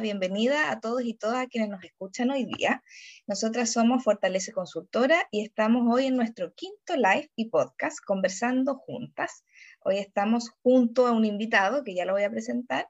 bienvenida 0.00 0.70
a 0.70 0.80
todos 0.80 1.02
y 1.02 1.14
todas 1.14 1.48
quienes 1.48 1.70
nos 1.70 1.82
escuchan 1.82 2.30
hoy 2.30 2.44
día. 2.44 2.82
Nosotras 3.26 3.72
somos 3.72 4.04
Fortalece 4.04 4.52
Consultora 4.52 5.26
y 5.32 5.42
estamos 5.42 5.92
hoy 5.92 6.06
en 6.06 6.16
nuestro 6.16 6.54
quinto 6.54 6.94
live 6.94 7.30
y 7.34 7.48
podcast 7.48 7.98
conversando 8.04 8.76
juntas. 8.76 9.44
Hoy 9.80 9.98
estamos 9.98 10.50
junto 10.62 11.06
a 11.06 11.12
un 11.12 11.24
invitado 11.24 11.82
que 11.82 11.94
ya 11.94 12.04
lo 12.04 12.12
voy 12.12 12.22
a 12.22 12.30
presentar. 12.30 12.88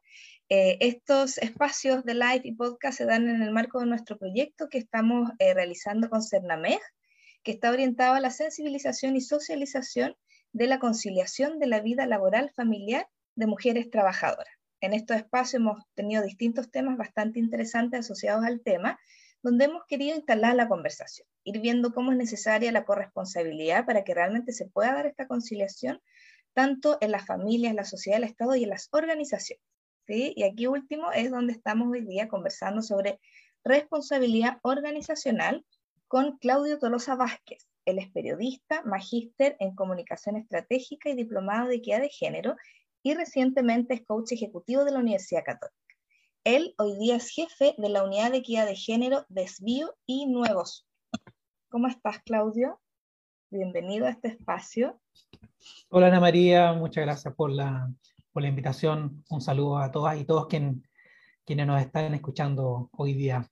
Eh, 0.50 0.76
estos 0.80 1.38
espacios 1.38 2.04
de 2.04 2.14
live 2.14 2.42
y 2.44 2.52
podcast 2.52 2.98
se 2.98 3.06
dan 3.06 3.28
en 3.28 3.42
el 3.42 3.52
marco 3.52 3.80
de 3.80 3.86
nuestro 3.86 4.18
proyecto 4.18 4.68
que 4.68 4.78
estamos 4.78 5.30
eh, 5.38 5.54
realizando 5.54 6.10
con 6.10 6.22
CERNAMEG, 6.22 6.80
que 7.42 7.52
está 7.52 7.70
orientado 7.70 8.14
a 8.14 8.20
la 8.20 8.30
sensibilización 8.30 9.16
y 9.16 9.22
socialización 9.22 10.14
de 10.52 10.66
la 10.66 10.78
conciliación 10.78 11.58
de 11.58 11.68
la 11.68 11.80
vida 11.80 12.06
laboral 12.06 12.52
familiar 12.54 13.08
de 13.34 13.46
mujeres 13.46 13.90
trabajadoras. 13.90 14.57
En 14.80 14.94
estos 14.94 15.16
espacios 15.16 15.60
hemos 15.60 15.82
tenido 15.94 16.22
distintos 16.22 16.70
temas 16.70 16.96
bastante 16.96 17.40
interesantes 17.40 18.00
asociados 18.00 18.44
al 18.44 18.60
tema, 18.60 18.98
donde 19.42 19.64
hemos 19.64 19.84
querido 19.86 20.16
instalar 20.16 20.54
la 20.54 20.68
conversación, 20.68 21.26
ir 21.44 21.60
viendo 21.60 21.92
cómo 21.92 22.12
es 22.12 22.18
necesaria 22.18 22.72
la 22.72 22.84
corresponsabilidad 22.84 23.86
para 23.86 24.04
que 24.04 24.14
realmente 24.14 24.52
se 24.52 24.66
pueda 24.66 24.94
dar 24.94 25.06
esta 25.06 25.26
conciliación, 25.26 26.00
tanto 26.54 26.98
en 27.00 27.12
las 27.12 27.26
familias, 27.26 27.70
en 27.70 27.76
la 27.76 27.84
sociedad, 27.84 28.18
el 28.18 28.24
Estado 28.24 28.54
y 28.56 28.64
en 28.64 28.70
las 28.70 28.88
organizaciones. 28.92 29.64
¿sí? 30.06 30.32
Y 30.36 30.44
aquí 30.44 30.66
último 30.66 31.12
es 31.12 31.30
donde 31.30 31.52
estamos 31.52 31.88
hoy 31.90 32.04
día 32.04 32.28
conversando 32.28 32.82
sobre 32.82 33.20
responsabilidad 33.64 34.58
organizacional 34.62 35.64
con 36.06 36.38
Claudio 36.38 36.78
Tolosa 36.78 37.14
Vázquez. 37.16 37.68
Él 37.84 37.98
es 37.98 38.10
periodista, 38.10 38.82
magíster 38.84 39.56
en 39.60 39.74
comunicación 39.74 40.36
estratégica 40.36 41.10
y 41.10 41.14
diplomado 41.14 41.68
de 41.68 41.76
equidad 41.76 42.00
de 42.00 42.10
género 42.10 42.56
y 43.08 43.14
recientemente 43.14 43.94
es 43.94 44.04
coach 44.04 44.32
ejecutivo 44.32 44.84
de 44.84 44.92
la 44.92 44.98
Universidad 44.98 45.42
Católica. 45.42 45.74
Él 46.44 46.74
hoy 46.76 46.94
día 46.98 47.16
es 47.16 47.30
jefe 47.30 47.74
de 47.78 47.88
la 47.88 48.04
Unidad 48.04 48.32
de 48.32 48.38
Equidad 48.38 48.66
de 48.66 48.76
Género, 48.76 49.24
Desvío 49.30 49.94
y 50.04 50.26
Nuevos. 50.26 50.86
¿Cómo 51.70 51.88
estás, 51.88 52.18
Claudio? 52.22 52.82
Bienvenido 53.48 54.04
a 54.06 54.10
este 54.10 54.28
espacio. 54.28 55.00
Hola, 55.88 56.08
Ana 56.08 56.20
María, 56.20 56.74
muchas 56.74 57.06
gracias 57.06 57.34
por 57.34 57.50
la, 57.50 57.90
por 58.30 58.42
la 58.42 58.50
invitación. 58.50 59.24
Un 59.30 59.40
saludo 59.40 59.78
a 59.78 59.90
todas 59.90 60.20
y 60.20 60.26
todos 60.26 60.46
quienes 60.46 61.66
nos 61.66 61.80
están 61.80 62.12
escuchando 62.12 62.90
hoy 62.92 63.14
día. 63.14 63.50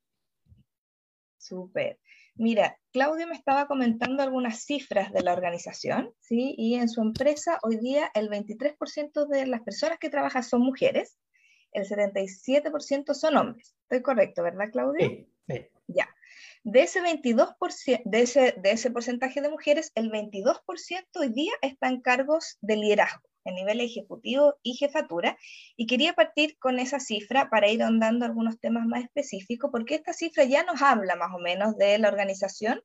Súper. 1.39 1.99
Mira, 2.39 2.79
Claudio 2.93 3.27
me 3.27 3.35
estaba 3.35 3.67
comentando 3.67 4.23
algunas 4.23 4.65
cifras 4.65 5.13
de 5.13 5.23
la 5.23 5.33
organización, 5.33 6.13
¿sí? 6.21 6.55
Y 6.59 6.75
en 6.75 6.89
su 6.89 7.01
empresa 7.01 7.59
hoy 7.63 7.77
día 7.77 8.11
el 8.15 8.29
23% 8.29 9.27
de 9.27 9.47
las 9.47 9.63
personas 9.63 9.99
que 9.99 10.11
trabajan 10.11 10.43
son 10.43 10.61
mujeres, 10.61 11.19
el 11.73 11.87
77% 11.87 13.15
son 13.15 13.37
hombres. 13.37 13.75
Estoy 13.83 14.03
correcto, 14.03 14.43
¿verdad, 14.43 14.71
Claudio? 14.71 15.09
Sí, 15.09 15.29
sí. 15.49 15.67
Ya. 15.89 16.09
De 16.63 16.83
ese 16.83 17.01
22%, 17.01 18.03
de 18.05 18.21
ese, 18.21 18.55
de 18.59 18.71
ese 18.73 18.91
porcentaje 18.91 19.41
de 19.41 19.49
mujeres, 19.49 19.93
el 19.95 20.11
22% 20.11 20.63
hoy 21.15 21.29
día 21.29 21.53
está 21.63 21.89
en 21.89 22.03
cargos 22.03 22.59
de 22.61 22.77
liderazgo 22.77 23.29
en 23.47 23.55
nivel 23.55 23.81
ejecutivo 23.81 24.55
y 24.63 24.75
jefatura. 24.75 25.39
Y 25.77 25.87
quería 25.87 26.13
partir 26.13 26.59
con 26.59 26.79
esa 26.79 27.01
cifra 27.01 27.49
para 27.51 27.69
ir 27.69 27.83
ahondando 27.83 28.25
algunos 28.25 28.61
temas 28.61 28.87
más 28.87 29.05
específicos, 29.05 29.71
porque 29.73 29.95
esta 29.95 30.13
cifra 30.13 30.45
ya 30.45 30.65
nos 30.65 30.83
habla 30.83 31.17
más 31.17 31.33
o 31.35 31.39
menos 31.39 31.77
de 31.77 31.99
la 31.99 32.09
organización, 32.09 32.83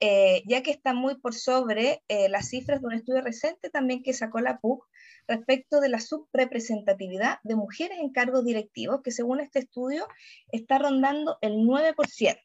eh, 0.00 0.42
ya 0.46 0.62
que 0.62 0.72
está 0.72 0.94
muy 0.94 1.14
por 1.20 1.34
sobre 1.34 2.02
eh, 2.08 2.28
las 2.28 2.48
cifras 2.48 2.80
de 2.80 2.86
un 2.88 2.94
estudio 2.94 3.20
reciente 3.20 3.70
también 3.70 4.02
que 4.02 4.12
sacó 4.12 4.40
la 4.40 4.58
PUC 4.58 4.84
respecto 5.28 5.80
de 5.80 5.88
la 5.88 6.00
subrepresentatividad 6.00 7.38
de 7.44 7.54
mujeres 7.54 7.98
en 8.00 8.10
cargos 8.10 8.44
directivos, 8.44 9.00
que 9.02 9.12
según 9.12 9.40
este 9.40 9.60
estudio 9.60 10.06
está 10.50 10.78
rondando 10.78 11.38
el 11.40 11.52
9%. 11.52 12.36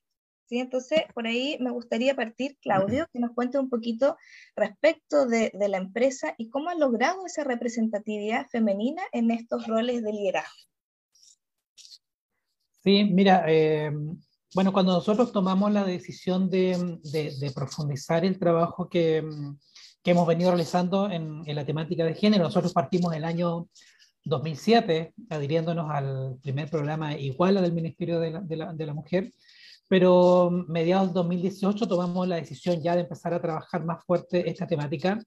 ¿Sí? 0.47 0.59
Entonces, 0.59 1.01
por 1.13 1.27
ahí 1.27 1.57
me 1.59 1.71
gustaría 1.71 2.15
partir, 2.15 2.57
Claudio, 2.61 3.07
que 3.11 3.19
nos 3.19 3.31
cuente 3.31 3.59
un 3.59 3.69
poquito 3.69 4.17
respecto 4.55 5.25
de, 5.25 5.51
la 5.53 5.77
empresa 5.77 6.33
y 6.37 6.49
cómo 6.49 6.69
ha 6.69 6.75
logrado 6.75 7.25
esa 7.25 7.43
representatividad 7.43 8.47
femenina 8.47 9.01
en 9.11 9.31
estos 9.31 9.67
roles 9.67 10.03
de 10.03 10.13
liderazgo. 10.13 10.55
Sí, 12.83 13.03
mira, 13.03 13.43
eh, 13.47 13.91
bueno, 14.55 14.71
cuando 14.71 14.93
nosotros 14.93 15.33
tomamos 15.33 15.71
la 15.73 15.83
decisión 15.83 16.49
de, 16.49 17.51
profundizar 17.53 18.23
el 18.23 18.39
trabajo 18.39 18.89
que, 18.89 19.23
hemos 20.05 20.25
venido 20.25 20.51
realizando 20.51 21.11
en, 21.11 21.43
la 21.53 21.65
temática 21.65 22.05
de 22.05 22.15
género, 22.15 22.45
nosotros 22.45 22.71
partimos 22.71 23.13
el 23.13 23.25
año 23.25 23.67
2007 24.23 25.13
adhiriéndonos 25.29 25.91
al 25.91 26.37
primer 26.41 26.69
programa 26.69 27.17
Iguala 27.17 27.61
del 27.61 27.73
Ministerio 27.73 28.21
de 28.21 28.85
la 28.85 28.93
Mujer, 28.93 29.33
pero 29.87 30.49
mediados 30.67 31.09
de 31.09 31.13
2018 31.13 31.87
tomamos 31.87 32.27
la 32.27 32.35
decisión 32.35 32.81
ya 32.81 32.95
de 32.95 33.01
empezar 33.01 33.33
a 33.33 33.41
trabajar 33.41 33.85
más 33.85 34.03
fuerte 34.05 34.49
esta 34.49 34.67
temática 34.67 35.19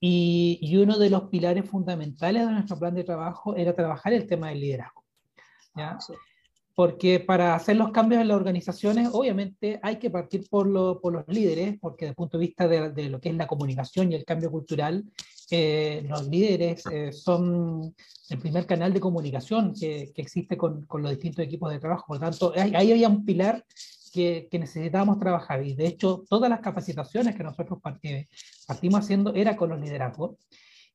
y, 0.00 0.58
y, 0.60 0.76
uno 0.76 0.98
de 0.98 1.08
los 1.08 1.28
pilares 1.28 1.68
fundamentales 1.68 2.46
de 2.46 2.52
nuestro 2.52 2.78
plan 2.78 2.94
de 2.94 3.04
trabajo 3.04 3.56
era 3.56 3.74
trabajar 3.74 4.12
el 4.12 4.26
tema 4.26 4.50
del 4.50 4.60
liderazgo. 4.60 5.04
¿ya? 5.76 5.98
Porque 6.74 7.20
para 7.20 7.54
hacer 7.54 7.76
los 7.76 7.92
cambios 7.92 8.20
en 8.20 8.28
las 8.28 8.36
organizaciones, 8.36 9.08
obviamente 9.12 9.78
hay 9.82 9.96
que 9.98 10.10
partir 10.10 10.44
por, 10.50 10.66
lo, 10.66 11.00
por 11.00 11.12
los 11.12 11.24
líderes, 11.28 11.78
porque 11.80 12.04
desde 12.04 12.10
el 12.10 12.16
punto 12.16 12.36
de 12.36 12.46
vista 12.46 12.66
de, 12.66 12.90
de, 12.90 13.08
lo 13.08 13.20
que 13.20 13.28
es 13.28 13.36
la 13.36 13.46
comunicación 13.46 14.10
y 14.10 14.16
el 14.16 14.24
cambio 14.24 14.50
cultural, 14.50 15.04
eh, 15.50 16.04
los 16.08 16.26
líderes 16.26 16.84
eh, 16.90 17.12
son 17.12 17.94
el 18.28 18.38
primer 18.38 18.66
canal 18.66 18.92
de 18.92 18.98
comunicación 18.98 19.72
que, 19.72 20.10
que 20.12 20.22
existe 20.22 20.56
con, 20.56 20.84
con, 20.86 21.02
los 21.02 21.12
distintos 21.12 21.44
equipos 21.44 21.70
de 21.70 21.78
trabajo. 21.78 22.06
Por 22.08 22.16
lo 22.16 22.22
tanto, 22.22 22.52
ahí 22.56 22.90
había 22.90 23.08
un 23.08 23.24
pilar 23.24 23.64
que, 24.14 24.48
necesitábamos 24.52 25.18
trabajar. 25.18 25.66
Y 25.66 25.74
de 25.74 25.88
hecho, 25.88 26.24
todas 26.28 26.48
las 26.48 26.60
capacitaciones 26.60 27.34
que 27.34 27.42
nosotros 27.42 27.80
partimos 27.82 29.00
haciendo 29.00 29.34
era 29.34 29.56
con 29.56 29.70
los 29.70 29.80
liderazgos. 29.80 30.36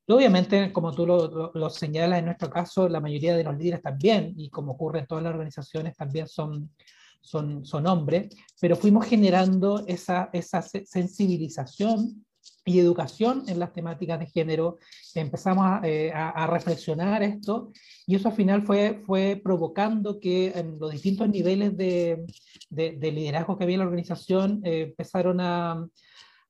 Y 0.08 0.12
obviamente, 0.14 0.72
como 0.72 0.94
tú 0.94 1.06
lo, 1.06 1.52
lo, 1.54 1.70
señalas 1.70 2.20
en 2.20 2.26
nuestro 2.26 2.50
caso, 2.50 2.88
la 2.88 3.02
mayoría 3.02 3.36
de 3.36 3.44
los 3.44 3.58
líderes 3.58 3.82
también, 3.82 4.34
y 4.38 4.50
como 4.50 4.72
ocurre 4.72 5.00
en 5.00 5.08
todas 5.08 5.24
las 5.24 5.34
organizaciones, 5.34 5.96
también 5.96 6.28
son, 6.28 6.72
son, 7.22 7.66
son 7.66 7.86
hombres, 7.86 8.30
pero 8.60 8.76
fuimos 8.76 9.06
generando 9.06 9.84
esa, 9.86 10.30
esa 10.32 10.62
sensibilización 10.62 12.26
y 12.66 12.80
educación 12.80 13.44
en 13.48 13.60
las 13.60 13.74
temáticas 13.74 14.20
de 14.20 14.28
género. 14.28 14.78
Empezamos 15.16 15.66
a, 15.66 15.82
eh, 15.84 16.12
a, 16.14 16.46
reflexionar 16.48 17.24
esto 17.24 17.72
y 18.06 18.16
eso 18.16 18.30
al 18.30 18.36
final 18.36 18.64
fue, 18.64 19.02
fue 19.06 19.40
provocando 19.44 20.20
que 20.20 20.52
en 20.56 20.78
los 20.80 20.92
distintos 20.92 21.28
niveles 21.30 21.76
de, 21.78 22.26
de, 22.70 23.12
liderazgo 23.12 23.58
que 23.58 23.64
había 23.64 23.76
en 23.76 23.80
la 23.80 23.86
organización 23.86 24.62
eh, 24.64 24.82
empezaron 24.90 25.42
a, 25.42 25.88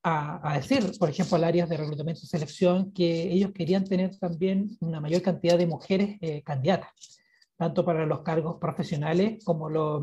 a, 0.03 0.53
decir, 0.55 0.91
por 0.97 1.09
ejemplo, 1.09 1.37
al 1.37 1.43
área 1.43 1.65
de 1.65 1.77
reclutamiento 1.77 2.21
y 2.23 2.27
selección, 2.27 2.91
que 2.93 3.31
ellos 3.31 3.51
querían 3.53 3.83
tener 3.83 4.17
también 4.17 4.77
una 4.79 5.01
mayor 5.01 5.21
cantidad 5.21 5.57
de 5.57 5.67
mujeres 5.67 6.17
eh, 6.21 6.41
candidatas, 6.43 7.19
tanto 7.57 7.83
para 7.83 8.05
los 8.05 8.21
cargos 8.21 8.57
profesionales 8.59 9.43
como, 9.43 9.69
lo, 9.69 10.01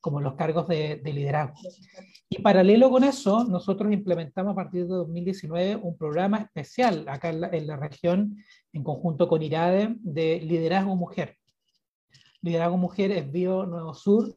como 0.00 0.20
los 0.20 0.34
cargos 0.34 0.68
de, 0.68 0.96
de 0.96 1.12
liderazgo. 1.12 1.56
Y 2.30 2.42
paralelo 2.42 2.90
con 2.90 3.04
eso, 3.04 3.44
nosotros 3.44 3.90
implementamos 3.92 4.52
a 4.52 4.56
partir 4.56 4.82
de 4.82 4.94
2019 4.94 5.76
un 5.76 5.96
programa 5.96 6.38
especial 6.38 7.06
acá 7.08 7.30
en 7.30 7.66
la, 7.66 7.76
región, 7.76 8.36
en 8.72 8.84
conjunto 8.84 9.28
con 9.28 9.42
IRADE, 9.42 9.96
de 10.00 10.40
liderazgo 10.40 10.94
mujer. 10.94 11.36
Liderazgo 12.42 12.76
Mujer 12.76 13.10
es 13.12 13.32
Bio 13.32 13.66
Nuevo 13.66 13.94
Sur, 13.94 14.32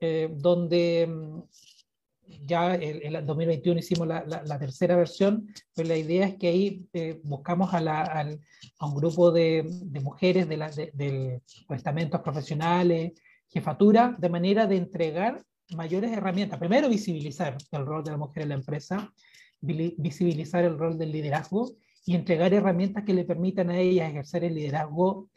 eh, 0.00 0.28
donde 0.30 1.06
mm, 1.08 1.42
ya 2.44 2.74
en 2.74 3.14
el 3.14 3.24
2021 3.24 3.78
hicimos 3.78 4.06
la, 4.06 4.24
la, 4.24 4.58
tercera 4.58 4.96
versión, 4.96 5.48
pero 5.74 5.88
la 5.88 5.96
idea 5.96 6.26
es 6.26 6.34
que 6.36 6.48
ahí 6.48 6.86
eh, 6.92 7.20
buscamos 7.22 7.72
a, 7.72 7.80
la, 7.80 8.02
a, 8.02 8.86
un 8.86 8.94
grupo 8.94 9.30
de, 9.30 9.64
de 9.66 10.00
mujeres 10.00 10.48
de, 10.48 10.56
de, 10.56 10.90
de, 10.92 11.42
estamentos 11.70 12.20
profesionales, 12.20 13.12
jefatura, 13.48 14.16
de 14.18 14.28
manera 14.28 14.66
de 14.66 14.76
entregar 14.76 15.42
mayores 15.74 16.12
herramientas. 16.12 16.58
Primero, 16.58 16.88
visibilizar 16.88 17.56
el 17.72 17.86
rol 17.86 18.04
de 18.04 18.12
la 18.12 18.16
mujer 18.16 18.44
en 18.44 18.50
la 18.50 18.54
empresa, 18.56 19.12
visibilizar 19.60 20.64
el 20.64 20.78
rol 20.78 20.98
del 20.98 21.12
liderazgo 21.12 21.72
y 22.04 22.14
entregar 22.14 22.54
herramientas 22.54 23.04
que 23.04 23.14
le 23.14 23.24
permitan 23.24 23.70
a 23.70 23.78
ellas 23.78 24.10
ejercer 24.10 24.44
el 24.44 24.54
liderazgo 24.54 25.28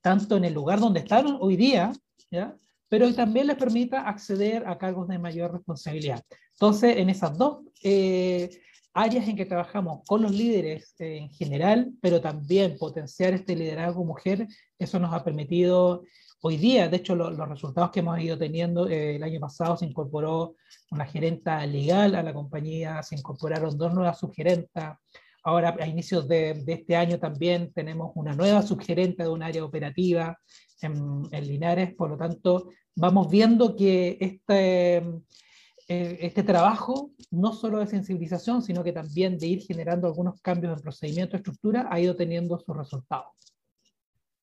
tanto 0.00 0.36
en 0.36 0.44
el 0.44 0.54
lugar 0.54 0.80
donde 0.80 1.00
están 1.00 1.36
hoy 1.40 1.56
día, 1.56 1.92
¿ya? 2.30 2.56
pero 2.88 3.12
también 3.14 3.48
les 3.48 3.56
permita 3.56 4.08
acceder 4.08 4.66
a 4.66 4.78
cargos 4.78 5.08
de 5.08 5.18
mayor 5.18 5.52
responsabilidad. 5.52 6.22
Entonces, 6.52 6.96
en 6.96 7.10
esas 7.10 7.36
dos 7.36 7.58
eh, 7.82 8.48
áreas 8.94 9.28
en 9.28 9.36
que 9.36 9.44
trabajamos 9.44 10.02
con 10.06 10.22
los 10.22 10.32
líderes 10.32 10.94
eh, 11.00 11.18
en 11.18 11.30
general, 11.30 11.92
pero 12.00 12.20
también 12.20 12.78
potenciar 12.78 13.34
este 13.34 13.54
liderazgo 13.54 14.04
mujer, 14.04 14.46
eso 14.78 14.98
nos 14.98 15.12
ha 15.12 15.22
permitido 15.22 16.04
Hoy 16.42 16.58
día, 16.58 16.88
de 16.88 16.98
hecho, 16.98 17.16
los 17.16 17.48
resultados 17.48 17.90
que 17.90 18.00
hemos 18.00 18.20
ido 18.20 18.36
teniendo, 18.36 18.88
eh, 18.88 19.16
el 19.16 19.22
año 19.22 19.40
pasado 19.40 19.76
se 19.76 19.86
incorporó 19.86 20.56
una 20.90 21.06
gerenta 21.06 21.64
legal 21.66 22.14
a 22.14 22.22
la 22.22 22.34
compañía, 22.34 23.02
se 23.02 23.16
incorporaron 23.16 23.76
dos 23.78 23.94
nuevas 23.94 24.18
subgerentas. 24.18 24.98
Ahora, 25.42 25.74
a 25.80 25.86
inicios 25.86 26.28
de, 26.28 26.62
este 26.66 26.94
año 26.94 27.18
también 27.18 27.72
tenemos 27.72 28.12
una 28.16 28.34
nueva 28.34 28.62
subgerente 28.62 29.22
de 29.22 29.30
un 29.30 29.42
área 29.42 29.64
operativa 29.64 30.38
en, 30.82 31.22
Linares. 31.30 31.94
Por 31.94 32.10
lo 32.10 32.16
tanto, 32.18 32.68
vamos 32.94 33.30
viendo 33.30 33.74
que 33.74 34.18
este, 34.20 34.96
eh, 34.98 36.18
este 36.20 36.42
trabajo, 36.42 37.12
no 37.30 37.54
solo 37.54 37.78
de 37.78 37.86
sensibilización, 37.86 38.62
sino 38.62 38.84
que 38.84 38.92
también 38.92 39.38
de 39.38 39.46
ir 39.46 39.62
generando 39.62 40.06
algunos 40.06 40.40
cambios 40.42 40.76
en 40.76 40.82
procedimiento, 40.82 41.36
estructura, 41.36 41.88
ha 41.90 41.98
ido 41.98 42.14
teniendo 42.14 42.58
sus 42.58 42.76
resultados. 42.76 43.32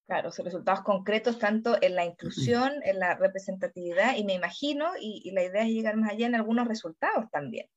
Claro, 0.06 0.32
sus 0.32 0.44
resultados 0.44 0.82
concretos 0.82 1.40
tanto 1.40 1.78
en 1.82 1.96
la 1.96 2.04
inclusión, 2.04 2.74
en 2.84 3.00
la 3.00 3.16
representatividad, 3.16 4.18
y 4.18 4.26
me 4.26 4.34
imagino, 4.34 4.88
y, 5.00 5.32
la 5.32 5.44
idea 5.44 5.64
es 5.64 5.70
llegar 5.70 5.96
más 5.96 6.12
allá 6.12 6.28
en 6.28 6.36
algunos 6.36 6.68
resultados 6.68 7.30
también. 7.32 7.68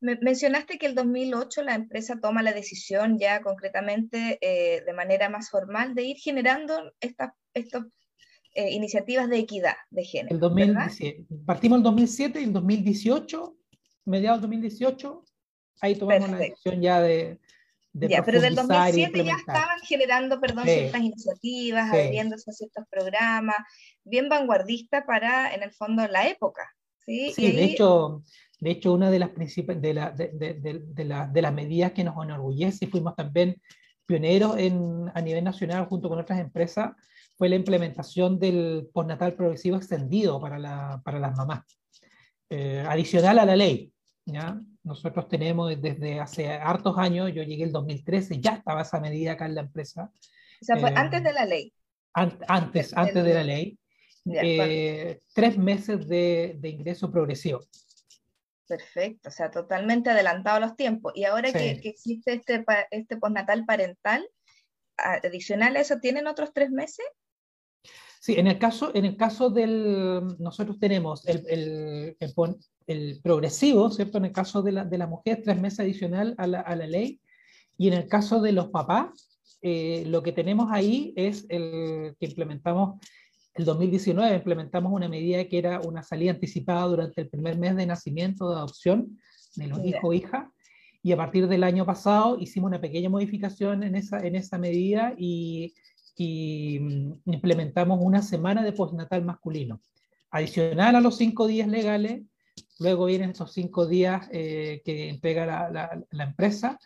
mencionaste 0.00 0.78
que 0.78 0.86
el 0.86 0.94
2008 0.94 1.62
la 1.62 1.74
empresa 1.74 2.20
toma 2.20 2.42
la 2.42 2.52
decisión 2.52 3.18
ya 3.18 3.40
concretamente 3.40 4.38
eh, 4.40 4.84
de 4.84 4.92
manera 4.92 5.28
más 5.28 5.50
formal 5.50 5.94
de 5.96 6.04
ir 6.04 6.16
generando 6.18 6.92
estas, 7.00 7.32
estos 7.54 7.86
eh, 8.54 8.70
iniciativas 8.70 9.28
de 9.28 9.38
equidad 9.38 9.74
de 9.90 10.04
género. 10.04 10.36
El 10.36 10.40
2017. 10.40 11.26
Partimos 11.44 11.78
el 11.78 11.82
2007 11.82 12.40
y 12.40 12.44
el 12.44 12.52
2018, 12.52 13.56
mediados 14.04 14.40
del 14.40 14.50
2018, 14.50 15.24
ahí 15.80 15.96
tomamos 15.96 16.30
la 16.30 16.38
decisión 16.38 16.80
ya 16.80 17.00
de... 17.00 17.40
de 17.94 18.08
ya, 18.08 18.22
pero 18.22 18.40
del 18.40 18.54
2007 18.54 19.24
ya 19.24 19.36
estaban 19.36 19.78
generando, 19.82 20.40
perdón, 20.40 20.64
ciertas 20.64 21.00
iniciativas, 21.00 21.90
sí. 21.90 21.96
adheriéndose 21.96 22.50
a 22.50 22.52
ciertos 22.52 22.84
programas, 22.90 23.56
bien 24.04 24.28
vanguardista 24.28 25.06
para, 25.06 25.54
en 25.54 25.62
el 25.62 25.72
fondo, 25.72 26.06
la 26.08 26.28
época. 26.28 26.68
Sí, 27.06 27.32
sí 27.34 27.52
de 27.52 27.64
hecho... 27.64 28.22
De 28.60 28.70
hecho, 28.70 28.94
una 28.94 29.10
de 29.10 29.18
las, 29.18 29.30
de, 29.34 29.92
la, 29.92 30.10
de, 30.12 31.04
la, 31.04 31.26
de 31.26 31.42
las 31.42 31.52
medidas 31.52 31.92
que 31.92 32.02
nos 32.02 32.14
enorgullece 32.24 32.86
y 32.86 32.88
fuimos 32.88 33.14
también 33.14 33.60
pioneros 34.06 34.56
en, 34.56 35.10
a 35.14 35.20
nivel 35.20 35.44
nacional 35.44 35.84
junto 35.86 36.08
con 36.08 36.18
otras 36.18 36.38
empresas 36.38 36.92
fue 37.36 37.50
la 37.50 37.56
implementación 37.56 38.38
del 38.38 38.88
postnatal 38.92 39.34
progresivo 39.34 39.76
extendido 39.76 40.40
para, 40.40 40.58
la, 40.58 41.02
para 41.04 41.18
las 41.18 41.36
mamás, 41.36 41.62
eh, 42.48 42.82
adicional 42.88 43.38
a 43.38 43.44
la 43.44 43.56
ley. 43.56 43.92
¿ya? 44.24 44.58
Nosotros 44.84 45.28
tenemos 45.28 45.80
desde 45.80 46.20
hace 46.20 46.48
hartos 46.48 46.98
años, 46.98 47.32
yo 47.32 47.42
llegué 47.42 47.64
el 47.64 47.72
2013, 47.72 48.38
ya 48.38 48.52
estaba 48.52 48.82
esa 48.82 49.00
medida 49.00 49.32
acá 49.32 49.46
en 49.46 49.54
la 49.54 49.62
empresa. 49.62 50.12
O 50.60 50.64
sea, 50.64 50.76
fue 50.76 50.90
eh, 50.90 50.94
antes 50.94 51.24
de 51.24 51.32
la 51.32 51.46
ley. 51.46 51.72
An 52.12 52.38
antes, 52.46 52.96
antes 52.96 53.24
de 53.24 53.34
la 53.34 53.42
ley. 53.42 53.78
Eh, 54.26 55.20
tres 55.34 55.58
meses 55.58 56.06
de, 56.06 56.56
de, 56.58 56.68
ingreso 56.68 57.10
progresivo. 57.10 57.60
Perfecto, 58.66 59.28
o 59.28 59.32
sea, 59.32 59.50
totalmente 59.50 60.10
adelantado 60.10 60.56
a 60.56 60.60
los 60.60 60.76
tiempos. 60.76 61.12
Y 61.14 61.24
ahora 61.24 61.48
sí. 61.48 61.54
que, 61.54 61.80
que, 61.80 61.88
existe 61.88 62.34
este, 62.34 62.64
este 62.90 63.16
postnatal 63.16 63.64
parental, 63.66 64.26
adicional 64.96 65.76
a 65.76 65.80
eso, 65.80 65.98
¿tienen 65.98 66.26
otros 66.26 66.52
tres 66.52 66.70
meses? 66.70 67.06
Sí, 68.24 68.36
en 68.38 68.46
el 68.46 68.58
caso, 68.58 68.90
en 68.94 69.04
el 69.04 69.18
caso 69.18 69.50
del, 69.50 70.38
nosotros 70.38 70.78
tenemos 70.78 71.28
el, 71.28 71.44
el, 71.46 72.16
el, 72.18 72.56
el 72.86 73.20
progresivo, 73.22 73.90
¿cierto? 73.90 74.16
En 74.16 74.24
el 74.24 74.32
caso 74.32 74.62
de 74.62 74.72
la, 74.72 74.86
de 74.86 74.96
la 74.96 75.06
mujer, 75.06 75.42
tres 75.44 75.60
meses 75.60 75.80
adicional 75.80 76.34
a 76.38 76.46
la, 76.46 76.62
a 76.62 76.74
la, 76.74 76.86
ley, 76.86 77.20
y 77.76 77.88
en 77.88 77.92
el 77.92 78.08
caso 78.08 78.40
de 78.40 78.52
los 78.52 78.70
papás, 78.70 79.28
eh, 79.60 80.04
lo 80.06 80.22
que 80.22 80.32
tenemos 80.32 80.68
ahí 80.72 81.12
es 81.16 81.44
el 81.50 82.16
que 82.18 82.24
implementamos 82.24 82.98
el 83.56 83.66
2019, 83.66 84.36
implementamos 84.36 84.90
una 84.90 85.06
medida 85.06 85.44
que 85.44 85.58
era 85.58 85.82
una 85.82 86.02
salida 86.02 86.30
anticipada 86.30 86.86
durante 86.86 87.20
el 87.20 87.28
primer 87.28 87.58
mes 87.58 87.76
de 87.76 87.84
nacimiento 87.84 88.48
de 88.48 88.56
adopción 88.56 89.20
de 89.56 89.66
los 89.66 89.84
hijos 89.84 90.00
o 90.02 90.14
hijas, 90.14 90.48
y 91.02 91.12
a 91.12 91.18
partir 91.18 91.46
del 91.46 91.62
año 91.62 91.84
pasado 91.84 92.38
hicimos 92.40 92.68
una 92.68 92.80
pequeña 92.80 93.10
modificación 93.10 93.82
en 93.82 93.96
esa, 93.96 94.16
en 94.20 94.34
esa 94.34 94.56
medida 94.56 95.12
y 95.18 95.74
y 96.16 96.78
mm, 96.80 97.12
implementamos 97.32 97.98
una 98.00 98.22
semana 98.22 98.62
de 98.62 98.72
postnatal 98.72 99.24
masculino. 99.24 99.80
Adicional 100.30 100.96
a 100.96 101.00
los 101.00 101.16
cinco 101.16 101.46
días 101.46 101.68
legales, 101.68 102.22
luego 102.78 103.06
vienen 103.06 103.30
estos 103.30 103.52
cinco 103.52 103.86
días 103.86 104.28
eh, 104.32 104.82
que 104.84 105.08
entrega 105.08 105.46
la, 105.46 105.70
la, 105.70 106.04
la, 106.10 106.24
empresa, 106.24 106.78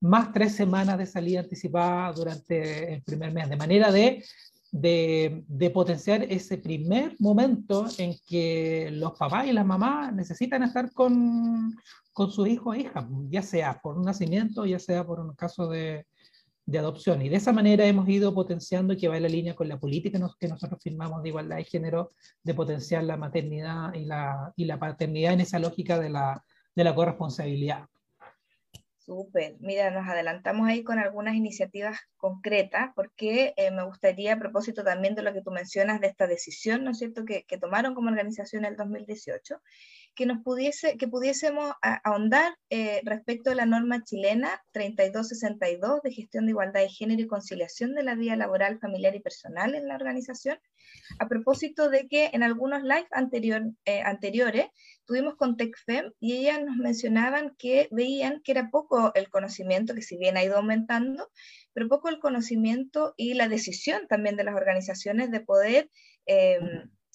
más 0.00 0.32
tres 0.32 0.54
semanas 0.54 0.98
de 0.98 1.06
salida 1.06 1.40
anticipada 1.40 2.12
durante 2.12 2.94
el 2.94 3.02
primer 3.02 3.32
mes, 3.32 3.48
de 3.48 3.56
manera 3.56 3.92
de, 3.92 4.24
de, 4.72 5.44
de 5.46 5.70
potenciar 5.70 6.24
ese 6.24 6.58
primer 6.58 7.16
momento 7.18 7.86
en 7.98 8.14
que 8.26 8.90
los 8.92 9.16
papás 9.16 9.46
y 9.46 9.52
las 9.52 9.66
mamás 9.66 10.12
necesitan 10.12 10.62
estar 10.64 10.92
con, 10.92 11.76
con 12.12 12.30
su 12.30 12.46
hijo 12.46 12.70
o 12.70 12.74
hija, 12.74 13.08
ya 13.28 13.42
sea 13.42 13.80
por 13.80 13.96
un 13.96 14.04
nacimiento, 14.04 14.66
ya 14.66 14.78
sea 14.78 15.06
por 15.06 15.20
un 15.20 15.34
caso 15.34 15.68
de, 15.68 16.06
de 16.66 16.78
adopción. 16.78 17.22
Y 17.22 17.28
de 17.28 17.36
esa 17.36 17.52
manera 17.52 17.86
hemos 17.86 18.08
ido 18.08 18.34
potenciando, 18.34 18.96
que 18.96 19.08
va 19.08 19.16
en 19.16 19.22
la 19.22 19.28
línea 19.28 19.54
con 19.54 19.68
la 19.68 19.78
política 19.78 20.18
que 20.38 20.48
nosotros 20.48 20.80
firmamos 20.82 21.22
de 21.22 21.28
igualdad 21.28 21.56
de 21.56 21.64
género, 21.64 22.12
de 22.42 22.54
potenciar 22.54 23.04
la 23.04 23.16
maternidad 23.16 23.94
y 23.94 24.04
la, 24.04 24.52
y 24.56 24.64
la 24.64 24.78
paternidad 24.78 25.32
en 25.32 25.40
esa 25.40 25.60
lógica 25.60 25.98
de 25.98 26.10
la, 26.10 26.44
de 26.74 26.84
la 26.84 26.94
corresponsabilidad. 26.94 27.86
Súper. 28.98 29.54
Mira, 29.60 29.92
nos 29.92 30.08
adelantamos 30.08 30.68
ahí 30.68 30.82
con 30.82 30.98
algunas 30.98 31.36
iniciativas 31.36 31.96
concretas, 32.16 32.90
porque 32.96 33.54
eh, 33.56 33.70
me 33.70 33.84
gustaría, 33.84 34.34
a 34.34 34.38
propósito 34.38 34.82
también 34.82 35.14
de 35.14 35.22
lo 35.22 35.32
que 35.32 35.42
tú 35.42 35.52
mencionas, 35.52 36.00
de 36.00 36.08
esta 36.08 36.26
decisión, 36.26 36.82
¿no 36.82 36.90
es 36.90 36.98
cierto?, 36.98 37.24
que, 37.24 37.44
que 37.44 37.56
tomaron 37.56 37.94
como 37.94 38.10
organización 38.10 38.64
en 38.64 38.72
el 38.72 38.76
2018, 38.76 39.62
que, 40.16 40.26
nos 40.26 40.42
pudiese, 40.42 40.96
que 40.96 41.06
pudiésemos 41.06 41.72
ahondar 41.80 42.56
eh, 42.70 43.00
respecto 43.04 43.50
a 43.50 43.54
la 43.54 43.66
norma 43.66 44.02
chilena 44.02 44.60
3262 44.72 46.02
de 46.02 46.12
gestión 46.12 46.46
de 46.46 46.50
igualdad 46.50 46.80
de 46.80 46.88
género 46.88 47.22
y 47.22 47.26
conciliación 47.26 47.94
de 47.94 48.02
la 48.02 48.16
vida 48.16 48.34
laboral, 48.34 48.80
familiar 48.80 49.14
y 49.14 49.20
personal 49.20 49.74
en 49.74 49.86
la 49.86 49.94
organización, 49.94 50.58
a 51.18 51.28
propósito 51.28 51.90
de 51.90 52.08
que 52.08 52.30
en 52.32 52.42
algunos 52.42 52.82
live 52.82 53.06
anterior, 53.12 53.62
eh, 53.84 54.00
anteriores 54.00 54.66
tuvimos 55.04 55.36
con 55.36 55.56
TechFem 55.56 56.12
y 56.18 56.32
ellas 56.32 56.60
nos 56.64 56.76
mencionaban 56.76 57.54
que 57.58 57.88
veían 57.92 58.40
que 58.42 58.52
era 58.52 58.70
poco 58.70 59.12
el 59.14 59.28
conocimiento, 59.28 59.94
que 59.94 60.02
si 60.02 60.16
bien 60.16 60.36
ha 60.36 60.42
ido 60.42 60.56
aumentando, 60.56 61.30
pero 61.72 61.88
poco 61.88 62.08
el 62.08 62.18
conocimiento 62.18 63.14
y 63.16 63.34
la 63.34 63.48
decisión 63.48 64.08
también 64.08 64.36
de 64.36 64.44
las 64.44 64.56
organizaciones 64.56 65.30
de 65.30 65.40
poder 65.40 65.90
eh, 66.26 66.58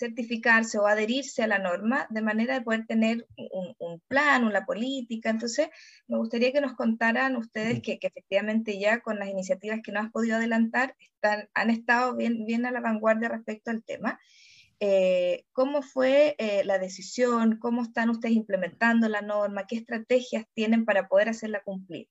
certificarse 0.01 0.79
o 0.79 0.87
adherirse 0.87 1.43
a 1.43 1.47
la 1.47 1.59
norma 1.59 2.07
de 2.09 2.21
manera 2.21 2.55
de 2.55 2.61
poder 2.61 2.85
tener 2.87 3.27
un, 3.37 3.75
un, 3.77 3.99
plan, 4.07 4.43
una 4.45 4.65
política. 4.65 5.29
Entonces, 5.29 5.69
me 6.07 6.17
gustaría 6.17 6.51
que 6.51 6.61
nos 6.61 6.73
contaran 6.73 7.35
ustedes 7.37 7.81
que, 7.81 7.99
que, 7.99 8.07
efectivamente 8.07 8.79
ya 8.79 9.01
con 9.01 9.19
las 9.19 9.29
iniciativas 9.29 9.81
que 9.83 9.91
no 9.91 9.99
has 9.99 10.11
podido 10.11 10.37
adelantar, 10.37 10.95
están, 10.99 11.49
han 11.53 11.69
estado 11.69 12.15
bien, 12.15 12.45
bien 12.45 12.65
a 12.65 12.71
la 12.71 12.81
vanguardia 12.81 13.29
respecto 13.29 13.69
al 13.69 13.83
tema. 13.83 14.19
Eh, 14.79 15.45
¿Cómo 15.51 15.83
fue 15.83 16.35
eh, 16.39 16.63
la 16.65 16.79
decisión? 16.79 17.59
¿Cómo 17.59 17.83
están 17.83 18.09
ustedes 18.09 18.35
implementando 18.35 19.07
la 19.07 19.21
norma? 19.21 19.67
¿Qué 19.67 19.75
estrategias 19.75 20.45
tienen 20.55 20.85
para 20.85 21.07
poder 21.07 21.29
hacerla 21.29 21.61
cumplir? 21.63 22.07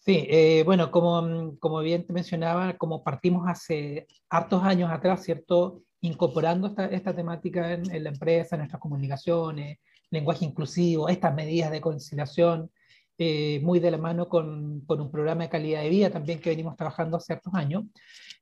Sí, 0.00 0.26
eh, 0.28 0.62
bueno, 0.64 0.90
como, 0.90 1.56
como 1.60 1.80
bien 1.80 2.04
te 2.04 2.12
mencionaba, 2.12 2.76
como 2.76 3.04
partimos 3.04 3.48
hace 3.48 4.08
hartos 4.28 4.62
años 4.64 4.90
atrás, 4.90 5.22
¿cierto? 5.22 5.85
Incorporando 6.00 6.68
esta, 6.68 6.86
esta 6.86 7.14
temática 7.14 7.72
en, 7.72 8.04
la 8.04 8.10
empresa, 8.10 8.56
en 8.56 8.60
nuestras 8.60 8.80
comunicaciones, 8.80 9.78
lenguaje 10.10 10.44
inclusivo, 10.44 11.08
estas 11.08 11.34
medidas 11.34 11.70
de 11.70 11.80
conciliación, 11.80 12.70
eh, 13.18 13.60
muy 13.62 13.80
de 13.80 13.90
la 13.90 13.96
mano 13.96 14.28
con, 14.28 14.82
con, 14.82 15.00
un 15.00 15.10
programa 15.10 15.44
de 15.44 15.48
calidad 15.48 15.80
de 15.80 15.88
vida 15.88 16.10
también 16.10 16.38
que 16.38 16.50
venimos 16.50 16.76
trabajando 16.76 17.16
hace 17.16 17.32
hartos 17.32 17.54
años. 17.54 17.84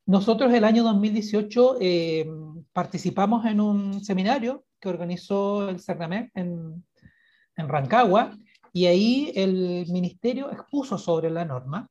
Nosotros 0.05 0.53
el 0.53 0.65
año 0.65 0.83
2018 0.83 1.77
eh, 1.81 2.27
participamos 2.73 3.47
en 3.47 3.61
un 3.61 4.05
seminario 4.05 4.65
que 4.81 4.89
organizó 4.89 5.69
el 5.69 5.81
CERNAMEC 5.81 6.33
en, 6.35 6.85
en 7.57 7.69
Rancagua 7.69 8.37
y 8.73 8.87
ahí 8.87 9.33
el 9.37 9.87
ministerio 9.93 10.51
expuso 10.51 10.99
sobre 10.99 11.31
la 11.31 11.45
norma 11.45 11.89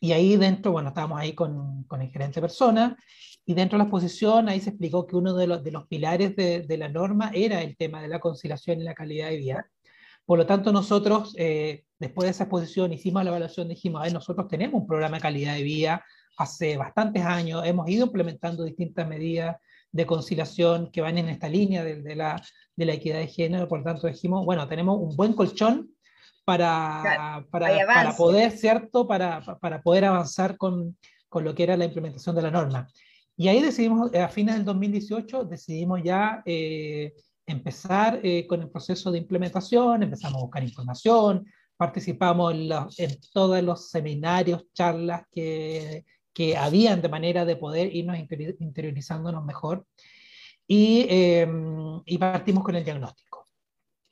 y 0.00 0.10
ahí 0.10 0.36
dentro, 0.36 0.72
bueno, 0.72 0.88
estábamos 0.88 1.20
ahí 1.20 1.32
con, 1.32 1.84
con 1.84 2.02
el 2.02 2.10
gerente 2.10 2.40
persona 2.40 2.98
y 3.44 3.54
dentro 3.54 3.76
de 3.76 3.84
la 3.84 3.88
exposición 3.88 4.48
ahí 4.48 4.60
se 4.60 4.70
explicó 4.70 5.06
que 5.06 5.16
uno 5.16 5.34
de 5.34 5.46
los, 5.46 5.62
de 5.64 5.72
los 5.72 5.86
pilares 5.88 6.36
de, 6.36 6.62
de 6.62 6.76
la 6.76 6.88
norma 6.88 7.30
era 7.34 7.62
el 7.62 7.76
tema 7.76 8.00
de 8.00 8.08
la 8.08 8.20
conciliación 8.20 8.80
y 8.80 8.84
la 8.84 8.94
calidad 8.94 9.30
de 9.30 9.36
vida. 9.36 9.70
Por 10.24 10.38
lo 10.38 10.46
tanto, 10.46 10.72
nosotros, 10.72 11.34
eh, 11.36 11.84
después 11.98 12.26
de 12.26 12.30
esa 12.30 12.44
exposición, 12.44 12.92
hicimos 12.92 13.24
la 13.24 13.30
evaluación, 13.30 13.68
dijimos, 13.68 14.02
ver, 14.02 14.12
nosotros 14.12 14.46
tenemos 14.48 14.80
un 14.80 14.86
programa 14.86 15.16
de 15.16 15.22
calidad 15.22 15.54
de 15.54 15.62
vida 15.62 16.04
hace 16.38 16.76
bastantes 16.76 17.24
años, 17.24 17.62
hemos 17.66 17.88
ido 17.88 18.06
implementando 18.06 18.64
distintas 18.64 19.06
medidas 19.06 19.56
de 19.90 20.06
conciliación 20.06 20.90
que 20.90 21.02
van 21.02 21.18
en 21.18 21.28
esta 21.28 21.48
línea 21.48 21.84
de, 21.84 22.00
de, 22.00 22.16
la, 22.16 22.42
de 22.74 22.86
la 22.86 22.94
equidad 22.94 23.18
de 23.18 23.26
género, 23.26 23.68
por 23.68 23.80
lo 23.80 23.84
tanto 23.84 24.06
dijimos, 24.06 24.44
bueno, 24.46 24.66
tenemos 24.66 24.98
un 24.98 25.14
buen 25.14 25.34
colchón 25.34 25.90
para, 26.44 27.00
claro, 27.02 27.46
para, 27.50 27.86
para, 27.86 28.16
poder, 28.16 28.52
¿cierto? 28.52 29.06
Para, 29.06 29.42
para 29.60 29.82
poder 29.82 30.06
avanzar 30.06 30.56
con, 30.56 30.96
con, 31.28 31.44
lo 31.44 31.54
que 31.54 31.64
era 31.64 31.76
la 31.76 31.84
implementación 31.84 32.34
de 32.34 32.42
la 32.42 32.50
norma. 32.50 32.88
Y 33.36 33.48
ahí 33.48 33.62
decidimos, 33.62 34.14
a 34.14 34.28
fines 34.28 34.56
del 34.56 34.64
2018, 34.64 35.44
decidimos 35.44 36.02
ya 36.02 36.42
eh, 36.44 37.14
empezar 37.46 38.20
eh, 38.22 38.46
con 38.46 38.62
el 38.62 38.70
proceso 38.70 39.10
de 39.10 39.18
implementación, 39.18 40.02
empezamos 40.02 40.38
a 40.38 40.44
buscar 40.44 40.62
información, 40.62 41.46
participamos 41.76 42.52
en, 42.52 42.68
los, 42.68 42.98
en 42.98 43.18
todos 43.32 43.62
los 43.62 43.90
seminarios, 43.90 44.64
charlas 44.74 45.24
que, 45.32 46.04
que 46.32 46.56
habían 46.56 47.02
de 47.02 47.08
manera 47.08 47.44
de 47.44 47.56
poder 47.56 47.94
irnos 47.94 48.18
interiorizándonos 48.18 49.44
mejor. 49.44 49.86
y, 50.66 51.06
em, 51.08 52.00
y 52.06 52.18
partimos 52.18 52.64
con 52.64 52.76
el 52.76 52.84
diagnóstico. 52.84 53.48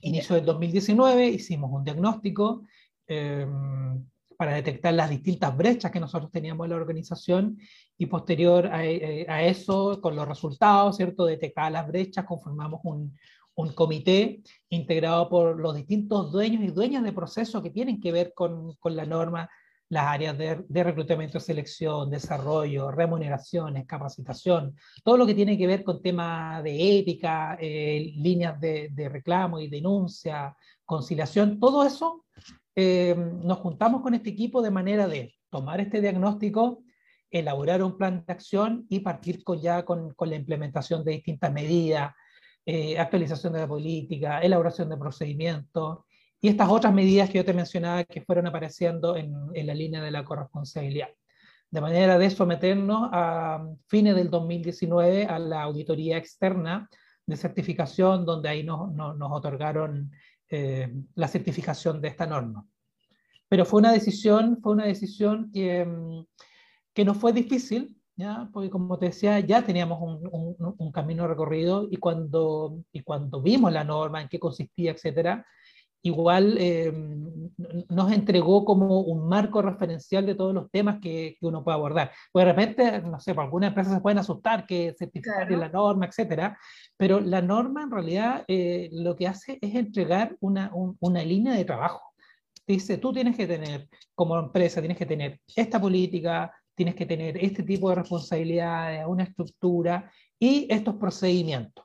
Inicio 0.02 0.34
del 0.36 0.44
2019 0.44 1.28
hicimos 1.28 1.70
un 1.72 1.84
diagnóstico 1.84 2.64
em, 3.06 4.04
para 4.40 4.54
detectar 4.54 4.94
las 4.94 5.10
distintas 5.10 5.54
brechas 5.54 5.90
que 5.90 6.00
nosotros 6.00 6.30
teníamos 6.32 6.64
en 6.64 6.70
la 6.70 6.76
organización 6.76 7.58
y 7.98 8.06
posterior 8.06 8.68
a, 8.68 8.86
eh, 8.86 9.26
a 9.28 9.42
eso, 9.44 10.00
con 10.00 10.16
los 10.16 10.26
resultados, 10.26 10.96
¿cierto? 10.96 11.26
Detectar 11.26 11.70
las 11.70 11.86
brechas, 11.86 12.24
conformamos 12.24 12.80
un, 12.84 13.14
un 13.54 13.72
comité 13.74 14.40
integrado 14.70 15.28
por 15.28 15.60
los 15.60 15.74
distintos 15.74 16.32
dueños 16.32 16.64
y 16.64 16.68
dueñas 16.68 17.04
de 17.04 17.12
procesos 17.12 17.62
que 17.62 17.68
tienen 17.68 18.00
que 18.00 18.12
ver 18.12 18.32
con, 18.34 18.76
con 18.76 18.96
la 18.96 19.04
norma, 19.04 19.50
las 19.90 20.06
áreas 20.06 20.38
de, 20.38 20.64
de, 20.66 20.84
reclutamiento, 20.84 21.38
selección, 21.38 22.08
desarrollo, 22.08 22.90
remuneraciones, 22.90 23.84
capacitación, 23.86 24.74
todo 25.04 25.18
lo 25.18 25.26
que 25.26 25.34
tiene 25.34 25.58
que 25.58 25.66
ver 25.66 25.84
con 25.84 26.00
temas 26.00 26.64
de 26.64 26.98
ética, 26.98 27.58
eh, 27.60 28.10
líneas 28.16 28.58
de, 28.58 28.88
de, 28.90 29.06
reclamo 29.10 29.60
y 29.60 29.68
denuncia, 29.68 30.56
conciliación, 30.86 31.60
todo 31.60 31.84
eso, 31.84 32.24
eh, 32.76 33.14
nos 33.16 33.58
juntamos 33.58 34.02
con 34.02 34.14
este 34.14 34.30
equipo 34.30 34.62
de 34.62 34.70
manera 34.70 35.08
de 35.08 35.34
tomar 35.50 35.80
este 35.80 36.00
diagnóstico, 36.00 36.82
elaborar 37.30 37.82
un 37.82 37.96
plan 37.96 38.24
de 38.26 38.32
acción 38.32 38.86
y 38.88 39.00
partir 39.00 39.44
con, 39.44 39.60
ya 39.60 39.84
con, 39.84 40.14
con 40.14 40.30
la 40.30 40.36
implementación 40.36 41.04
de 41.04 41.12
distintas 41.12 41.52
medidas, 41.52 42.12
eh, 42.66 42.98
actualización 42.98 43.52
de 43.52 43.60
la 43.60 43.68
política, 43.68 44.40
elaboración 44.40 44.88
de 44.88 44.96
procedimientos 44.96 46.00
y 46.40 46.48
estas 46.48 46.68
otras 46.68 46.92
medidas 46.92 47.28
que 47.28 47.38
yo 47.38 47.44
te 47.44 47.54
mencionaba 47.54 48.04
que 48.04 48.22
fueron 48.22 48.46
apareciendo 48.46 49.16
en, 49.16 49.34
en 49.54 49.66
la 49.66 49.74
línea 49.74 50.02
de 50.02 50.10
la 50.10 50.24
corresponsabilidad. 50.24 51.08
De 51.70 51.80
manera 51.80 52.18
de 52.18 52.30
someternos 52.30 53.08
a 53.12 53.64
fines 53.86 54.16
del 54.16 54.30
2019 54.30 55.26
a 55.26 55.38
la 55.38 55.62
auditoría 55.62 56.16
externa 56.16 56.88
de 57.26 57.36
certificación, 57.36 58.26
donde 58.26 58.48
ahí 58.48 58.64
nos, 58.64 58.92
nos, 58.92 59.16
nos 59.16 59.30
otorgaron 59.32 60.10
eh, 60.50 60.92
la 61.14 61.28
certificación 61.28 62.00
de 62.00 62.08
esta 62.08 62.26
norma. 62.26 62.66
Pero 63.48 63.64
fue 63.64 63.80
una 63.80 63.92
decisión, 63.92 64.58
fue 64.60 64.72
una 64.72 64.84
decisión 64.84 65.50
que, 65.52 65.86
que 66.92 67.04
no 67.04 67.14
fue 67.14 67.32
difícil, 67.32 67.96
¿ya? 68.16 68.48
porque 68.52 68.68
como 68.68 68.98
te 68.98 69.06
decía, 69.06 69.40
ya 69.40 69.64
teníamos 69.64 69.98
un, 70.00 70.28
un, 70.30 70.74
un, 70.76 70.92
camino 70.92 71.26
recorrido 71.26 71.88
y 71.90 71.96
cuando, 71.96 72.82
y 72.92 73.02
cuando 73.02 73.40
vimos 73.40 73.72
la 73.72 73.84
norma, 73.84 74.22
en 74.22 74.28
qué 74.28 74.38
consistía, 74.38 74.92
etcétera, 74.92 75.46
igual 76.02 76.56
eh, 76.58 76.92
nos 77.88 78.12
entregó 78.12 78.64
como 78.64 79.00
un 79.00 79.28
marco 79.28 79.62
referencial 79.62 80.26
de 80.26 80.34
todos 80.34 80.54
los 80.54 80.70
temas 80.70 80.98
que, 81.00 81.36
que, 81.38 81.46
uno 81.46 81.62
puede 81.62 81.76
abordar. 81.76 82.12
Pues 82.32 82.46
de 82.46 82.52
repente, 82.52 83.02
no 83.02 83.20
sé, 83.20 83.34
para 83.34 83.46
algunas 83.46 83.68
empresas 83.68 83.94
se 83.94 84.00
pueden 84.00 84.18
asustar 84.18 84.66
que 84.66 84.94
certificar 84.98 85.46
claro. 85.46 85.56
la 85.56 85.68
norma, 85.68 86.06
etcétera, 86.06 86.58
pero 86.96 87.20
la 87.20 87.42
norma 87.42 87.82
en 87.82 87.90
realidad 87.90 88.44
eh, 88.48 88.88
lo 88.92 89.16
que 89.16 89.28
hace 89.28 89.58
es 89.60 89.74
entregar 89.74 90.36
una, 90.40 90.70
un, 90.74 90.96
una 91.00 91.22
línea 91.22 91.54
de 91.54 91.64
trabajo. 91.64 92.02
Dice, 92.66 92.98
tú 92.98 93.12
tienes 93.12 93.36
que 93.36 93.46
tener, 93.46 93.88
como 94.14 94.38
empresa, 94.38 94.80
tienes 94.80 94.96
que 94.96 95.06
tener 95.06 95.40
esta 95.56 95.80
política, 95.80 96.52
tienes 96.74 96.94
que 96.94 97.06
tener 97.06 97.36
este 97.36 97.62
tipo 97.62 97.90
de 97.90 97.96
responsabilidades, 97.96 99.04
una 99.06 99.24
estructura 99.24 100.10
y 100.38 100.66
estos 100.70 100.94
procedimientos. 100.96 101.84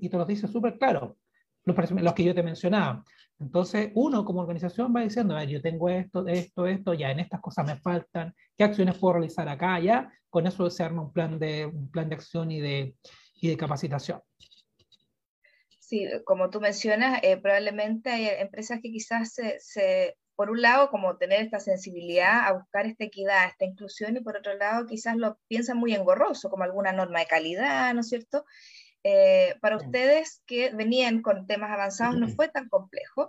Y 0.00 0.08
te 0.08 0.16
lo 0.16 0.24
dice 0.24 0.48
súper 0.48 0.76
claro, 0.76 1.16
los, 1.64 1.90
los, 1.90 2.12
que 2.12 2.24
yo 2.24 2.34
te 2.34 2.42
mencionaba. 2.42 3.02
Entonces, 3.40 3.90
uno 3.94 4.24
como 4.24 4.40
organización 4.40 4.94
va 4.94 5.00
diciendo, 5.00 5.42
yo 5.42 5.60
tengo 5.60 5.88
esto, 5.88 6.26
esto, 6.26 6.66
esto, 6.66 6.94
ya 6.94 7.10
en 7.10 7.20
estas 7.20 7.40
cosas 7.40 7.66
me 7.66 7.76
faltan, 7.76 8.34
¿qué 8.56 8.64
acciones 8.64 8.96
puedo 8.98 9.14
realizar 9.14 9.48
acá? 9.48 9.80
Ya, 9.80 10.12
con 10.30 10.46
eso 10.46 10.70
se 10.70 10.82
arma 10.82 11.02
un 11.02 11.12
plan 11.12 11.38
de, 11.38 11.66
un 11.66 11.90
plan 11.90 12.08
de 12.08 12.14
acción 12.14 12.50
y 12.50 12.60
de, 12.60 12.94
y 13.40 13.48
de 13.48 13.56
capacitación. 13.56 14.20
Sí, 15.80 16.06
como 16.24 16.48
tú 16.50 16.60
mencionas, 16.60 17.20
eh, 17.22 17.36
probablemente 17.36 18.10
hay 18.10 18.28
empresas 18.40 18.80
que 18.80 18.90
quizás 18.90 19.34
se, 19.34 19.58
se 19.60 20.16
por 20.36 20.50
un 20.50 20.62
lado, 20.62 20.90
como 20.90 21.16
tener 21.16 21.42
esta 21.42 21.60
sensibilidad 21.60 22.46
a 22.46 22.52
buscar 22.52 22.86
esta 22.86 23.04
equidad, 23.04 23.48
esta 23.48 23.64
inclusión, 23.64 24.16
y 24.16 24.20
por 24.20 24.36
otro 24.36 24.54
lado, 24.54 24.86
quizás 24.86 25.16
lo 25.16 25.38
piensan 25.48 25.78
muy 25.78 25.94
engorroso, 25.94 26.50
como 26.50 26.64
alguna 26.64 26.92
norma 26.92 27.20
de 27.20 27.26
calidad, 27.26 27.94
¿no 27.94 28.00
es 28.00 28.08
cierto? 28.08 28.44
Eh, 29.04 29.54
para 29.60 29.76
ustedes 29.76 30.42
que 30.46 30.70
venían 30.70 31.22
con 31.22 31.46
temas 31.46 31.70
avanzados 31.70 32.18
no 32.18 32.28
fue 32.28 32.48
tan 32.48 32.68
complejo. 32.68 33.28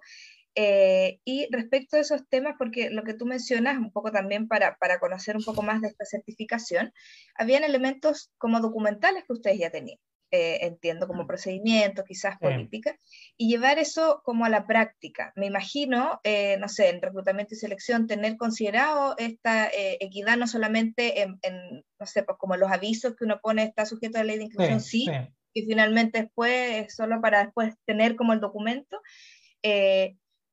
Eh, 0.57 1.19
y 1.25 1.47
respecto 1.51 1.97
a 1.97 1.99
esos 1.99 2.27
temas, 2.29 2.55
porque 2.57 2.89
lo 2.89 3.03
que 3.03 3.13
tú 3.13 3.25
mencionas, 3.25 3.77
un 3.77 3.91
poco 3.91 4.11
también 4.11 4.47
para, 4.47 4.77
para 4.77 4.99
conocer 4.99 5.35
un 5.35 5.43
poco 5.43 5.61
más 5.61 5.81
de 5.81 5.89
esta 5.89 6.05
certificación, 6.05 6.93
habían 7.35 7.65
elementos 7.65 8.31
como 8.37 8.61
documentales 8.61 9.25
que 9.25 9.33
ustedes 9.33 9.59
ya 9.59 9.69
tenían. 9.69 9.99
Eh, 10.31 10.65
entiendo, 10.65 11.07
como 11.07 11.27
procedimiento, 11.27 12.03
quizás 12.03 12.37
política, 12.39 12.97
y 13.37 13.47
llevar 13.47 13.77
eso 13.77 14.21
como 14.25 14.43
a 14.43 14.49
la 14.49 14.65
práctica. 14.65 15.31
Me 15.35 15.45
imagino, 15.45 16.19
eh, 16.23 16.57
no 16.57 16.67
sé, 16.67 16.89
en 16.89 17.01
reclutamiento 17.01 17.53
y 17.53 17.57
selección, 17.57 18.07
tener 18.07 18.35
considerado 18.35 19.15
esta 19.17 19.67
eh, 19.67 19.97
equidad 20.01 20.35
no 20.35 20.47
solamente 20.47 21.21
en, 21.21 21.37
en, 21.43 21.85
no 21.99 22.05
sé, 22.05 22.23
pues 22.23 22.37
como 22.39 22.57
los 22.57 22.71
avisos 22.71 23.15
que 23.15 23.23
uno 23.23 23.39
pone 23.41 23.63
está 23.63 23.85
sujeto 23.85 24.17
a 24.17 24.21
la 24.21 24.25
ley 24.25 24.39
de 24.39 24.43
inclusión, 24.45 24.81
sí, 24.81 25.05
sí. 25.05 25.11
Y 25.55 25.65
finalmente 25.65 26.21
después, 26.21 26.93
solo 26.93 27.21
para 27.21 27.45
después 27.45 27.73
tener 27.85 28.15
como 28.15 28.33
el 28.33 28.39
documento. 28.39 29.01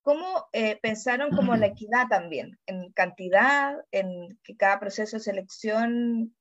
¿Cómo 0.03 0.49
pensaron 0.81 1.31
como 1.31 1.55
la 1.57 1.67
equidad 1.75 2.09
también? 2.09 2.59
En 2.67 2.93
cantidad, 2.93 3.77
en 3.91 4.39
que 4.43 4.57
cada 4.57 4.81
proceso 4.81 5.17
de 5.17 5.23
selección 5.23 6.33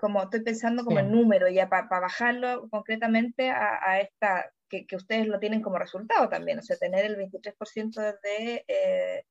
como 0.00 0.22
estoy 0.22 0.42
pensando 0.42 0.84
como 0.84 0.98
sí. 0.98 1.04
el 1.04 1.12
número, 1.12 1.48
ya 1.48 1.68
para 1.68 1.88
pa 1.88 2.00
bajarlo 2.00 2.68
concretamente 2.68 3.50
a, 3.50 3.78
a 3.82 4.00
esta, 4.00 4.50
que, 4.68 4.86
que, 4.86 4.96
ustedes 4.96 5.26
lo 5.26 5.38
tienen 5.38 5.62
como 5.62 5.78
resultado 5.78 6.28
también, 6.28 6.58
o 6.58 6.62
sea, 6.62 6.76
tener 6.76 7.04
el 7.04 7.16
23% 7.16 8.20
de, 8.22 8.64
eh, 8.68 9.24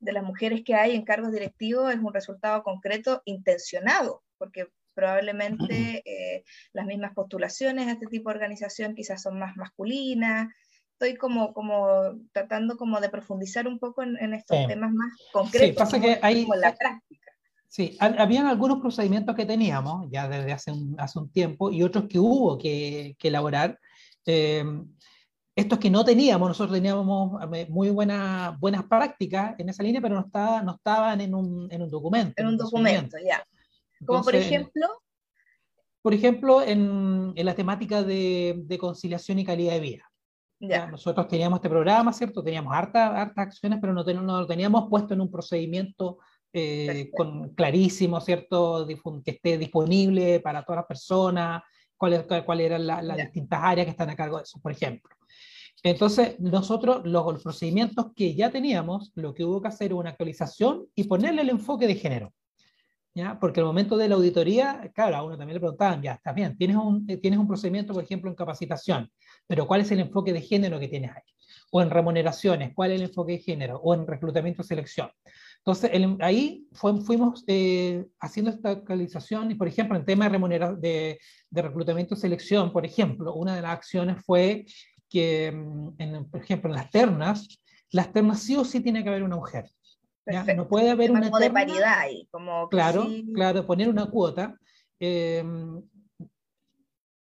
de 0.00 0.12
las 0.12 0.22
mujeres 0.22 0.62
que 0.64 0.74
hay 0.74 0.94
en 0.94 1.04
cargos 1.04 1.32
directivos 1.32 1.92
es 1.92 1.98
un 1.98 2.14
resultado 2.14 2.62
concreto 2.62 3.22
intencionado, 3.24 4.22
porque 4.38 4.68
probablemente 4.94 6.02
eh, 6.04 6.44
las 6.72 6.86
mismas 6.86 7.12
postulaciones 7.14 7.88
a 7.88 7.92
este 7.92 8.06
tipo 8.06 8.30
de 8.30 8.36
organización 8.36 8.94
quizás 8.94 9.22
son 9.22 9.38
más 9.38 9.56
masculinas, 9.56 10.48
estoy 10.92 11.16
como, 11.16 11.52
como 11.52 11.88
tratando 12.32 12.76
como 12.76 13.00
de 13.00 13.10
profundizar 13.10 13.66
un 13.66 13.78
poco 13.78 14.02
en, 14.02 14.16
en 14.18 14.34
estos 14.34 14.56
sí. 14.56 14.66
temas 14.66 14.92
más 14.92 15.12
concretos, 15.32 15.68
sí, 15.68 15.72
pasa 15.72 16.00
que 16.00 16.18
hay, 16.22 16.42
como 16.42 16.54
la 16.54 16.74
práctica. 16.74 17.32
Sí, 17.68 17.96
habían 17.98 18.46
algunos 18.46 18.80
procedimientos 18.80 19.34
que 19.34 19.44
teníamos 19.44 20.08
ya 20.08 20.28
desde 20.28 20.52
hace 20.52 20.70
un, 20.70 20.94
hace 20.96 21.18
un 21.18 21.28
tiempo 21.30 21.72
y 21.72 21.82
otros 21.82 22.04
que 22.08 22.20
hubo 22.20 22.56
que, 22.56 23.16
que 23.18 23.28
elaborar. 23.28 23.80
Eh, 24.24 24.64
estos 25.56 25.78
que 25.78 25.90
no 25.90 26.04
teníamos, 26.04 26.48
nosotros 26.48 26.76
teníamos 26.76 27.40
eh, 27.52 27.66
muy 27.68 27.90
buena, 27.90 28.56
buenas 28.60 28.84
prácticas 28.84 29.54
en 29.58 29.68
esa 29.68 29.82
línea, 29.82 30.00
pero 30.00 30.16
no, 30.16 30.22
estaba, 30.22 30.62
no 30.62 30.74
estaban 30.74 31.20
en 31.20 31.34
un, 31.34 31.68
en 31.70 31.82
un 31.82 31.90
documento. 31.90 32.34
En 32.36 32.48
un 32.48 32.56
documento, 32.56 33.16
ya. 33.24 33.44
Como 34.04 34.18
Entonces, 34.18 34.24
por 34.24 34.34
ejemplo. 34.34 34.86
Por 36.02 36.14
ejemplo, 36.14 36.62
en, 36.62 37.32
en 37.34 37.46
la 37.46 37.54
temática 37.54 38.02
de, 38.02 38.62
de, 38.66 38.78
conciliación 38.78 39.38
y 39.38 39.44
calidad 39.44 39.72
de 39.72 39.80
vida. 39.80 40.12
Ya. 40.60 40.86
Nosotros 40.86 41.28
teníamos 41.28 41.58
este 41.58 41.70
programa, 41.70 42.12
¿cierto? 42.12 42.42
Teníamos 42.42 42.74
hartas 42.74 43.10
harta 43.10 43.42
acciones, 43.42 43.78
pero 43.80 43.92
no, 43.92 44.04
no 44.04 44.40
lo 44.40 44.46
teníamos 44.46 44.88
puesto 44.90 45.14
en 45.14 45.22
un 45.22 45.30
procedimiento 45.30 46.18
eh, 46.52 47.10
con 47.16 47.54
clarísimo, 47.54 48.20
¿cierto? 48.20 48.86
Que 48.86 49.30
esté 49.32 49.58
disponible 49.58 50.40
para 50.40 50.62
todas 50.62 50.78
las 50.78 50.86
personas, 50.86 51.62
cuáles 51.96 52.24
cuál 52.44 52.60
eran 52.60 52.86
las 52.86 53.02
la 53.02 53.16
distintas 53.16 53.60
áreas 53.62 53.86
que 53.86 53.90
están 53.90 54.10
a 54.10 54.16
cargo 54.16 54.36
de 54.36 54.44
eso, 54.44 54.60
por 54.60 54.72
ejemplo. 54.72 55.16
Entonces, 55.82 56.38
nosotros, 56.38 57.02
los, 57.04 57.26
los, 57.26 57.42
procedimientos 57.42 58.12
que 58.14 58.34
ya 58.34 58.50
teníamos, 58.50 59.10
lo 59.16 59.34
que 59.34 59.44
hubo 59.44 59.60
que 59.60 59.68
hacer 59.68 59.92
una 59.92 60.10
actualización 60.10 60.86
y 60.94 61.04
ponerle 61.04 61.42
el 61.42 61.50
enfoque 61.50 61.86
de 61.86 61.96
género. 61.96 62.32
¿Ya? 63.16 63.38
Porque 63.38 63.60
el 63.60 63.66
momento 63.66 63.96
de 63.96 64.08
la 64.08 64.16
auditoría, 64.16 64.90
claro, 64.92 65.16
a 65.16 65.22
uno 65.22 65.38
también 65.38 65.54
le 65.54 65.60
preguntaban, 65.60 66.02
ya, 66.02 66.14
está 66.14 66.32
bien, 66.32 66.56
tienes 66.56 66.76
un, 66.76 67.06
tienes 67.06 67.38
un 67.38 67.46
procedimiento, 67.46 67.94
por 67.94 68.02
ejemplo, 68.02 68.28
en 68.28 68.34
capacitación, 68.34 69.08
pero 69.46 69.68
¿cuál 69.68 69.82
es 69.82 69.92
el 69.92 70.00
enfoque 70.00 70.32
de 70.32 70.40
género 70.40 70.80
que 70.80 70.88
tienes 70.88 71.12
ahí? 71.12 71.22
O 71.70 71.80
en 71.80 71.90
remuneraciones, 71.90 72.72
¿cuál 72.74 72.90
es 72.90 73.00
el 73.00 73.06
enfoque 73.06 73.34
de 73.34 73.38
género? 73.38 73.76
O 73.76 73.94
en 73.94 74.04
reclutamiento 74.04 74.62
y 74.62 74.64
selección. 74.64 75.10
Entonces, 75.58 75.90
el, 75.94 76.16
ahí 76.20 76.66
fue, 76.72 77.00
fuimos 77.00 77.44
eh, 77.46 78.04
haciendo 78.20 78.50
esta 78.50 78.70
actualización 78.70 79.50
y, 79.50 79.54
por 79.54 79.68
ejemplo, 79.68 79.96
en 79.96 80.04
tema 80.04 80.28
de, 80.28 80.38
de, 80.78 81.18
de, 81.50 81.62
reclutamiento 81.62 82.14
y 82.14 82.18
selección, 82.18 82.72
por 82.72 82.84
ejemplo, 82.84 83.32
una 83.34 83.54
de 83.54 83.62
las 83.62 83.72
acciones 83.72 84.22
fue 84.26 84.66
que, 85.08 85.52
mm, 85.52 85.88
en, 85.98 86.30
por 86.30 86.42
ejemplo, 86.42 86.68
en 86.68 86.76
las 86.76 86.90
ternas, 86.90 87.62
las 87.92 88.12
ternas 88.12 88.42
sí 88.42 88.56
o 88.56 88.64
sí 88.64 88.80
tiene 88.80 89.02
que 89.02 89.08
haber 89.08 89.22
una 89.22 89.36
mujer. 89.36 89.66
No 90.56 90.68
puede 90.68 90.90
haber 90.90 91.10
una 91.10 91.30
como 91.30 91.38
terna, 91.38 91.60
de 91.60 91.66
paridad 91.66 91.98
ahí, 91.98 92.26
como 92.30 92.68
claro, 92.68 93.04
sí. 93.04 93.30
claro, 93.34 93.66
poner 93.66 93.88
una 93.88 94.06
cuota. 94.06 94.58
Eh, 94.98 95.44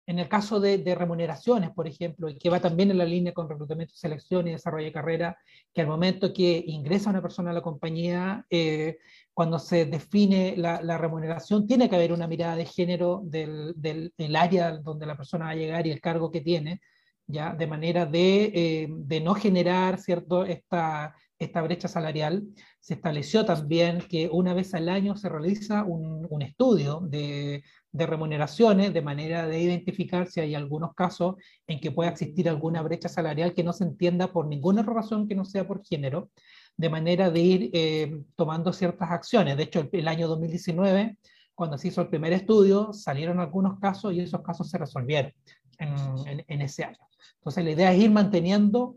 En 0.09 0.19
el 0.19 0.29
caso 0.29 0.61
de, 0.61 0.95
remuneraciones, 0.95 1.71
por 1.71 1.85
ejemplo, 1.85 2.29
y 2.29 2.37
que 2.37 2.49
va 2.49 2.61
también 2.61 2.89
en 2.91 2.97
la 2.97 3.03
línea 3.03 3.33
con 3.33 3.49
reclutamiento, 3.49 3.93
selección 3.93 4.47
y 4.47 4.51
desarrollo 4.51 4.85
de 4.85 4.93
carrera, 4.93 5.37
que 5.73 5.81
al 5.81 5.87
momento 5.87 6.31
que 6.33 6.63
ingresa 6.65 7.09
una 7.09 7.21
persona 7.21 7.51
a 7.51 7.53
la 7.53 7.61
compañía, 7.61 8.45
eh, 8.49 8.99
cuando 9.33 9.59
se 9.59 9.85
define 9.85 10.55
la, 10.55 10.97
remuneración, 10.97 11.67
tiene 11.67 11.89
que 11.89 11.97
haber 11.97 12.13
una 12.13 12.25
mirada 12.25 12.55
de 12.55 12.65
género 12.65 13.21
del, 13.25 13.73
del, 13.75 14.35
área 14.37 14.77
donde 14.77 15.05
la 15.05 15.17
persona 15.17 15.45
va 15.45 15.51
a 15.51 15.55
llegar 15.55 15.85
y 15.85 15.91
el 15.91 15.99
cargo 15.99 16.31
que 16.31 16.39
tiene, 16.39 16.79
¿ya? 17.27 17.53
de 17.53 17.67
manera 17.67 18.05
de, 18.05 18.43
eh, 18.55 18.87
de 18.89 19.19
no 19.19 19.35
generar 19.35 19.99
cierto, 19.99 20.45
esta, 20.45 21.15
esta 21.39 21.61
brecha 21.61 21.87
salarial. 21.87 22.43
Se 22.79 22.95
estableció 22.95 23.45
también 23.45 23.99
que 24.09 24.29
una 24.31 24.53
vez 24.53 24.73
al 24.73 24.89
año 24.89 25.15
se 25.15 25.29
realiza 25.29 25.83
un, 25.83 26.27
un 26.29 26.41
estudio 26.41 27.01
de, 27.01 27.63
de 27.97 28.05
remuneraciones 28.05 28.93
de 28.93 29.01
manera 29.01 29.47
de 29.47 29.59
identificar 29.59 30.27
si 30.27 30.39
hay 30.39 30.55
algunos 30.55 30.93
casos 30.93 31.35
en 31.65 31.79
que 31.79 31.91
pueda 31.91 32.11
existir 32.11 32.47
alguna 32.47 32.81
brecha 32.81 33.09
salarial 33.09 33.53
que 33.53 33.63
no 33.63 33.73
se 33.73 33.85
entienda 33.85 34.31
por 34.31 34.47
ninguna 34.47 34.83
razón 34.83 35.27
que 35.27 35.35
no 35.35 35.45
sea 35.45 35.67
por 35.67 35.83
género, 35.83 36.29
de 36.77 36.89
manera 36.89 37.31
de 37.31 37.39
ir 37.39 37.69
eh, 37.73 38.21
tomando 38.35 38.71
ciertas 38.71 39.09
acciones. 39.09 39.57
De 39.57 39.63
hecho, 39.63 39.89
el, 39.91 40.07
año 40.07 40.27
2019, 40.27 41.17
cuando 41.55 41.77
se 41.77 41.87
hizo 41.87 42.01
el 42.01 42.09
primer 42.09 42.33
estudio, 42.33 42.93
salieron 42.93 43.39
algunos 43.39 43.79
casos 43.79 44.13
y 44.13 44.19
esos 44.19 44.41
casos 44.41 44.69
se 44.69 44.77
resolvieron 44.77 45.33
en, 45.79 46.61
ese 46.61 46.83
año. 46.83 46.99
Entonces, 47.39 47.63
la 47.63 47.71
idea 47.71 47.93
es 47.93 47.99
ir 47.99 48.11
manteniendo 48.11 48.95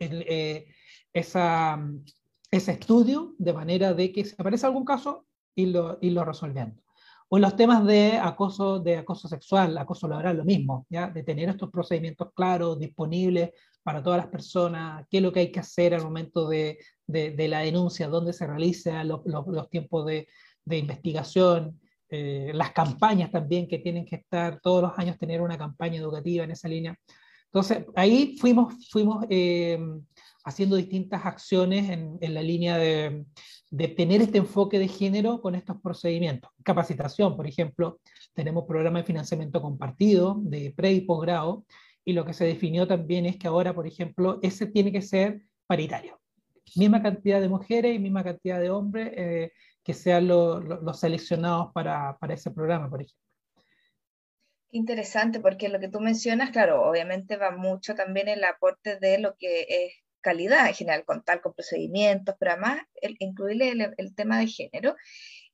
eh, 0.00 0.66
esa, 1.12 1.78
ese 2.50 2.72
estudio 2.72 3.34
de 3.38 3.52
manera 3.52 3.94
de 3.94 4.12
que 4.12 4.24
si 4.24 4.34
aparece 4.38 4.66
algún 4.66 4.84
caso, 4.84 5.26
irlo, 5.54 5.98
irlo 6.00 6.24
resolviendo. 6.24 6.82
O 7.30 7.36
en 7.36 7.42
los 7.42 7.56
temas 7.56 7.84
de 7.84 8.16
acoso, 8.16 8.78
de 8.80 8.96
acoso 8.96 9.28
sexual, 9.28 9.76
acoso 9.76 10.08
laboral, 10.08 10.38
lo 10.38 10.44
mismo, 10.44 10.86
¿ya? 10.88 11.08
de 11.08 11.22
tener 11.22 11.48
estos 11.50 11.70
procedimientos 11.70 12.32
claros, 12.34 12.78
disponibles 12.78 13.50
para 13.82 14.02
todas 14.02 14.18
las 14.18 14.28
personas, 14.28 15.06
qué 15.10 15.18
es 15.18 15.22
lo 15.22 15.32
que 15.32 15.40
hay 15.40 15.52
que 15.52 15.60
hacer 15.60 15.94
al 15.94 16.02
momento 16.02 16.48
de, 16.48 16.78
de, 17.06 17.48
la 17.48 17.60
denuncia, 17.60 18.08
dónde 18.08 18.32
se 18.32 18.46
realizan 18.46 19.08
los, 19.08 19.20
los, 19.24 19.68
tiempos 19.68 20.06
de, 20.06 20.28
de 20.64 20.78
investigación, 20.78 21.78
eh, 22.10 22.50
las 22.54 22.72
campañas 22.72 23.30
también 23.30 23.68
que 23.68 23.78
tienen 23.78 24.06
que 24.06 24.16
estar 24.16 24.60
todos 24.60 24.82
los 24.82 24.98
años, 24.98 25.18
tener 25.18 25.42
una 25.42 25.58
campaña 25.58 25.98
educativa 25.98 26.44
en 26.44 26.50
esa 26.52 26.68
línea. 26.68 26.98
Entonces, 27.46 27.84
ahí 27.94 28.36
fuimos, 28.38 28.88
fuimos 28.90 29.24
eh, 29.28 29.78
haciendo 30.44 30.76
distintas 30.76 31.26
acciones 31.26 31.90
en, 31.90 32.18
en 32.20 32.34
la 32.34 32.42
línea 32.42 32.78
de, 32.78 33.24
de 33.70 33.88
tener 33.88 34.22
este 34.22 34.38
enfoque 34.38 34.78
de 34.78 34.88
género 34.88 35.40
con 35.40 35.54
estos 35.54 35.80
procedimientos. 35.80 36.50
Capacitación, 36.62 37.36
por 37.36 37.46
ejemplo, 37.46 38.00
tenemos 38.34 38.64
programas 38.66 39.02
de 39.02 39.06
financiamiento 39.06 39.60
compartido 39.60 40.36
de 40.40 40.72
pre 40.76 40.92
y 40.92 41.00
posgrado, 41.02 41.64
y 42.04 42.14
lo 42.14 42.24
que 42.24 42.32
se 42.32 42.46
definió 42.46 42.86
también 42.86 43.26
es 43.26 43.36
que 43.36 43.48
ahora, 43.48 43.74
por 43.74 43.86
ejemplo, 43.86 44.38
ese 44.42 44.66
tiene 44.66 44.90
que 44.90 45.02
ser 45.02 45.42
paritario. 45.66 46.18
Misma 46.76 47.02
cantidad 47.02 47.40
de 47.40 47.48
mujeres 47.48 47.94
y 47.94 47.98
misma 47.98 48.24
cantidad 48.24 48.60
de 48.60 48.70
hombres 48.70 49.12
eh, 49.14 49.52
que 49.82 49.92
sean 49.92 50.26
los 50.26 51.00
seleccionados 51.00 51.72
para, 51.72 52.16
para 52.18 52.34
ese 52.34 52.50
programa, 52.50 52.88
por 52.88 53.02
ejemplo. 53.02 53.22
Interesante, 54.70 55.40
porque 55.40 55.68
lo 55.68 55.80
que 55.80 55.88
tú 55.88 56.00
mencionas, 56.00 56.50
claro, 56.50 56.82
obviamente 56.88 57.36
va 57.36 57.50
mucho 57.50 57.94
también 57.94 58.28
el 58.28 58.44
aporte 58.44 58.98
de 58.98 59.18
lo 59.18 59.34
que 59.38 59.66
es 59.68 59.92
calidad 60.20 60.68
en 60.68 60.74
general, 60.74 61.04
contar 61.04 61.40
con 61.40 61.54
procedimientos, 61.54 62.34
pero 62.38 62.52
además 62.52 62.80
incluirle 63.18 63.94
el, 63.96 64.14
tema 64.14 64.38
de 64.38 64.46
género. 64.46 64.96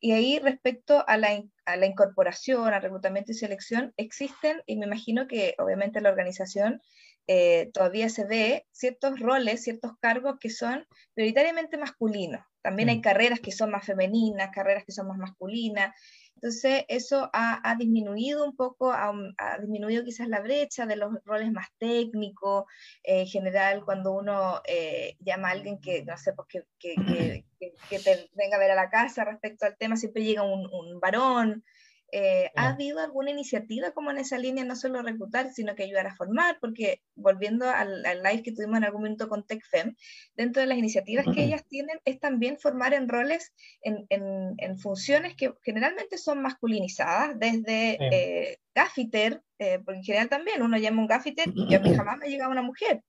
Y 0.00 0.12
ahí 0.12 0.38
respecto 0.38 1.04
a 1.06 1.16
la, 1.16 1.42
a 1.64 1.76
la 1.76 1.86
incorporación, 1.86 2.72
al 2.72 2.82
reclutamiento 2.82 3.32
y 3.32 3.34
selección, 3.34 3.92
existen, 3.96 4.62
y 4.66 4.76
me 4.76 4.86
imagino 4.86 5.26
que 5.26 5.54
obviamente 5.58 6.00
la 6.00 6.10
organización 6.10 6.80
eh, 7.26 7.70
todavía 7.72 8.08
se 8.08 8.24
ve 8.26 8.66
ciertos 8.70 9.18
roles, 9.18 9.62
ciertos 9.62 9.92
cargos 10.00 10.36
que 10.38 10.50
son 10.50 10.86
prioritariamente 11.14 11.78
masculinos. 11.78 12.44
También 12.64 12.88
hay 12.88 13.02
carreras 13.02 13.40
que 13.40 13.52
son 13.52 13.70
más 13.70 13.84
femeninas, 13.84 14.48
carreras 14.50 14.86
que 14.86 14.92
son 14.92 15.06
más 15.06 15.18
masculinas. 15.18 15.94
Entonces, 16.34 16.86
eso 16.88 17.28
ha, 17.34 17.74
disminuido 17.78 18.42
un 18.42 18.56
poco, 18.56 18.90
ha, 18.90 19.12
disminuido 19.60 20.02
quizás 20.02 20.28
la 20.28 20.40
brecha 20.40 20.86
de 20.86 20.96
los 20.96 21.12
roles 21.26 21.52
más 21.52 21.68
técnicos. 21.76 22.64
en 23.02 23.26
general, 23.26 23.84
cuando 23.84 24.12
uno 24.12 24.62
eh, 24.66 25.14
llama 25.20 25.48
a 25.48 25.52
alguien 25.52 25.78
que, 25.78 26.06
no 26.06 26.16
sé, 26.16 26.32
pues 26.32 26.48
que, 26.48 26.64
que, 26.78 27.44
que, 27.90 27.98
te 27.98 28.30
venga 28.32 28.56
a 28.56 28.60
ver 28.60 28.70
a 28.70 28.74
la 28.74 28.88
casa 28.88 29.26
respecto 29.26 29.66
al 29.66 29.76
tema, 29.76 29.96
siempre 29.96 30.24
llega 30.24 30.42
un, 30.42 30.66
un 30.72 31.00
varón. 31.00 31.64
Eh, 32.12 32.50
¿Ha 32.54 32.68
habido 32.68 33.00
alguna 33.00 33.30
iniciativa 33.30 33.90
como 33.92 34.10
en 34.10 34.18
esa 34.18 34.38
línea, 34.38 34.64
no 34.64 34.76
solo 34.76 35.02
reclutar, 35.02 35.52
sino 35.52 35.74
que 35.74 35.82
ayudar 35.82 36.06
a 36.06 36.14
formar? 36.14 36.58
Porque 36.60 37.02
volviendo 37.16 37.68
al, 37.68 38.02
live 38.02 38.42
que 38.42 38.52
tuvimos 38.52 38.78
en 38.78 38.84
algún 38.84 39.02
momento 39.02 39.28
con 39.28 39.44
TechFem, 39.44 39.96
dentro 40.36 40.60
de 40.60 40.68
las 40.68 40.78
iniciativas 40.78 41.26
que 41.34 41.44
ellas 41.44 41.64
tienen 41.68 41.98
es 42.04 42.20
también 42.20 42.58
formar 42.58 42.94
en 42.94 43.08
roles, 43.08 43.52
en, 43.82 44.06
en, 44.08 44.78
funciones 44.78 45.34
que 45.34 45.54
generalmente 45.62 46.18
son 46.18 46.40
masculinizadas, 46.40 47.38
desde 47.38 47.98
eh, 48.00 48.58
gaffiter, 48.74 49.42
eh, 49.58 49.80
porque 49.84 49.98
en 49.98 50.04
general 50.04 50.28
también 50.28 50.62
uno 50.62 50.76
llama 50.78 51.02
un 51.02 51.08
gaffiter 51.08 51.48
y 51.54 51.74
a 51.74 51.80
mí 51.80 51.94
jamás 51.96 52.18
me 52.18 52.28
llega 52.28 52.48
una 52.48 52.62
mujer. 52.62 53.02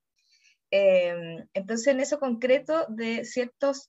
Em, 0.71 1.47
entonces, 1.53 1.87
en 1.87 1.99
eso 1.99 2.19
concreto 2.19 2.85
de 2.89 3.23
ciertos 3.23 3.87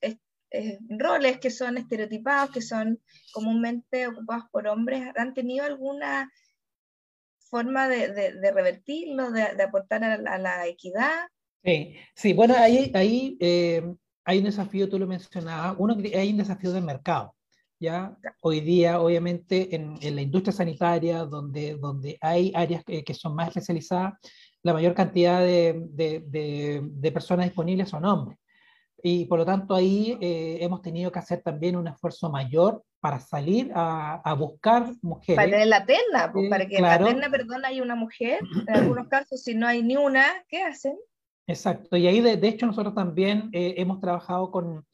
eh, 0.56 0.78
roles 0.88 1.38
que 1.38 1.50
son 1.50 1.76
estereotipados, 1.76 2.50
que 2.50 2.62
son 2.62 2.98
comúnmente 3.32 4.06
ocupados 4.06 4.44
por 4.50 4.66
hombres, 4.66 5.02
¿han 5.16 5.34
tenido 5.34 5.64
alguna 5.64 6.30
forma 7.50 7.88
de, 7.88 8.08
de, 8.12 8.52
revertirlo, 8.52 9.30
de, 9.30 9.62
aportar 9.62 10.02
a 10.02 10.38
la, 10.38 10.66
equidad? 10.66 11.28
Sí, 11.62 11.94
sí, 12.14 12.32
bueno, 12.32 12.54
ahí, 12.56 12.90
ahí 12.94 13.36
eh, 13.40 13.94
hay 14.24 14.38
un 14.38 14.44
desafío, 14.44 14.88
tú 14.88 14.98
lo 14.98 15.06
mencionabas, 15.06 15.76
uno 15.78 15.96
hay 16.14 16.30
un 16.30 16.38
desafío 16.38 16.72
del 16.72 16.84
mercado. 16.84 17.34
¿ya? 17.78 18.16
Hoy 18.40 18.60
día, 18.60 19.00
obviamente, 19.00 19.74
en, 19.74 19.96
en 20.00 20.16
la 20.16 20.22
industria 20.22 20.52
sanitaria, 20.52 21.24
donde, 21.24 21.76
donde 21.76 22.16
hay 22.20 22.50
áreas 22.54 22.82
que, 22.82 23.04
que 23.04 23.14
son 23.14 23.34
más 23.34 23.48
especializadas, 23.48 24.14
la 24.62 24.72
mayor 24.72 24.94
cantidad 24.94 25.40
de, 25.40 25.82
de, 25.90 26.80
de 26.82 27.12
personas 27.12 27.46
disponibles 27.46 27.90
son 27.90 28.04
hombres 28.06 28.38
y 29.08 29.24
por 29.26 29.38
lo 29.38 29.46
tanto 29.46 29.72
ahí 29.72 30.18
eh, 30.20 30.58
hemos 30.62 30.82
tenido 30.82 31.12
que 31.12 31.20
hacer 31.20 31.40
también 31.40 31.76
un 31.76 31.86
esfuerzo 31.86 32.28
mayor 32.28 32.82
para 32.98 33.20
salir 33.20 33.70
a, 33.72 34.16
a 34.16 34.34
buscar 34.34 34.92
mujeres. 35.00 35.36
Para 35.36 35.48
tener 35.48 35.68
la 35.68 35.86
terna, 35.86 36.32
pues, 36.32 36.50
para 36.50 36.66
que 36.66 36.78
en 36.78 36.82
la 36.82 36.98
terna, 36.98 37.30
perdón, 37.30 37.64
hay 37.64 37.80
una 37.80 37.94
mujer, 37.94 38.40
en 38.66 38.74
algunos 38.74 39.06
casos 39.06 39.40
si 39.44 39.54
no 39.54 39.68
hay 39.68 39.84
ni 39.84 39.96
una, 39.96 40.24
¿qué 40.48 40.60
hacen? 40.62 40.96
Exacto, 41.46 41.96
y 41.96 42.08
ahí 42.08 42.20
de, 42.20 42.36
de 42.36 42.48
hecho 42.48 42.66
nosotros 42.66 42.96
también 42.96 43.48
eh, 43.52 43.74
hemos 43.76 44.00
trabajado 44.00 44.50
con, 44.50 44.84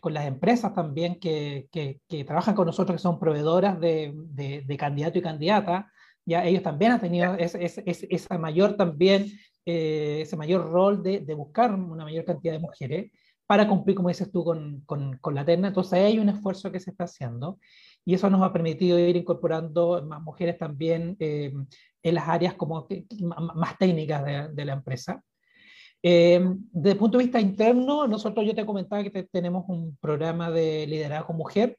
con, 0.00 0.14
las 0.14 0.24
empresas 0.24 0.74
también 0.74 1.20
que, 1.20 1.68
que, 1.70 2.00
que, 2.08 2.24
trabajan 2.24 2.54
con 2.54 2.64
nosotros, 2.64 2.96
que 2.96 3.02
son 3.02 3.20
proveedoras 3.20 3.78
de, 3.78 4.14
de, 4.14 4.62
de 4.62 4.76
candidato 4.78 5.18
y 5.18 5.22
candidata, 5.22 5.92
ya 6.24 6.42
ellos 6.42 6.62
también 6.62 6.92
han 6.92 7.00
tenido 7.00 7.34
ese, 7.34 7.62
ese, 7.62 7.84
ese 7.84 8.38
mayor 8.38 8.78
también, 8.78 9.26
eh, 9.66 10.20
ese 10.22 10.38
mayor 10.38 10.72
rol 10.72 11.02
de, 11.02 11.20
de 11.20 11.34
buscar 11.34 11.74
una 11.74 12.04
mayor 12.04 12.24
cantidad 12.24 12.54
de 12.54 12.60
mujeres 12.60 13.12
para 13.48 13.66
cumplir, 13.66 13.96
como 13.96 14.10
dices 14.10 14.30
tú, 14.30 14.44
con, 14.44 14.82
con, 14.84 15.34
la 15.34 15.42
terna. 15.42 15.68
Entonces 15.68 15.94
hay 15.94 16.18
un 16.18 16.28
esfuerzo 16.28 16.70
que 16.70 16.80
se 16.80 16.90
está 16.90 17.04
haciendo 17.04 17.58
y 18.04 18.12
eso 18.12 18.28
nos 18.28 18.42
ha 18.42 18.52
permitido 18.52 18.98
ir 18.98 19.16
incorporando 19.16 20.04
más 20.06 20.20
mujeres 20.20 20.58
también 20.58 21.16
eh, 21.18 21.54
en 22.02 22.14
las 22.14 22.28
áreas 22.28 22.52
como 22.54 22.86
más 23.54 23.78
técnicas 23.78 24.22
de, 24.22 24.48
de 24.48 24.64
la 24.66 24.74
empresa. 24.74 25.24
Eh, 26.02 26.40
desde 26.72 26.92
el 26.92 26.98
punto 26.98 27.16
de 27.16 27.24
vista 27.24 27.40
interno, 27.40 28.06
nosotros 28.06 28.44
yo 28.44 28.54
te 28.54 28.66
comentaba 28.66 29.02
que 29.02 29.22
tenemos 29.22 29.64
un 29.68 29.96
programa 29.96 30.50
de 30.50 30.86
liderazgo 30.86 31.32
mujer 31.32 31.78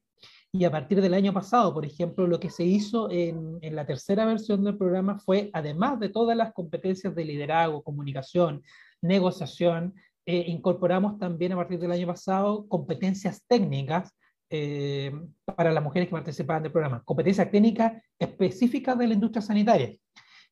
y 0.51 0.65
a 0.65 0.71
partir 0.71 0.99
del 1.01 1.13
año 1.13 1.33
pasado, 1.33 1.71
por 1.71 1.85
ejemplo, 1.85 2.25
lo 2.25 2.39
que 2.39 2.49
se 2.49 2.63
hizo 2.65 3.11
en, 3.11 3.59
en 3.61 3.75
la 3.75 3.85
tercera 3.85 4.25
versión 4.25 4.63
del 4.63 4.75
programa 4.75 5.19
fue, 5.19 5.51
además 5.53 5.99
de 5.99 6.09
todas 6.09 6.35
las 6.35 6.51
competencias 6.51 7.13
de 7.13 7.25
liderazgo, 7.25 7.83
comunicación, 7.83 8.63
negociación, 9.03 9.93
eh, 10.31 10.45
incorporamos 10.45 11.17
también 11.17 11.53
a 11.53 11.55
partir 11.55 11.79
del 11.79 11.91
año 11.91 12.05
pasado 12.05 12.67
competencias 12.67 13.43
técnicas 13.47 14.15
eh, 14.51 15.11
para 15.43 15.71
las 15.71 15.83
mujeres 15.83 16.07
que 16.07 16.11
participaban 16.13 16.61
del 16.61 16.71
programa, 16.71 17.01
competencias 17.03 17.49
técnicas 17.49 17.93
específicas 18.19 18.95
de 18.99 19.07
la 19.07 19.15
industria 19.15 19.41
sanitaria. 19.41 19.97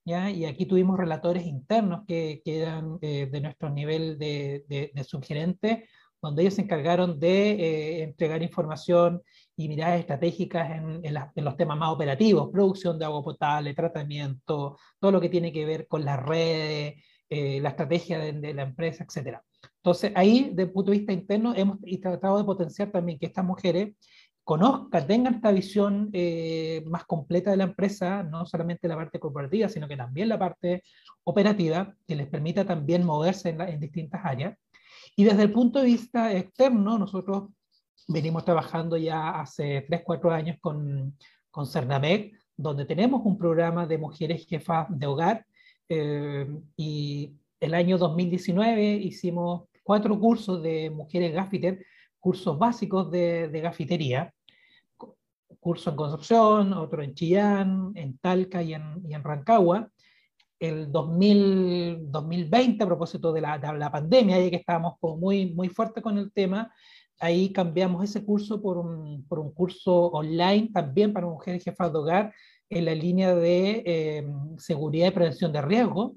Y 0.04 0.46
aquí 0.46 0.66
tuvimos 0.66 0.98
relatores 0.98 1.46
internos 1.46 2.06
que, 2.08 2.42
que 2.44 2.62
eran 2.62 2.98
eh, 3.02 3.28
de 3.32 3.40
nuestro 3.40 3.70
nivel 3.70 4.18
de, 4.18 4.66
de, 4.68 5.04
subgerente, 5.04 5.88
donde 6.24 6.42
ellos 6.42 6.56
se 6.56 6.64
encargaron 6.64 7.20
de 7.20 8.02
entregar 8.02 8.42
información 8.42 9.22
y 9.56 9.68
miradas 9.68 10.00
estratégicas 10.00 10.72
en, 10.72 11.14
los 11.36 11.56
temas 11.56 11.78
más 11.78 11.92
operativos, 11.92 12.50
producción 12.52 12.98
de 12.98 13.06
agua 13.06 13.22
potable, 13.22 13.76
tratamiento, 13.76 14.80
todo 15.00 15.12
lo 15.12 15.22
que 15.22 15.30
tiene 15.30 15.52
que 15.52 15.66
ver 15.66 15.88
con 15.88 16.04
las 16.04 16.20
redes, 16.20 16.96
la 17.30 17.70
estrategia 17.70 18.18
de, 18.18 18.34
de 18.34 18.54
la 18.56 18.64
empresa, 18.64 19.04
etcétera. 19.04 19.44
Entonces, 19.78 20.12
ahí, 20.16 20.50
desde 20.50 20.64
el 20.64 20.72
punto 20.72 20.92
de 20.92 20.98
vista 20.98 21.14
interno, 21.14 21.54
hemos 21.56 21.78
tratado 22.02 22.38
de 22.38 22.44
potenciar 22.44 22.92
también 22.92 23.20
que 23.20 23.28
estas 23.28 23.46
mujeres 23.46 23.96
conozcan, 24.44 25.08
tengan 25.08 25.36
esta 25.36 25.52
visión 25.52 26.10
eh, 26.14 26.84
más 26.88 27.06
completa 27.06 27.52
de 27.52 27.58
la 27.58 27.66
empresa, 27.66 28.24
no 28.24 28.46
solamente 28.46 28.88
la 28.88 28.96
parte 28.96 29.20
corporativa, 29.20 29.68
sino 29.68 29.88
que 29.88 29.98
también 29.98 30.30
la 30.30 30.40
parte 30.40 30.84
operativa, 31.26 31.94
que 32.08 32.16
les 32.16 32.28
permita 32.28 32.66
también 32.66 33.06
moverse 33.06 33.50
en, 33.50 33.62
en 33.62 33.80
distintas 33.80 34.22
áreas. 34.24 34.58
Y 35.16 35.24
desde 35.24 35.44
el 35.44 35.52
punto 35.52 35.80
de 35.80 35.86
vista 35.86 36.34
externo, 36.34 36.98
nosotros 36.98 37.50
venimos 38.08 38.46
trabajando 38.46 38.98
ya 38.98 39.32
hace 39.42 39.86
3, 39.88 40.02
4 40.04 40.32
años 40.32 40.58
con, 40.62 41.18
con 41.52 41.66
Cernamec, 41.66 42.34
donde 42.56 42.86
tenemos 42.86 43.22
un 43.26 43.38
programa 43.38 43.86
de 43.86 43.98
mujeres 43.98 44.46
jefas 44.48 44.88
de 44.90 45.08
hogar. 45.08 45.46
Eh, 45.90 46.48
y 46.76 47.34
el 47.60 47.74
año 47.74 47.98
2019 47.98 48.94
hicimos 48.96 49.64
cuatro 49.84 50.20
cursos 50.20 50.62
de 50.62 50.90
mujeres 50.90 51.34
gaffiter, 51.34 51.86
cursos 52.20 52.58
básicos 52.58 53.10
de, 53.10 53.48
de 53.48 53.62
gafitería, 53.62 54.34
curso 55.60 55.90
en 55.90 55.96
Concepción, 55.96 56.74
otro 56.74 57.04
en 57.04 57.14
Chillán, 57.14 57.92
en 57.96 58.18
Talca 58.18 58.62
y 58.62 58.74
en, 58.74 59.02
y 59.08 59.14
en 59.14 59.24
Rancagua. 59.24 59.90
El 60.60 60.92
2000, 60.92 62.12
2020, 62.12 62.84
a 62.84 62.88
propósito 62.88 63.32
de 63.32 63.42
la, 63.42 63.58
de 63.60 63.78
la 63.78 63.92
pandemia, 63.92 64.40
ya 64.40 64.50
que 64.50 64.56
estábamos 64.56 64.96
como 65.00 65.18
muy, 65.18 65.54
muy 65.54 65.70
fuerte 65.70 66.02
con 66.02 66.18
el 66.18 66.32
tema, 66.32 66.72
ahí 67.20 67.52
cambiamos 67.52 68.04
ese 68.04 68.24
curso 68.26 68.62
por 68.62 68.78
un, 68.78 69.26
por 69.28 69.40
un 69.40 69.54
curso 69.54 70.08
online 70.08 70.70
también 70.74 71.14
para 71.14 71.28
mujeres 71.28 71.64
jefas 71.64 71.92
de 71.92 72.00
hogar 72.00 72.34
en 72.70 72.86
la 72.86 72.96
línea 72.96 73.36
de 73.36 73.84
eh, 73.86 74.28
seguridad 74.58 75.08
y 75.08 75.12
prevención 75.12 75.52
de 75.52 75.62
riesgo, 75.62 76.16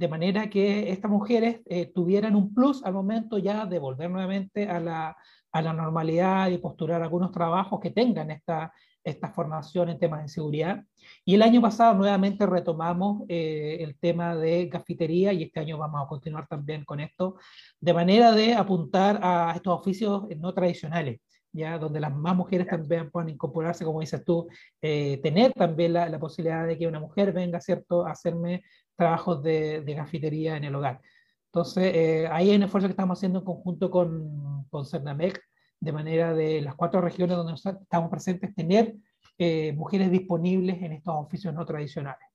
de 0.00 0.08
manera 0.08 0.48
que 0.48 0.90
estas 0.90 1.10
mujeres 1.10 1.60
eh, 1.66 1.84
tuvieran 1.84 2.34
un 2.34 2.54
plus 2.54 2.82
al 2.84 2.94
momento 2.94 3.36
ya 3.36 3.66
de 3.66 3.78
volver 3.78 4.10
nuevamente 4.10 4.66
a 4.66 4.80
la, 4.80 5.14
a 5.52 5.60
la 5.60 5.74
normalidad 5.74 6.48
y 6.48 6.56
postular 6.56 7.02
algunos 7.02 7.30
trabajos 7.32 7.80
que 7.80 7.90
tengan 7.90 8.30
esta, 8.30 8.72
esta 9.04 9.28
formación 9.28 9.90
en 9.90 9.98
temas 9.98 10.22
de 10.22 10.28
seguridad. 10.28 10.82
Y 11.22 11.34
el 11.34 11.42
año 11.42 11.60
pasado 11.60 11.92
nuevamente 11.92 12.46
retomamos 12.46 13.24
eh, 13.28 13.76
el 13.80 13.98
tema 13.98 14.34
de 14.36 14.68
gafitería 14.68 15.34
y 15.34 15.42
este 15.42 15.60
año 15.60 15.76
vamos 15.76 16.02
a 16.02 16.08
continuar 16.08 16.48
también 16.48 16.86
con 16.86 16.98
esto, 17.00 17.36
de 17.78 17.92
manera 17.92 18.32
de 18.32 18.54
apuntar 18.54 19.20
a 19.22 19.52
estos 19.54 19.80
oficios 19.80 20.22
no 20.38 20.54
tradicionales, 20.54 21.20
ya 21.52 21.78
donde 21.78 22.00
las 22.00 22.16
más 22.16 22.34
mujeres 22.34 22.66
también 22.66 23.10
puedan 23.10 23.28
incorporarse, 23.28 23.84
como 23.84 24.00
dices 24.00 24.24
tú, 24.24 24.48
eh, 24.80 25.20
tener 25.22 25.52
también 25.52 25.92
la, 25.92 26.08
la, 26.08 26.18
posibilidad 26.18 26.66
de 26.66 26.78
que 26.78 26.86
una 26.86 27.00
mujer 27.00 27.32
venga, 27.32 27.60
¿cierto?, 27.60 28.06
a 28.06 28.12
hacerme 28.12 28.62
trabajos 29.00 29.42
de, 29.42 29.80
de 29.80 29.94
gafitería 29.94 30.56
en 30.56 30.64
el 30.64 30.74
hogar. 30.74 31.00
Entonces, 31.46 31.92
eh, 31.94 32.28
ahí 32.30 32.50
hay 32.50 32.56
un 32.56 32.62
esfuerzo 32.62 32.86
que 32.86 32.92
estamos 32.92 33.18
haciendo 33.18 33.40
en 33.40 33.44
conjunto 33.44 33.90
con, 33.90 34.64
con 34.70 34.86
Cernamec, 34.86 35.42
de 35.80 35.92
manera 35.92 36.34
de 36.34 36.60
las 36.60 36.76
cuatro 36.76 37.00
regiones 37.00 37.36
donde 37.36 37.54
estamos 37.54 38.10
presentes, 38.10 38.54
tener 38.54 38.94
eh, 39.38 39.72
mujeres 39.72 40.10
disponibles 40.10 40.80
en 40.82 40.92
estos 40.92 41.14
oficios 41.16 41.52
no 41.54 41.64
tradicionales. 41.64 42.28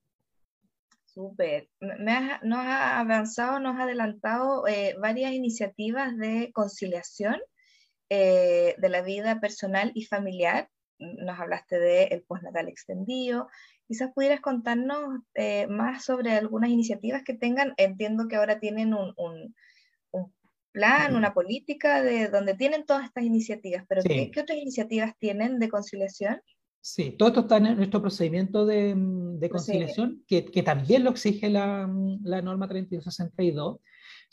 Súper. 1.06 1.70
Nos 1.80 2.58
ha 2.60 3.00
avanzado, 3.00 3.60
nos 3.60 3.78
ha 3.78 3.84
adelantado 3.84 4.68
eh, 4.68 4.96
varias 5.00 5.32
iniciativas 5.32 6.18
de 6.18 6.52
conciliación 6.54 7.38
eh, 8.10 8.76
de 8.78 8.90
la 8.90 9.02
vida 9.02 9.40
personal 9.40 9.92
y 9.96 10.04
familiar. 10.04 10.68
Nos 11.00 11.40
hablaste 11.40 11.80
del 11.80 12.12
el 12.12 12.24
postnatal 12.24 12.68
extendido. 12.68 13.48
Quizás 13.88 14.12
pudieras 14.14 14.42
contarnos 14.42 15.22
eh, 15.36 15.68
más 15.68 16.06
sobre 16.06 16.32
algunas 16.32 16.70
iniciativas 16.70 17.24
que 17.24 17.34
tengan. 17.34 17.74
Entiendo 17.78 18.28
que 18.28 18.36
ahora 18.36 18.60
tienen 18.60 18.94
un, 18.94 19.14
un, 19.18 19.56
un 20.12 20.34
plan, 20.72 21.16
una 21.16 21.34
política 21.34 22.02
de 22.02 22.30
donde 22.30 22.56
tienen 22.56 22.86
todas 22.86 23.06
estas 23.06 23.24
iniciativas, 23.24 23.86
pero 23.88 24.02
sí. 24.02 24.08
¿qué, 24.08 24.32
¿qué, 24.32 24.40
otras 24.42 24.58
iniciativas 24.58 25.14
tienen 25.20 25.60
de 25.60 25.70
conciliación? 25.70 26.42
Sí, 26.88 27.16
todo 27.18 27.30
esto 27.30 27.40
está 27.42 27.58
en 27.58 27.78
nuestro 27.78 28.00
procedimiento 28.00 28.64
de, 28.64 28.94
de 28.96 29.50
conciliación, 29.50 30.24
que, 30.28 30.46
que, 30.46 30.62
también 30.62 31.04
lo 31.04 31.10
exige 31.10 31.50
la, 31.50 31.90
la 32.22 32.44
norma 32.44 32.68
3262, 32.68 33.80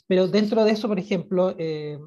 pero 0.07 0.29
dentro 0.29 0.63
de 0.63 0.73
eso, 0.73 0.87
por 0.87 0.99
ejemplo, 0.99 1.55
eh, 1.59 1.99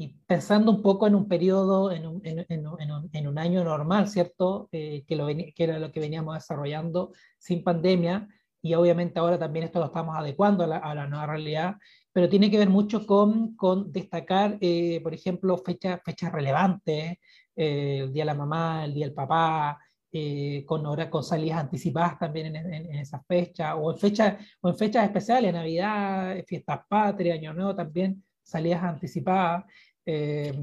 y 0.00 0.14
pensando 0.26 0.70
un 0.70 0.80
poco 0.80 1.08
en 1.08 1.16
un 1.16 1.26
periodo, 1.26 1.90
en 1.90 2.06
un, 2.06 2.20
en, 2.24 2.46
en, 2.48 2.66
un, 2.68 3.10
en 3.12 3.26
un 3.26 3.38
año 3.38 3.64
normal, 3.64 4.06
¿cierto? 4.08 4.68
Eh, 4.70 5.04
que, 5.06 5.16
lo, 5.16 5.26
que 5.26 5.52
era 5.56 5.78
lo 5.80 5.90
que 5.90 5.98
veníamos 5.98 6.34
desarrollando 6.36 7.12
sin 7.36 7.64
pandemia, 7.64 8.28
y 8.62 8.74
obviamente 8.74 9.18
ahora 9.18 9.38
también 9.38 9.64
esto 9.64 9.80
lo 9.80 9.86
estamos 9.86 10.16
adecuando 10.16 10.62
a 10.62 10.66
la, 10.68 10.76
a 10.78 10.94
la 10.94 11.08
nueva 11.08 11.26
realidad, 11.26 11.76
pero 12.12 12.28
tiene 12.28 12.48
que 12.48 12.58
ver 12.58 12.68
mucho 12.70 13.04
con, 13.06 13.56
con 13.56 13.90
destacar, 13.92 14.56
eh, 14.60 15.00
por 15.02 15.14
ejemplo, 15.14 15.58
fecha, 15.58 16.00
fechas 16.04 16.32
relevantes, 16.32 17.18
eh, 17.56 17.98
el 18.04 18.12
Día 18.12 18.22
de 18.22 18.26
la 18.26 18.34
Mamá, 18.34 18.84
el 18.84 18.94
Día 18.94 19.06
del 19.06 19.14
Papá, 19.14 19.78
eh, 20.12 20.64
con, 20.64 20.86
hora, 20.86 21.10
con 21.10 21.24
salidas 21.24 21.58
anticipadas 21.58 22.18
también 22.20 22.54
en, 22.54 22.72
en, 22.72 22.86
en 22.86 22.98
esa 23.00 23.20
fecha, 23.24 23.74
o 23.74 23.92
en, 23.92 23.98
fecha, 23.98 24.38
o 24.60 24.68
en 24.68 24.76
fechas 24.76 25.04
especiales, 25.04 25.52
Navidad, 25.52 26.36
Fiestas 26.46 26.80
Patrias, 26.88 27.36
Año 27.36 27.52
Nuevo 27.52 27.74
también, 27.74 28.22
salidas 28.42 28.82
anticipadas. 28.82 29.64
Eh, 30.10 30.54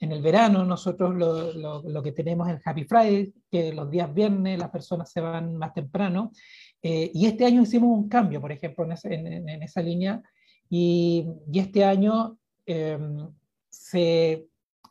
en 0.00 0.12
el 0.12 0.20
verano 0.20 0.62
nosotros 0.62 1.14
lo, 1.14 1.54
lo, 1.54 1.82
lo, 1.82 2.02
que 2.02 2.12
tenemos 2.12 2.46
es 2.46 2.56
el 2.56 2.62
Happy 2.62 2.84
Friday, 2.84 3.32
que 3.50 3.72
los 3.72 3.90
días 3.90 4.12
viernes 4.12 4.58
las 4.58 4.68
personas 4.68 5.10
se 5.10 5.22
van 5.22 5.56
más 5.56 5.72
temprano. 5.72 6.32
Eh, 6.82 7.10
y 7.14 7.24
este 7.24 7.46
año 7.46 7.62
hicimos 7.62 7.88
un 7.88 8.10
cambio, 8.10 8.42
por 8.42 8.52
ejemplo, 8.52 8.84
en 8.84 8.92
esa, 8.92 9.08
en, 9.08 9.48
en 9.48 9.62
esa 9.62 9.80
línea. 9.80 10.22
Y, 10.68 11.26
y, 11.50 11.58
este 11.58 11.82
año 11.82 12.36
eh, 12.66 12.98
se 13.70 14.48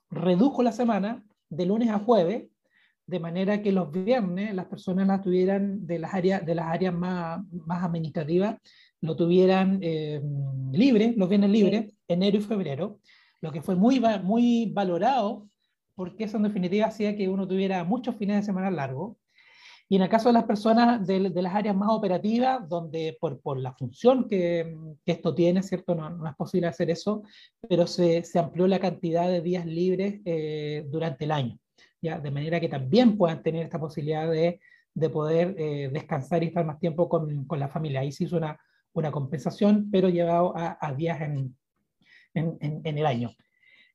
redujo 0.09 0.63
la 0.63 0.71
semana 0.71 1.23
de 1.49 1.67
lunes 1.67 1.89
a 1.89 1.99
jueves, 1.99 2.45
de 3.05 3.19
manera 3.19 3.61
que 3.61 3.71
los 3.71 3.91
viernes 3.91 4.55
las 4.55 4.65
personas 4.65 5.05
las 5.05 5.21
tuvieran 5.21 5.85
de 5.85 5.99
las 5.99 6.15
áreas, 6.15 6.43
de 6.43 6.55
las 6.55 6.65
áreas 6.65 6.95
más, 6.95 7.41
más 7.51 7.83
administrativas, 7.83 8.55
lo 9.01 9.15
tuvieran 9.15 9.77
eh, 9.83 10.19
libre, 10.71 11.13
los 11.15 11.29
viernes 11.29 11.51
libres, 11.51 11.93
enero 12.07 12.37
y 12.37 12.41
febrero 12.41 12.99
lo 13.43 13.51
que 13.51 13.61
fue 13.61 13.75
muy, 13.75 14.01
muy 14.23 14.71
valorado, 14.73 15.49
porque 15.95 16.23
eso 16.23 16.37
en 16.37 16.43
definitiva 16.43 16.87
hacía 16.87 17.17
que 17.17 17.27
uno 17.27 17.45
tuviera 17.45 17.83
muchos 17.83 18.15
fines 18.15 18.37
de 18.37 18.43
semana 18.43 18.71
largos. 18.71 19.17
Y 19.89 19.97
en 19.97 20.01
el 20.01 20.07
caso 20.07 20.29
de 20.29 20.33
las 20.33 20.45
personas 20.45 21.05
de, 21.05 21.29
de 21.29 21.41
las 21.41 21.53
áreas 21.53 21.75
más 21.75 21.89
operativas, 21.91 22.67
donde 22.69 23.17
por, 23.19 23.41
por 23.41 23.59
la 23.59 23.73
función 23.73 24.29
que, 24.29 24.73
que, 25.05 25.11
esto 25.11 25.35
tiene, 25.35 25.61
¿cierto? 25.61 25.93
No, 25.93 26.09
no, 26.09 26.25
es 26.25 26.35
posible 26.37 26.67
hacer 26.67 26.89
eso, 26.89 27.23
pero 27.67 27.85
se, 27.85 28.23
se 28.23 28.39
amplió 28.39 28.65
la 28.65 28.79
cantidad 28.79 29.27
de 29.27 29.41
días 29.41 29.65
libres 29.65 30.21
eh, 30.23 30.85
durante 30.89 31.25
el 31.25 31.31
año, 31.31 31.59
¿ya? 32.01 32.21
De 32.21 32.31
manera 32.31 32.61
que 32.61 32.69
también 32.69 33.17
puedan 33.17 33.43
tener 33.43 33.63
esta 33.63 33.77
posibilidad 33.77 34.31
de, 34.31 34.61
de 34.93 35.09
poder 35.09 35.53
eh, 35.57 35.89
descansar 35.91 36.43
y 36.43 36.47
estar 36.47 36.65
más 36.65 36.79
tiempo 36.79 37.09
con, 37.09 37.43
con, 37.43 37.59
la 37.59 37.67
familia. 37.67 37.99
Ahí 37.99 38.13
se 38.13 38.23
hizo 38.23 38.37
una, 38.37 38.57
una 38.93 39.11
compensación, 39.11 39.91
pero 39.91 40.07
llevado 40.07 40.55
a, 40.55 40.77
a 40.79 40.93
días 40.93 41.19
en, 41.19 41.53
en, 42.33 42.57
en, 42.61 42.81
en 42.83 42.97
el 42.97 43.05
año. 43.05 43.31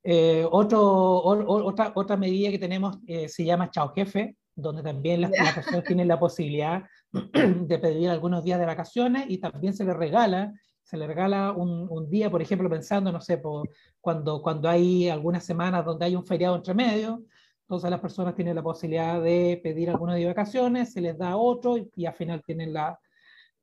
Eh, 0.03 0.47
otro, 0.51 0.81
o, 0.83 1.65
otra, 1.65 1.93
otra 1.95 2.17
medida 2.17 2.51
que 2.51 2.59
tenemos 2.59 2.99
eh, 3.07 3.29
se 3.29 3.45
llama 3.45 3.71
Chao 3.71 3.93
Jefe, 3.95 4.37
donde 4.55 4.83
también 4.83 5.21
las, 5.21 5.31
las 5.31 5.55
personas 5.55 5.85
tienen 5.85 6.09
la 6.09 6.19
posibilidad 6.19 6.83
de 7.13 7.79
pedir 7.79 8.09
algunos 8.09 8.45
días 8.45 8.59
de 8.59 8.67
vacaciones 8.67 9.27
y 9.29 9.39
también 9.39 9.75
se 9.75 9.85
les 9.85 9.97
regala, 9.97 10.53
se 10.83 10.97
les 10.97 11.07
regala 11.07 11.53
un, 11.53 11.87
un 11.91 12.09
día, 12.09 12.31
por 12.31 12.41
ejemplo, 12.41 12.71
pensando, 12.71 13.13
no 13.13 13.21
sé, 13.21 13.39
por, 13.39 13.69
cuando, 14.01 14.41
cuando 14.41 14.69
hay 14.69 15.09
algunas 15.09 15.45
semanas 15.45 15.85
donde 15.85 16.07
hay 16.07 16.17
un 16.17 16.25
feriado 16.25 16.57
entre 16.57 16.75
medio, 16.75 17.25
entonces 17.63 17.91
las 17.91 18.01
personas 18.01 18.35
tienen 18.35 18.57
la 18.57 18.63
posibilidad 18.63 19.21
de 19.21 19.61
pedir 19.63 19.91
algunos 19.91 20.17
días 20.17 20.29
de 20.29 20.35
vacaciones, 20.35 20.93
se 20.93 21.03
les 21.03 21.19
da 21.19 21.37
otro 21.37 21.77
y, 21.77 21.91
y 21.97 22.07
al 22.07 22.15
final 22.15 22.43
tienen 22.43 22.73
la, 22.73 22.99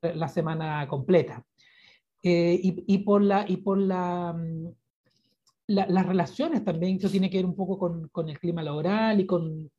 la 0.02 0.28
semana 0.28 0.88
completa. 0.88 1.44
Eh, 2.28 2.60
y, 2.60 2.84
y, 2.88 2.98
por 3.04 3.22
la, 3.22 3.46
y 3.48 3.58
por 3.58 3.78
la, 3.78 4.34
mm, 4.34 4.74
la, 5.68 5.86
las 5.88 6.08
relaciones 6.08 6.66
también, 6.66 6.98
eso 6.98 7.08
tiene 7.08 7.30
que 7.30 7.38
ver 7.38 7.46
un 7.46 7.56
poco 7.56 7.78
con, 7.78 8.08
con 8.08 8.30
el 8.30 8.40
clima 8.40 8.64
laboral 8.64 9.20
y 9.20 9.28
con, 9.28 9.70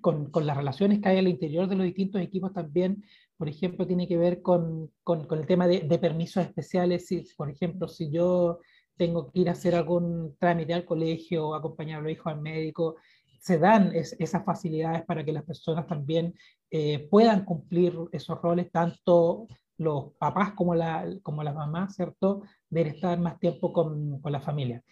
con, 0.00 0.30
con, 0.30 0.46
las 0.46 0.56
relaciones 0.56 1.00
que 1.00 1.08
hay 1.08 1.18
al 1.18 1.26
interior 1.26 1.66
de 1.66 1.74
los 1.74 1.84
distintos 1.84 2.22
equipos 2.22 2.52
también, 2.52 3.02
por 3.36 3.48
ejemplo, 3.48 3.84
tiene 3.84 4.06
que 4.06 4.16
ver 4.16 4.42
con, 4.42 4.92
el 5.08 5.46
tema 5.48 5.66
de, 5.66 5.80
de, 5.80 5.98
permisos 5.98 6.44
especiales, 6.46 7.08
si, 7.08 7.24
por 7.36 7.50
ejemplo, 7.50 7.88
si 7.88 8.12
yo 8.12 8.60
tengo 8.96 9.32
que 9.32 9.40
ir 9.40 9.48
a 9.48 9.52
hacer 9.52 9.74
algún 9.74 10.36
trámite 10.38 10.74
al 10.74 10.84
colegio 10.84 11.48
o 11.48 11.54
acompañar 11.56 11.98
a 11.98 12.02
los 12.02 12.12
hijos 12.12 12.32
al 12.32 12.40
médico, 12.40 12.94
se 13.40 13.58
dan 13.58 13.92
es, 13.92 14.14
esas 14.20 14.44
facilidades 14.44 15.04
para 15.04 15.24
que 15.24 15.32
las 15.32 15.42
personas 15.42 15.88
también 15.88 16.32
eh, 16.70 17.08
puedan 17.10 17.44
cumplir 17.44 17.92
esos 18.12 18.40
roles, 18.40 18.70
tanto 18.70 19.48
los 19.78 20.12
papás 20.18 20.52
como, 20.52 20.74
la, 20.74 21.06
como 21.22 21.42
las 21.42 21.54
mamás, 21.54 21.94
¿cierto? 21.94 22.42
De 22.68 22.82
estar 22.82 23.18
más 23.18 23.38
tiempo 23.38 23.72
con, 23.72 24.20
con, 24.20 24.32
la 24.32 24.40
familia. 24.40 24.82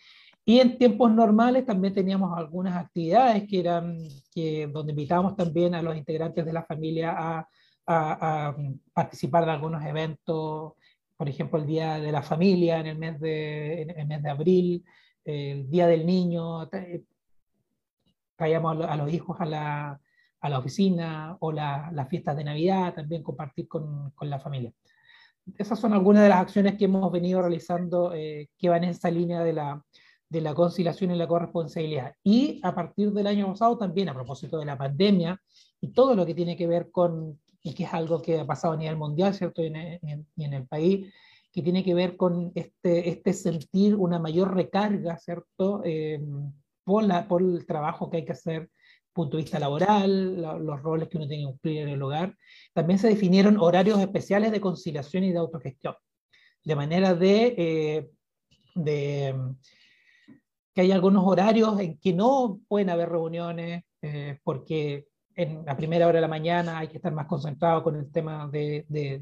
Y 0.45 0.61
en 0.61 0.79
tiempos 0.79 1.13
normales 1.13 1.67
también 1.67 1.93
teníamos 1.93 2.37
algunas 2.39 2.77
actividades 2.77 3.47
que 3.49 3.61
eran, 3.61 3.99
que, 4.33 4.69
donde 4.69 4.93
invitábamos 4.93 5.37
también 5.37 5.75
a 5.75 5.83
los 5.83 5.97
integrantes 5.97 6.45
de 6.47 6.53
la 6.53 6.65
familia 6.65 7.15
a, 7.17 7.49
a, 7.87 8.57
participar 8.93 9.45
de 9.45 9.51
algunos 9.53 9.85
eventos, 9.85 10.75
por 11.17 11.29
ejemplo, 11.29 11.59
el 11.59 11.67
Día 11.67 11.99
de 11.99 12.13
la 12.13 12.23
Familia 12.23 12.79
en 12.79 12.87
el 12.87 12.99
mes 12.99 13.21
de, 13.21 13.83
en 13.83 13.91
el 13.91 14.07
mes 14.07 14.23
de 14.23 14.31
abril, 14.31 14.85
el 15.25 15.69
Día 15.69 15.89
del 15.89 16.07
Niño, 16.07 16.69
traíamos 18.37 18.85
a 18.85 18.97
los 18.97 19.13
hijos 19.13 19.37
a 19.41 19.47
la, 19.47 20.01
a 20.47 20.51
la 20.51 20.59
oficina 20.59 21.37
o 21.41 21.53
las 21.53 22.09
fiestas 22.09 22.37
de 22.37 22.45
Navidad, 22.45 22.95
también 22.95 23.23
compartir 23.23 23.69
con, 23.69 24.11
con, 24.13 24.31
la 24.31 24.39
familia. 24.39 24.73
Esas 25.59 25.79
son 25.79 25.93
algunas 25.93 26.23
de 26.23 26.29
las 26.29 26.41
acciones 26.41 26.77
que 26.77 26.87
hemos 26.87 27.11
venido 27.13 27.41
realizando 27.41 28.13
eh, 28.15 28.49
que 28.59 28.69
van 28.69 28.85
en 28.85 28.91
esa 28.91 29.11
línea 29.11 29.43
de 29.43 29.53
la, 29.53 29.85
de 30.29 30.41
la 30.41 30.55
conciliación 30.55 31.11
y 31.11 31.17
la 31.17 31.29
corresponsabilidad. 31.29 32.15
Y 32.23 32.61
a 32.63 32.75
partir 32.75 33.13
del 33.13 33.27
año 33.27 33.47
pasado 33.49 33.79
también, 33.79 34.09
a 34.09 34.15
propósito 34.15 34.59
de 34.59 34.67
la 34.67 34.79
pandemia 34.79 35.41
y 35.81 35.93
todo 35.93 36.15
lo 36.15 36.27
que 36.27 36.35
tiene 36.35 36.57
que 36.57 36.67
ver 36.67 36.91
con, 36.91 37.39
y 37.63 37.75
que 37.75 37.85
es 37.85 37.95
algo 37.95 38.23
que 38.23 38.41
ha 38.41 38.47
pasado 38.47 38.75
a 38.75 38.77
nivel 38.77 38.97
mundial, 38.97 39.35
¿cierto? 39.35 39.63
Y 39.63 39.67
en, 39.67 40.27
en, 40.37 40.53
el 40.53 40.67
país, 40.67 41.13
que 41.53 41.63
tiene 41.63 41.85
que 41.85 41.95
ver 41.95 42.17
con 42.17 42.53
este, 42.55 43.09
este 43.09 43.33
sentir 43.33 43.95
una 43.95 44.19
mayor 44.19 44.55
recarga, 44.55 45.17
¿cierto? 45.19 45.83
Eh, 45.85 46.21
por, 46.85 47.05
la, 47.05 47.27
por 47.27 47.43
el 47.43 47.67
trabajo 47.67 48.11
que 48.11 48.19
hay 48.19 48.25
que 48.25 48.33
hacer 48.33 48.71
punto 49.17 49.37
de 49.39 49.43
vista 49.45 49.59
laboral, 49.59 50.37
los 50.65 50.83
roles 50.83 51.09
que 51.09 51.17
uno 51.17 51.27
tiene 51.27 51.45
que 51.45 51.49
cumplir 51.49 51.79
en 51.79 51.89
el 51.89 52.03
hogar. 52.03 52.37
También 52.75 52.99
se 52.99 53.09
definieron 53.09 53.57
horarios 53.59 53.99
especiales 53.99 54.53
de 54.53 54.61
conciliación 54.61 55.25
y 55.25 55.33
de 55.33 55.39
autogestión, 55.39 55.95
de 56.63 56.77
manera 56.77 57.15
de, 57.15 57.55
eh, 57.57 58.11
de 58.75 59.35
que 60.75 60.83
hay 60.83 60.93
algunos 60.93 61.25
horarios 61.27 61.81
en 61.81 61.99
que 61.99 62.13
no 62.13 62.61
pueden 62.69 62.91
haber 62.91 63.09
reuniones 63.09 63.85
eh, 64.03 64.39
porque 64.45 65.07
en 65.35 65.65
la 65.65 65.77
primera 65.77 66.07
hora 66.07 66.17
de 66.17 66.23
la 66.23 66.29
mañana 66.29 66.79
hay 66.79 66.89
que 66.89 66.97
estar 66.97 67.13
más 67.13 67.27
concentrado 67.27 67.83
con 67.83 67.97
el 67.97 68.11
tema 68.13 68.49
de, 68.49 68.85
de, 68.89 69.21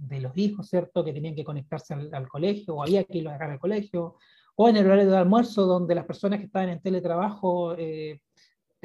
de, 0.00 0.20
los 0.20 0.36
hijos, 0.36 0.68
¿cierto? 0.68 1.04
Que 1.04 1.12
tenían 1.12 1.34
que 1.34 1.44
conectarse 1.44 1.94
al, 1.94 2.28
colegio 2.28 2.74
o 2.74 2.82
había 2.82 3.04
que 3.04 3.18
irlos 3.18 3.32
a 3.32 3.34
dejar 3.34 3.50
al 3.50 3.58
colegio, 3.58 4.16
o 4.56 4.68
en 4.68 4.76
el 4.76 4.86
horario 4.86 5.10
de 5.10 5.16
almuerzo 5.16 5.66
donde 5.66 5.94
las 5.94 6.04
personas 6.06 6.38
que 6.38 6.46
estaban 6.46 6.70
en 6.70 6.80
teletrabajo 6.80 7.74
eh, 7.76 8.20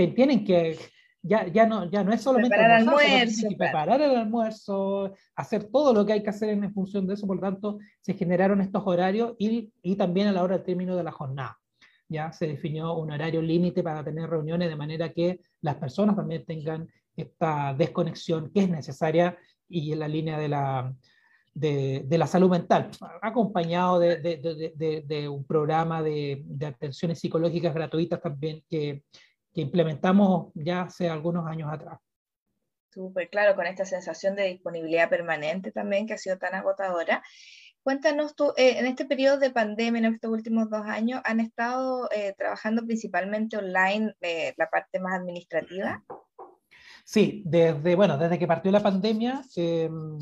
tienen 0.07 0.43
que, 0.45 0.77
ya, 1.21 1.47
ya, 1.47 1.65
no, 1.65 1.89
ya 1.89 2.03
no 2.03 2.13
es 2.13 2.21
solamente 2.21 2.55
preparar, 2.55 2.79
almuerzo, 2.79 3.47
preparar 3.57 4.01
el 4.01 4.15
almuerzo, 4.15 5.13
hacer 5.35 5.65
todo 5.65 5.93
lo 5.93 6.05
que 6.05 6.13
hay 6.13 6.23
que 6.23 6.29
hacer 6.29 6.49
en 6.49 6.73
función 6.73 7.05
de 7.07 7.13
eso, 7.13 7.27
por 7.27 7.35
lo 7.37 7.41
tanto, 7.41 7.79
se 7.99 8.13
generaron 8.13 8.61
estos 8.61 8.83
horarios 8.85 9.35
y, 9.37 9.71
y 9.81 9.95
también 9.95 10.27
a 10.27 10.31
la 10.31 10.43
hora 10.43 10.57
del 10.57 10.65
término 10.65 10.95
de 10.95 11.03
la 11.03 11.11
jornada. 11.11 11.57
Ya 12.09 12.31
se 12.33 12.47
definió 12.47 12.93
un 12.93 13.11
horario 13.11 13.41
límite 13.41 13.83
para 13.83 14.03
tener 14.03 14.29
reuniones 14.29 14.69
de 14.69 14.75
manera 14.75 15.13
que 15.13 15.39
las 15.61 15.75
personas 15.75 16.15
también 16.15 16.45
tengan 16.45 16.89
esta 17.15 17.73
desconexión 17.73 18.51
que 18.51 18.61
es 18.61 18.69
necesaria 18.69 19.37
y 19.69 19.93
en 19.93 19.99
la 19.99 20.07
línea 20.07 20.37
de 20.37 20.49
la, 20.49 20.93
de, 21.53 22.03
de, 22.05 22.17
la 22.17 22.27
salud 22.27 22.49
mental, 22.49 22.89
acompañado 23.21 23.99
de, 23.99 24.17
de, 24.17 25.03
de 25.05 25.29
un 25.29 25.45
programa 25.45 26.01
de, 26.01 26.43
atenciones 26.65 27.19
psicológicas 27.19 27.73
gratuitas 27.73 28.21
también 28.21 28.63
que, 28.69 29.03
que 29.53 29.61
implementamos 29.61 30.51
ya 30.53 30.83
hace 30.83 31.09
algunos 31.09 31.45
años 31.47 31.71
atrás. 31.71 31.99
Súper 32.93 33.29
claro, 33.29 33.55
con 33.55 33.65
esta 33.67 33.85
sensación 33.85 34.35
de 34.35 34.47
disponibilidad 34.47 35.09
permanente 35.09 35.71
también 35.71 36.07
que 36.07 36.13
ha 36.13 36.17
sido 36.17 36.37
tan 36.37 36.55
agotadora. 36.55 37.23
Cuéntanos 37.83 38.35
tú, 38.35 38.53
eh, 38.57 38.77
en 38.77 38.85
este 38.85 39.05
periodo 39.05 39.39
de 39.39 39.49
pandemia, 39.49 39.99
en 39.99 40.13
estos 40.13 40.29
últimos 40.29 40.69
dos 40.69 40.85
años, 40.85 41.21
¿han 41.23 41.39
estado 41.39 42.09
eh, 42.11 42.35
trabajando 42.37 42.85
principalmente 42.85 43.57
online 43.57 44.13
eh, 44.21 44.53
la 44.57 44.69
parte 44.69 44.99
más 44.99 45.19
administrativa? 45.19 46.03
Sí, 47.03 47.41
desde, 47.45 47.95
bueno, 47.95 48.17
desde 48.17 48.37
que 48.37 48.45
partió 48.45 48.71
la 48.71 48.83
pandemia, 48.83 49.41
em, 49.55 50.19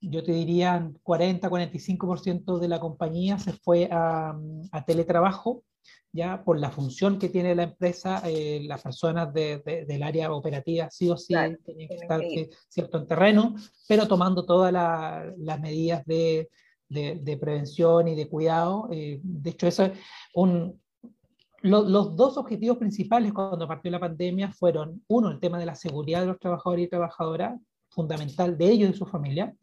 yo 0.00 0.22
te 0.22 0.32
diría 0.32 0.88
40-45% 1.02 2.58
de 2.58 2.68
la 2.68 2.78
compañía 2.78 3.38
se 3.38 3.52
fue 3.52 3.88
a, 3.90 4.36
a 4.70 4.84
teletrabajo 4.84 5.64
ya 6.12 6.44
por 6.44 6.58
la 6.58 6.70
función 6.70 7.18
que 7.18 7.30
tiene 7.30 7.54
la 7.54 7.64
empresa, 7.64 8.22
eh, 8.26 8.60
las 8.64 8.82
personas 8.82 9.32
del 9.32 10.02
área 10.02 10.32
operativa 10.32 10.90
sí 10.90 11.08
o 11.08 11.16
sí 11.16 11.34
tienen 11.64 11.88
que 11.88 11.94
estar 11.94 12.22
eh, 12.22 12.50
cierto 12.68 12.98
en 12.98 13.06
terreno, 13.06 13.54
pero 13.88 14.06
tomando 14.06 14.44
todas 14.44 14.72
las 14.72 15.60
medidas 15.60 16.04
de, 16.04 16.50
de, 16.88 17.36
prevención 17.38 18.08
y 18.08 18.14
de 18.14 18.28
cuidado. 18.28 18.88
Eh, 18.92 19.20
de 19.22 19.50
hecho, 19.50 19.66
eso 19.66 19.90
un, 20.34 20.78
los 21.62 22.16
dos 22.16 22.36
objetivos 22.36 22.76
principales 22.76 23.32
cuando 23.32 23.66
partió 23.66 23.90
la 23.90 24.00
pandemia 24.00 24.52
fueron, 24.52 25.02
uno, 25.08 25.30
el 25.30 25.40
tema 25.40 25.58
de 25.58 25.66
la 25.66 25.74
seguridad 25.74 26.20
de 26.20 26.26
los 26.26 26.38
trabajadores 26.38 26.86
y 26.86 26.90
trabajadoras, 26.90 27.58
fundamental 27.88 28.58
de 28.58 28.70
ellos 28.70 28.90
y 28.90 28.98
su 28.98 29.06
familia, 29.06 29.54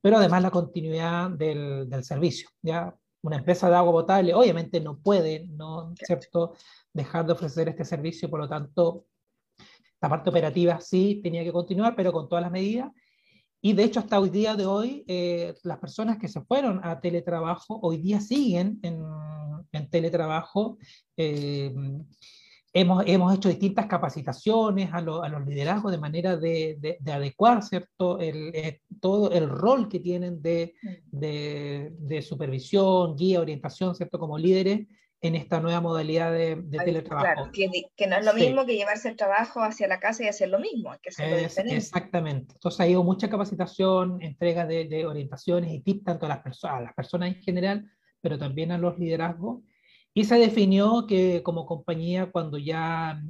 pero 0.00 0.16
además 0.16 0.42
la 0.42 0.50
continuidad 0.50 1.30
del, 1.30 1.88
del 1.88 2.02
servicio. 2.02 2.48
¿ya? 2.62 2.94
Una 3.22 3.36
empresa 3.36 3.68
de 3.68 3.76
agua 3.76 3.92
potable 3.92 4.34
obviamente 4.34 4.80
no 4.80 4.98
puede, 4.98 5.46
¿no 5.48 5.94
cierto?, 5.96 6.54
dejar 6.92 7.26
de 7.26 7.32
ofrecer 7.32 7.68
este 7.68 7.84
servicio, 7.84 8.28
por 8.28 8.40
lo 8.40 8.48
tanto, 8.48 9.06
la 10.00 10.08
parte 10.08 10.30
operativa 10.30 10.80
sí 10.80 11.20
tenía 11.22 11.44
que 11.44 11.52
continuar, 11.52 11.94
pero 11.96 12.12
con 12.12 12.28
todas 12.28 12.42
las 12.42 12.52
medidas. 12.52 12.90
Y 13.60 13.74
de 13.74 13.84
hecho, 13.84 14.00
hasta 14.00 14.18
hoy 14.18 14.30
día 14.30 14.56
de 14.56 14.66
hoy, 14.66 15.04
eh, 15.06 15.54
las 15.62 15.78
personas 15.78 16.18
que 16.18 16.26
se 16.26 16.40
fueron 16.40 16.80
a 16.82 17.00
teletrabajo 17.00 17.78
hoy 17.80 17.98
día 17.98 18.20
siguen 18.20 18.80
en, 18.82 19.00
en 19.70 19.90
teletrabajo. 19.90 20.78
Eh, 21.16 21.72
hemos, 22.72 23.04
hemos 23.06 23.34
hecho 23.34 23.48
distintas 23.48 23.86
capacitaciones 23.86 24.92
a, 24.92 24.98
a 24.98 25.28
los 25.28 25.46
liderazgos 25.46 25.92
de 25.92 25.98
manera 25.98 26.36
de, 26.36 26.98
de, 26.98 27.12
adecuar 27.12 27.62
¿cierto? 27.62 28.18
El, 28.18 28.54
eh, 28.54 28.80
todo 29.00 29.30
el 29.30 29.48
rol 29.48 29.88
que 29.88 30.00
tienen 30.00 30.40
de, 30.40 30.74
de, 31.10 32.22
supervisión, 32.22 33.16
guía, 33.16 33.40
orientación, 33.40 33.94
¿cierto? 33.94 34.18
como 34.18 34.38
líderes 34.38 34.86
en 35.20 35.36
esta 35.36 35.60
nueva 35.60 35.80
modalidad 35.80 36.32
de, 36.32 36.56
teletrabajo. 36.84 37.34
Claro, 37.34 37.50
que, 37.52 37.70
que, 37.94 38.06
no 38.08 38.16
es 38.16 38.24
lo 38.24 38.34
mismo 38.34 38.66
que 38.66 38.74
llevarse 38.74 39.08
el 39.08 39.16
trabajo 39.16 39.60
hacia 39.60 39.86
la 39.86 40.00
casa 40.00 40.24
y 40.24 40.26
hacer 40.26 40.48
lo 40.48 40.58
mismo, 40.58 40.92
que 41.00 41.10
es, 41.10 41.58
Exactamente. 41.58 42.54
Entonces 42.54 42.80
ha 42.80 42.88
ido 42.88 43.04
mucha 43.04 43.30
capacitación, 43.30 44.20
entrega 44.20 44.66
de, 44.66 45.06
orientaciones 45.06 45.70
y 45.72 45.80
tips 45.80 46.04
tanto 46.04 46.26
a 46.26 46.30
las, 46.30 46.38
personas, 46.40 46.78
a 46.78 46.80
las 46.82 46.94
personas 46.94 47.28
en 47.28 47.40
general, 47.40 47.88
pero 48.20 48.36
también 48.36 48.72
a 48.72 48.78
los 48.78 48.98
liderazgos 48.98 49.62
y 50.14 50.24
se 50.24 50.36
definió 50.36 51.06
que 51.06 51.42
como 51.42 51.64
compañía, 51.64 52.30
cuando 52.30 52.58
ya 52.58 53.22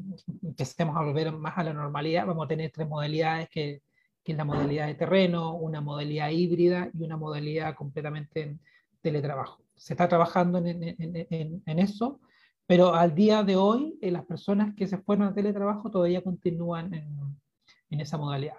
empecemos 0.43 0.97
a 0.97 1.03
volver 1.03 1.33
más 1.33 1.57
a 1.57 1.65
la 1.65 1.73
normalidad, 1.73 2.27
vamos 2.27 2.45
a 2.45 2.49
tener 2.49 2.73
tres 2.73 2.89
modalidades, 2.89 3.49
que, 3.49 3.83
es 4.25 4.37
la 4.37 4.45
modalidad 4.45 4.87
de 4.87 4.95
terreno, 4.95 5.57
una 5.57 5.81
modalidad 5.81 6.31
híbrida 6.31 6.91
y 6.95 7.05
una 7.05 7.17
modalidad 7.17 7.75
completamente 7.75 8.43
en 8.43 8.61
teletrabajo. 9.01 9.63
Se 9.77 9.95
está 9.95 10.09
trabajando 10.09 10.59
en, 10.59 11.63
eso, 11.67 12.21
pero 12.67 12.95
al 12.95 13.15
día 13.15 13.43
de 13.43 13.57
hoy 13.57 13.99
eh, 14.01 14.11
las 14.11 14.25
personas 14.25 14.75
que 14.77 14.87
se 14.87 14.99
fueron 14.99 15.29
a 15.29 15.35
teletrabajo 15.35 15.91
todavía 15.91 16.23
continúan 16.23 16.95
en, 16.95 18.01
esa 18.01 18.17
modalidad. 18.17 18.57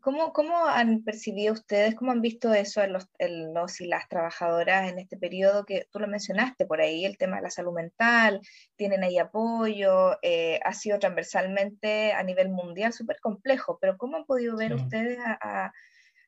¿Cómo, 0.00 0.32
¿Cómo, 0.32 0.66
han 0.66 1.02
percibido 1.02 1.52
ustedes, 1.52 1.94
cómo 1.94 2.12
han 2.12 2.20
visto 2.20 2.52
eso 2.52 2.82
en 2.82 2.92
los, 2.92 3.08
los, 3.18 3.80
y 3.80 3.86
las 3.86 4.08
trabajadoras 4.08 4.90
en 4.90 4.98
este 4.98 5.16
periodo 5.16 5.64
que 5.64 5.86
tú 5.90 5.98
lo 5.98 6.08
mencionaste 6.08 6.66
por 6.66 6.80
ahí, 6.80 7.04
el 7.04 7.16
tema 7.16 7.36
de 7.36 7.42
la 7.42 7.50
salud 7.50 7.72
mental, 7.72 8.40
tienen 8.76 9.04
ahí 9.04 9.18
apoyo, 9.18 10.18
eh, 10.22 10.60
ha 10.64 10.72
sido 10.72 10.98
transversalmente 10.98 12.12
a 12.12 12.22
nivel 12.22 12.48
mundial 12.50 12.92
súper 12.92 13.18
complejo, 13.20 13.78
pero 13.80 13.96
¿cómo 13.96 14.16
han 14.16 14.24
podido 14.24 14.56
ver 14.56 14.74
ustedes 14.74 15.18
a, 15.24 15.72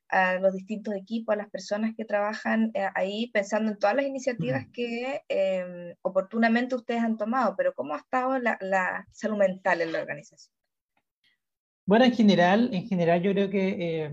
a, 0.09 0.35
los 0.39 0.53
distintos 0.53 0.93
equipos, 0.95 1.33
a 1.33 1.37
las 1.37 1.49
personas 1.49 1.93
que 1.95 2.05
trabajan 2.05 2.71
eh, 2.73 2.87
ahí, 2.95 3.31
pensando 3.31 3.71
en 3.71 3.79
todas 3.79 3.95
las 3.95 4.05
iniciativas 4.05 4.65
que 4.73 5.21
em, 5.29 5.95
oportunamente 6.01 6.75
ustedes 6.75 7.01
han 7.01 7.17
tomado, 7.17 7.55
pero 7.55 7.73
cómo 7.73 7.95
ha 7.95 7.99
estado 7.99 8.37
la, 8.39 8.57
la 8.61 9.07
salud 9.11 9.37
mental 9.37 9.81
en 9.81 9.93
la 9.93 10.01
organización? 10.01 10.60
Bueno, 11.85 12.05
en 12.05 12.13
general, 12.13 12.69
en 12.73 12.87
general 12.87 13.21
yo 13.21 13.31
creo 13.31 13.49
que 13.49 14.03
eh, 14.05 14.11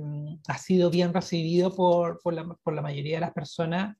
ha 0.49 0.59
sido 0.59 0.91
bien 0.91 1.13
recibido 1.13 1.75
por, 1.75 2.21
por, 2.21 2.35
la, 2.35 2.45
por, 2.63 2.75
la, 2.75 2.83
mayoría 2.83 3.17
de 3.17 3.21
las 3.21 3.33
personas, 3.33 3.97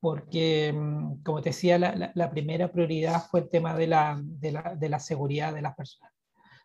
porque, 0.00 0.72
mm, 0.72 1.22
como 1.22 1.40
te 1.40 1.50
decía, 1.50 1.78
la, 1.78 2.12
la, 2.14 2.30
primera 2.30 2.70
prioridad 2.70 3.22
fue 3.30 3.40
el 3.40 3.48
tema 3.48 3.74
de 3.76 3.86
la, 3.86 4.20
de, 4.20 4.60
de 4.76 4.88
la, 4.88 4.98
seguridad 4.98 5.54
de 5.54 5.62
las 5.62 5.74
personas. 5.76 6.12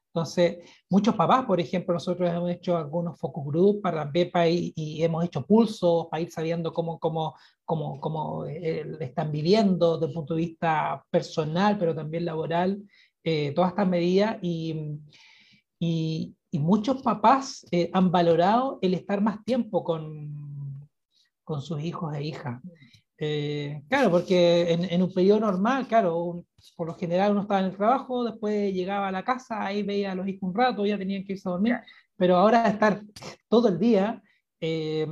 Entonces, 0.08 0.58
muchos 0.90 1.14
papás, 1.16 1.46
por 1.46 1.60
ejemplo, 1.60 1.94
nosotros 1.94 2.28
hemos 2.28 2.50
hecho 2.50 2.76
algunos 2.76 3.20
focus 3.20 3.46
group 3.46 3.82
para 3.84 4.06
BEPA 4.06 4.48
y, 4.48 4.74
y 4.76 5.04
hemos 5.04 5.24
hecho 5.24 5.46
pulsos 5.46 6.08
para 6.10 6.22
ir 6.22 6.32
sabiendo 6.32 6.74
cómo, 6.74 6.98
cómo, 6.98 7.36
cómo, 7.64 8.00
cómo 8.00 8.46
eh, 8.48 8.84
están 9.00 9.32
viviendo 9.32 9.98
desde 9.98 10.08
el 10.08 10.14
punto 10.14 10.34
de 10.34 10.42
vista 10.42 11.06
personal, 11.12 11.78
pero 11.78 11.94
también 11.94 12.26
laboral, 12.26 12.82
eh, 13.24 13.52
todas 13.54 13.72
estas 13.72 13.88
medidas. 13.88 14.38
Y, 14.42 15.00
y, 15.80 16.37
y 16.52 16.60
muchos 16.60 17.02
papás 17.02 17.66
eh, 17.72 17.90
han 17.94 18.12
valorado 18.12 18.80
el 18.82 18.94
estar 18.94 19.22
más 19.22 19.44
tiempo 19.44 19.84
con, 19.84 20.90
con 21.44 21.62
sus 21.62 21.82
hijos 21.82 22.16
e 22.16 22.24
hijas. 22.24 22.62
Eh, 23.20 23.82
claro, 23.90 24.12
porque 24.12 24.72
en, 24.72 24.86
en, 24.86 25.02
un 25.02 25.12
periodo 25.12 25.40
normal, 25.40 25.88
claro, 25.88 26.46
por 26.76 26.88
lo 26.88 26.96
general 26.96 27.32
uno 27.32 27.42
estaba 27.42 27.62
en 27.62 27.66
el 27.68 27.76
trabajo, 27.76 28.24
después 28.24 28.74
llegaba 28.74 29.08
a 29.08 29.12
la 29.12 29.24
casa, 29.24 29.66
ahí 29.66 29.82
veía 29.82 30.12
a 30.12 30.16
los 30.16 30.28
hijos 30.28 30.44
un 30.44 30.56
rato, 30.56 30.86
ya 30.86 30.98
tenían 30.98 31.24
que 31.24 31.34
irse 31.34 31.50
a 31.50 31.54
dormir, 31.54 31.78
pero 32.16 32.38
ahora 32.38 32.68
estar 32.68 33.02
todo 33.50 33.70
el 33.70 33.80
día 33.80 34.22
eh, 34.62 35.08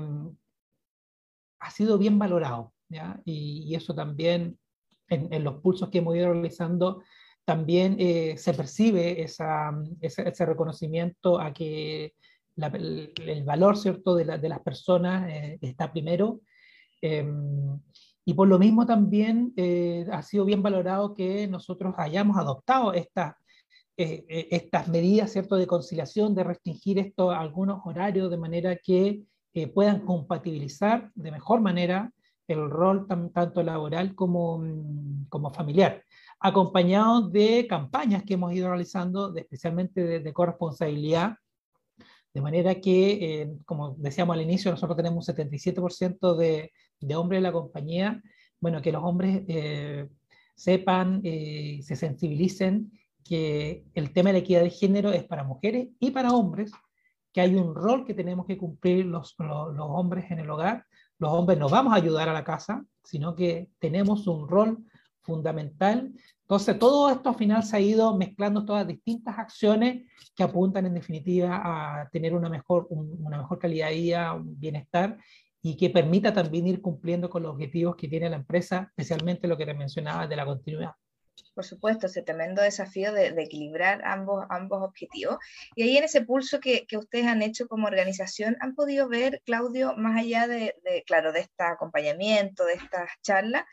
ha 1.60 1.72
sido 1.72 1.98
bien 1.98 2.20
valorado, 2.20 2.74
¿ya? 2.90 3.20
Y, 3.26 3.64
y 3.68 3.76
eso 3.76 3.96
también 3.96 4.60
en, 5.08 5.34
en, 5.34 5.44
los 5.44 5.62
pulsos 5.62 5.90
que 5.90 5.98
hemos 5.98 6.16
ido 6.16 6.32
realizando 6.32 7.02
también 7.46 7.96
eh, 8.00 8.36
se 8.38 8.54
percibe 8.54 9.22
esa, 9.22 9.72
ese, 10.02 10.46
reconocimiento 10.46 11.40
a 11.40 11.54
que 11.54 12.16
el, 12.58 13.44
valor 13.46 13.78
¿cierto? 13.78 14.16
De, 14.16 14.26
de 14.26 14.50
las 14.50 14.60
personas 14.62 15.30
eh, 15.30 15.60
está 15.62 15.92
primero. 15.92 16.42
Em, 17.02 17.80
y 18.26 18.34
por 18.34 18.48
lo 18.48 18.58
mismo 18.58 18.88
también 18.88 19.54
eh, 19.56 20.08
ha 20.12 20.24
sido 20.24 20.46
bien 20.46 20.64
valorado 20.64 21.14
que 21.14 21.48
nosotros 21.48 21.94
hayamos 21.98 22.38
adoptado 22.38 22.94
esta, 22.94 23.38
estas 23.96 24.88
medidas 24.88 25.32
¿cierto? 25.32 25.56
de 25.56 25.68
conciliación, 25.68 26.34
de 26.34 26.44
restringir 26.44 26.98
esto 26.98 27.32
algunos 27.32 27.82
horarios 27.86 28.32
de 28.32 28.38
manera 28.38 28.76
que 28.76 29.22
puedan 29.74 30.02
compatibilizar 30.02 31.12
de 31.16 31.32
mejor 31.32 31.62
manera 31.62 32.12
el 32.48 32.70
rol 32.70 33.08
tanto 33.08 33.64
laboral 33.64 34.16
como, 34.16 34.62
como 35.30 35.52
familiar 35.52 36.04
acompañados 36.40 37.32
de 37.32 37.66
campañas 37.68 38.24
que 38.24 38.36
hemos 38.36 38.54
ido 38.54 38.68
realizando, 38.70 39.36
especialmente 39.36 40.20
de, 40.20 40.34
corresponsabilidad, 40.34 41.38
de 42.34 42.42
manera 42.42 42.76
que, 42.76 43.42
eh, 43.42 43.54
como 43.66 43.96
decíamos 43.98 44.36
al 44.36 44.44
inicio, 44.44 44.72
nosotros 44.72 44.98
tenemos 44.98 45.28
un 45.28 45.36
77% 45.36 46.36
de, 46.36 46.72
de, 47.00 47.16
hombres 47.16 47.38
en 47.38 47.44
la 47.44 47.54
compañía, 47.54 48.22
bueno, 48.60 48.82
que 48.82 48.92
los 48.92 49.04
hombres 49.04 49.44
eh, 49.48 50.10
sepan, 50.56 51.22
eh, 51.24 51.80
se 51.82 51.96
sensibilicen 51.96 52.92
que 53.24 53.86
el 53.94 54.12
tema 54.12 54.30
de 54.30 54.34
la 54.34 54.40
equidad 54.40 54.62
de 54.62 54.70
género 54.70 55.12
es 55.12 55.24
para 55.24 55.44
mujeres 55.44 55.90
y 56.00 56.12
para 56.12 56.34
hombres, 56.34 56.72
que 57.34 57.42
hay 57.42 57.56
un 57.56 57.74
rol 57.74 58.06
que 58.06 58.14
tenemos 58.14 58.46
que 58.46 58.58
cumplir 58.58 59.06
los, 59.06 59.36
los, 59.40 59.76
los 59.76 59.88
hombres 59.90 60.30
en 60.32 60.40
el 60.40 60.50
hogar. 60.50 60.86
Los 61.18 61.32
hombres 61.32 61.58
no 61.58 61.68
vamos 61.70 61.94
a 61.94 61.98
ayudar 61.98 62.30
a 62.30 62.34
la 62.34 62.44
casa, 62.44 62.86
sino 63.04 63.36
que 63.36 63.70
tenemos 63.80 64.28
un 64.28 64.48
rol 64.48 64.86
fundamental. 65.26 66.12
Entonces, 66.42 66.78
todo 66.78 67.10
esto 67.10 67.30
al 67.30 67.36
final 67.36 67.64
se 67.64 67.76
ha 67.76 67.80
ido 67.80 68.16
mezclando 68.16 68.64
todas 68.64 68.88
distintas 68.88 69.38
acciones 69.40 70.04
que 70.36 70.44
apuntan 70.44 70.86
en 70.86 70.94
definitiva 70.94 71.62
a 71.64 72.10
tener 72.10 72.34
una 72.34 72.50
mejor, 72.50 72.88
una 72.90 73.38
mejor 73.40 73.58
calidad 73.60 73.90
de 73.90 73.96
vida, 73.96 74.34
un 74.34 74.60
bienestar 74.60 75.18
y 75.62 75.76
que 75.76 75.90
permita 75.90 76.32
también 76.32 76.68
ir 76.68 76.80
cumpliendo 76.80 77.28
con 77.28 77.42
los 77.42 77.54
objetivos 77.54 77.96
que 77.96 78.08
tiene 78.08 78.30
la 78.30 78.36
empresa, 78.36 78.88
especialmente 78.90 79.48
lo 79.48 79.58
que 79.58 79.66
te 79.66 79.74
mencionaba 79.74 80.28
de 80.28 80.36
la 80.36 80.46
continuidad. 80.46 80.92
Por 81.56 81.66
supuesto, 81.66 82.08
ese 82.08 82.22
tremendo 82.22 82.62
desafío 82.62 83.12
de, 83.12 83.28
equilibrar 83.30 84.04
ambos, 84.06 84.46
ambos 84.50 84.84
objetivos. 84.84 85.38
Y 85.76 85.84
ahí 85.84 85.98
en 85.98 86.04
ese 86.04 86.22
pulso 86.22 86.60
que, 86.60 86.86
que, 86.86 86.98
ustedes 86.98 87.26
han 87.26 87.42
hecho 87.42 87.68
como 87.68 87.88
organización, 87.88 88.56
¿han 88.60 88.76
podido 88.76 89.10
ver, 89.10 89.42
Claudio, 89.46 89.96
más 89.98 90.20
allá 90.20 90.48
de, 90.48 90.76
de 90.84 91.04
claro, 91.06 91.32
de 91.34 91.42
este 91.42 91.64
acompañamiento, 91.64 92.66
de 92.66 92.74
estas 92.74 93.10
charlas, 93.22 93.66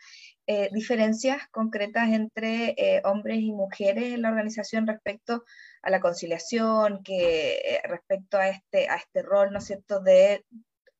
eh, 0.45 0.69
diferencias 0.73 1.47
concretas 1.51 2.09
entre 2.09 2.75
eh, 2.77 3.01
hombres 3.05 3.39
y 3.39 3.53
mujeres 3.53 4.13
en 4.13 4.23
la 4.23 4.29
organización 4.29 4.85
respecto 4.85 5.45
a 5.81 5.89
la 5.89 6.01
conciliación, 6.01 7.01
que 7.01 7.55
eh, 7.55 7.81
respecto 7.85 8.37
a 8.37 8.49
este, 8.49 8.89
a 8.89 8.95
este 8.95 9.21
rol, 9.21 9.51
¿no 9.51 9.59
es 9.59 9.65
cierto?, 9.65 10.01
de 10.01 10.45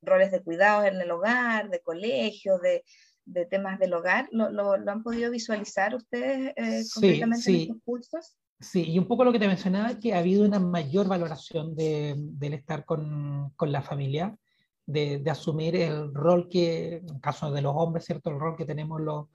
roles 0.02 0.32
de 0.32 0.42
cuidados 0.42 0.86
en 0.86 1.02
el 1.02 1.12
hogar, 1.12 1.70
de 1.70 1.82
colegio, 1.82 2.58
de, 2.60 2.86
de 3.26 3.46
temas 3.46 3.80
del 3.80 3.94
hogar. 3.94 4.30
¿Lo, 4.32 4.50
lo, 4.50 4.74
han 4.74 5.04
podido 5.04 5.30
visualizar 5.30 5.94
ustedes 5.94 6.94
concretamente 6.94 7.50
en 7.50 7.56
estos 7.56 7.78
pulsos? 7.84 8.38
Sí, 8.62 8.92
y 8.92 8.98
un 8.98 9.08
poco 9.08 9.26
lo 9.26 9.34
que 9.34 9.40
te 9.40 9.48
mencionaba, 9.48 10.00
que 10.00 10.14
ha 10.14 10.20
habido 10.20 10.46
una 10.46 10.60
mayor 10.60 11.08
valoración 11.08 11.76
de, 11.76 12.16
del 12.18 12.54
estar 12.54 12.86
con, 12.86 13.52
con 13.58 13.74
la 13.74 13.82
familia 13.82 14.38
de, 14.86 15.24
asumir 15.30 15.76
el 15.76 16.14
rol 16.14 16.50
que, 16.50 16.98
en 16.98 17.20
caso 17.20 17.52
de 17.52 17.62
los 17.62 17.74
hombres, 17.76 18.06
¿cierto? 18.06 18.30
El 18.30 18.40
rol 18.40 18.56
que 18.56 18.66
tenemos 18.66 19.02
los, 19.02 19.28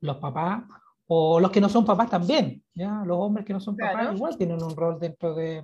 los 0.00 0.16
papás, 0.16 0.64
o 1.06 1.40
los 1.40 1.50
que 1.50 1.60
no 1.60 1.68
son 1.68 1.84
papás 1.84 2.10
también, 2.10 2.62
¿ya? 2.74 3.02
Los 3.04 3.18
hombres 3.18 3.44
que 3.44 3.52
no 3.52 3.60
son 3.60 3.76
papás 3.76 4.14
igual 4.14 4.36
tienen 4.36 4.62
un 4.62 4.76
rol 4.76 4.98
dentro 4.98 5.34
de, 5.34 5.62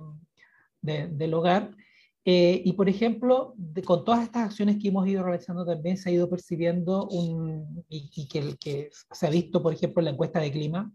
del 0.81 1.33
hogar. 1.33 1.71
Eh, 2.25 2.61
y 2.63 2.73
por 2.73 2.89
ejemplo, 2.89 3.55
con 3.85 4.03
todas 4.03 4.23
estas 4.23 4.45
acciones 4.45 4.77
que 4.77 4.89
hemos 4.89 5.07
ido 5.07 5.23
realizando 5.23 5.65
también 5.65 5.97
se 5.97 6.09
ha 6.09 6.13
ido 6.13 6.29
percibiendo 6.29 7.07
un, 7.07 7.85
y, 7.89 8.27
que, 8.27 8.55
que, 8.59 8.89
se 8.91 9.27
ha 9.27 9.29
visto, 9.29 9.63
por 9.63 9.73
ejemplo, 9.73 10.01
en 10.01 10.05
la 10.05 10.11
encuesta 10.11 10.39
de 10.39 10.51
clima, 10.51 10.91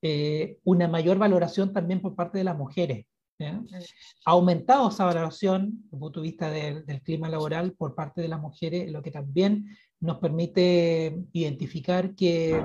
eh, 0.00 0.58
una 0.64 0.88
mayor 0.88 1.18
valoración 1.18 1.72
también 1.72 2.00
por 2.00 2.14
parte 2.14 2.38
de 2.38 2.44
las 2.44 2.56
mujeres. 2.56 3.04
Ha 3.46 4.30
aumentado 4.30 4.88
esa 4.88 5.04
valoración 5.04 5.82
desde 5.82 5.96
el 5.96 5.98
punto 5.98 6.20
de 6.20 6.26
vista 6.28 6.50
del, 6.50 7.02
clima 7.02 7.28
laboral 7.28 7.72
por 7.72 7.94
parte 7.94 8.20
de 8.20 8.28
las 8.28 8.40
mujeres, 8.40 8.90
lo 8.90 9.02
que 9.02 9.10
también 9.10 9.76
nos 10.00 10.18
permite 10.18 11.16
identificar 11.32 12.14
que, 12.14 12.62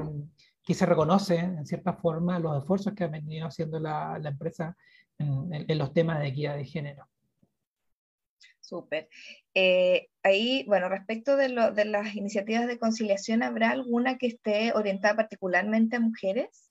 que 0.63 0.73
se 0.73 0.85
reconoce 0.85 1.37
en 1.37 1.65
cierta 1.65 1.93
forma 1.93 2.39
los 2.39 2.57
esfuerzos 2.57 2.93
que 2.93 3.03
ha 3.03 3.07
venido 3.07 3.47
haciendo 3.47 3.79
la, 3.79 4.19
la 4.19 4.29
empresa 4.29 4.75
en, 5.17 5.77
los 5.77 5.93
temas 5.93 6.19
de 6.19 6.27
equidad 6.27 6.57
de 6.57 6.65
género. 6.65 7.07
Súper. 8.59 9.07
Eh, 9.53 10.09
ahí, 10.23 10.65
bueno, 10.67 10.89
respecto 10.89 11.37
de, 11.37 11.49
lo, 11.49 11.71
de 11.71 11.85
las 11.85 12.15
iniciativas 12.15 12.65
de 12.67 12.79
conciliación, 12.79 13.43
¿habrá 13.43 13.69
alguna 13.69 14.17
que 14.17 14.27
esté 14.27 14.73
orientada 14.73 15.15
particularmente 15.15 15.97
a 15.97 15.99
mujeres? 15.99 16.64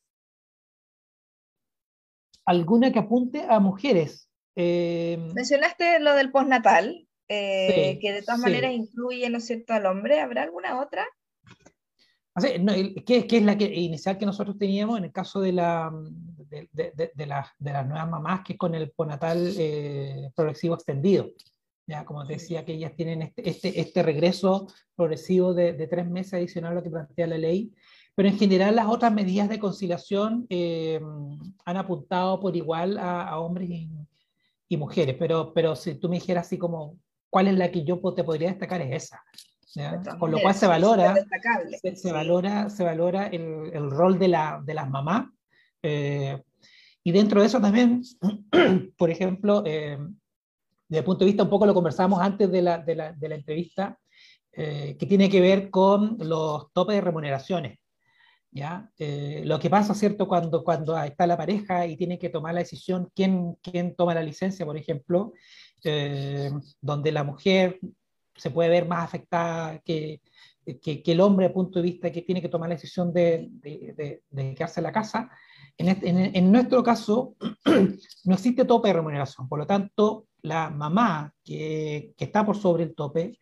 Alguna 2.47 2.93
que 2.93 2.99
apunte 2.99 3.45
a 3.49 3.61
mujeres. 3.61 4.29
Eh, 4.57 5.19
Mencionaste 5.35 6.01
lo 6.01 6.15
del 6.15 6.31
postnatal, 6.31 7.07
eh, 7.29 7.99
que 8.01 8.13
de 8.13 8.23
todas 8.23 8.41
maneras 8.41 8.73
incluye, 8.73 9.29
¿no 9.31 9.39
es 9.39 9.47
cierto?, 9.47 9.73
al 9.73 9.87
hombre. 9.87 10.21
¿Habrá 10.21 10.43
alguna 10.43 10.81
otra? 10.81 11.07
¿qué, 13.07 13.27
es 13.31 13.43
la 13.43 13.57
que, 13.57 13.67
inicial 13.67 14.19
que 14.19 14.27
nosotros 14.27 14.59
teníamos 14.59 14.99
en 14.99 15.05
el 15.05 15.13
caso 15.13 15.41
de, 15.41 15.53
la, 15.53 15.93
de, 16.51 16.69
de, 16.73 17.13
de, 17.15 17.27
las 17.27 17.53
nuevas 17.61 18.11
mamás, 18.11 18.41
que 18.45 18.55
es 18.55 18.59
con 18.59 18.75
el 18.75 18.91
postnatal 18.91 19.55
eh, 19.57 20.31
progresivo 20.35 20.75
extendido? 20.75 21.31
Ya, 21.87 22.05
como 22.05 22.27
te 22.27 22.35
decía, 22.35 22.65
que 22.65 22.73
ellas 22.73 22.95
tienen 22.97 23.23
este, 23.23 23.49
este, 23.49 23.81
este 23.81 24.03
regreso 24.03 24.67
progresivo 24.97 25.53
de, 25.53 25.75
tres 25.87 26.09
meses 26.09 26.35
adicional 26.35 26.73
a 26.73 26.75
lo 26.77 26.83
que 26.83 26.91
plantea 26.91 27.27
la 27.27 27.39
ley, 27.39 27.73
pero 28.15 28.29
en 28.29 28.39
general 28.39 28.77
las 28.77 28.87
otras 28.87 29.13
medidas 29.13 29.49
de 29.49 29.59
conciliación 29.59 30.47
eh, 30.49 31.01
han 31.65 31.77
apuntado 31.77 32.39
por 32.39 32.57
igual 32.57 32.99
a, 32.99 33.39
hombres 33.41 33.69
y, 33.71 33.89
mujeres, 34.77 35.15
pero, 35.17 35.55
pero 35.55 35.77
si 35.77 35.95
tú 35.95 36.09
me 36.09 36.17
dijeras 36.17 36.47
así 36.47 36.59
como, 36.59 36.99
¿cuál 37.31 37.47
es 37.47 37.55
la 37.55 37.71
que 37.71 37.85
yo 37.85 38.01
te 38.13 38.25
podría 38.25 38.49
destacar? 38.49 38.83
Es 38.83 39.05
esa. 39.05 39.23
Con 40.19 40.33
lo 40.33 40.41
cual 40.41 40.53
se 40.53 40.67
valora, 40.67 41.15
se, 41.95 42.13
valora, 42.13 42.69
se 42.69 42.83
valora 42.83 43.29
el, 43.29 43.71
el 43.73 43.89
rol 43.89 44.19
de, 44.19 44.29
la, 44.29 44.61
de 44.65 44.75
las 44.75 44.91
mamás. 44.91 45.29
Eh, 45.81 46.43
y 47.05 47.13
dentro 47.13 47.41
de 47.41 47.47
eso 47.47 47.61
también, 47.61 48.03
por 48.99 49.11
ejemplo, 49.11 49.63
eh, 49.65 49.97
desde 50.89 50.99
el 50.99 51.05
punto 51.05 51.21
de 51.21 51.27
vista, 51.31 51.45
un 51.45 51.51
poco 51.51 51.67
lo 51.67 51.75
conversamos 51.75 52.21
antes 52.21 52.51
de 52.51 52.63
la, 52.63 52.79
de 52.79 52.97
la, 52.97 53.13
de 53.13 53.29
la 53.29 53.35
entrevista, 53.37 53.99
que 54.53 55.07
tiene 55.09 55.29
que 55.29 55.41
ver 55.41 55.71
con 55.71 56.17
los 56.21 56.73
topes 56.73 56.97
de 56.97 57.01
remuneraciones. 57.01 57.79
Eh, 58.99 59.43
lo 59.45 59.59
que 59.59 59.69
pasa, 59.69 59.95
¿cierto? 59.95 60.29
Cuando, 60.29 60.63
cuando 60.63 60.97
está 61.03 61.27
la 61.27 61.37
pareja 61.37 61.87
y 61.87 61.97
tiene 61.97 62.19
que 62.19 62.29
tomar 62.29 62.55
la 62.55 62.61
decisión, 62.61 63.11
¿quién, 63.15 63.57
quién 63.63 63.97
toma 63.97 64.15
la 64.15 64.23
licencia, 64.23 64.65
por 64.65 64.77
ejemplo? 64.77 65.33
Eh, 65.83 66.51
donde 66.81 67.13
la 67.13 67.25
mujer 67.25 67.81
se 68.37 68.51
puede 68.51 68.71
ver 68.71 68.87
más 68.87 69.05
afectada 69.05 69.79
que, 69.81 70.21
que, 70.83 71.03
el 71.05 71.21
hombre, 71.21 71.47
a 71.47 71.53
punto 71.53 71.79
de 71.79 71.85
vista 71.85 72.13
que 72.13 72.23
tiene 72.23 72.41
que 72.41 72.49
tomar 72.49 72.69
la 72.69 72.77
decisión 72.77 73.13
de, 73.13 73.49
de, 73.51 74.23
de, 74.31 74.55
quedarse 74.55 74.81
en 74.81 74.85
la 74.85 74.93
casa. 74.93 75.31
En, 75.77 75.89
en, 76.37 76.53
nuestro 76.53 76.83
caso, 76.83 77.35
no 78.25 78.35
existe 78.35 78.65
tope 78.65 78.89
de 78.89 78.95
remuneración, 78.95 79.49
por 79.49 79.59
lo 79.59 79.67
tanto, 79.67 80.29
la 80.43 80.71
mamá 80.71 81.35
que, 81.43 82.15
que 82.17 82.25
está 82.25 82.47
por 82.47 82.57
sobre 82.57 82.85
el 82.85 82.95
tope 82.95 83.39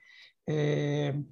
eh, 0.47 1.23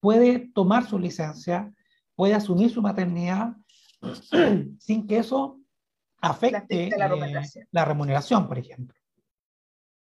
puede 0.00 0.50
tomar 0.52 0.86
su 0.86 0.98
licencia 0.98 1.72
puede 2.14 2.34
asumir 2.34 2.70
su 2.70 2.82
maternidad 2.82 3.54
sin 4.78 5.06
que 5.06 5.18
eso 5.18 5.60
afecte 6.20 6.90
la, 6.96 7.06
eh, 7.06 7.66
la, 7.70 7.84
remuneración, 7.84 8.48
por 8.48 8.58
ejemplo. 8.58 8.96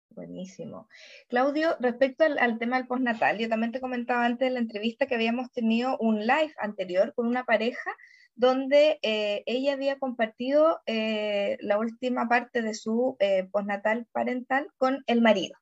Buenísimo. 0.09 0.87
Claudio, 1.27 1.75
respecto 1.79 2.23
al, 2.23 2.57
tema 2.57 2.77
del 2.77 2.87
postnatal, 2.87 3.37
yo 3.37 3.49
también 3.49 3.71
te 3.71 3.81
comentaba 3.81 4.25
antes 4.25 4.47
de 4.47 4.53
la 4.53 4.59
entrevista 4.59 5.05
que 5.05 5.13
habíamos 5.13 5.51
tenido 5.51 5.95
un 5.99 6.21
live 6.21 6.53
anterior 6.59 7.13
con 7.13 7.27
una 7.27 7.43
pareja 7.43 7.91
donde 8.33 8.99
eh, 9.03 9.43
ella 9.45 9.73
había 9.73 9.99
compartido 9.99 10.79
eh, 10.87 11.57
la 11.61 11.77
última 11.77 12.27
parte 12.27 12.61
de 12.61 12.73
su 12.73 13.17
postnatal 13.51 14.07
parental 14.11 14.67
con 14.77 15.03
el 15.05 15.21
marido. 15.21 15.55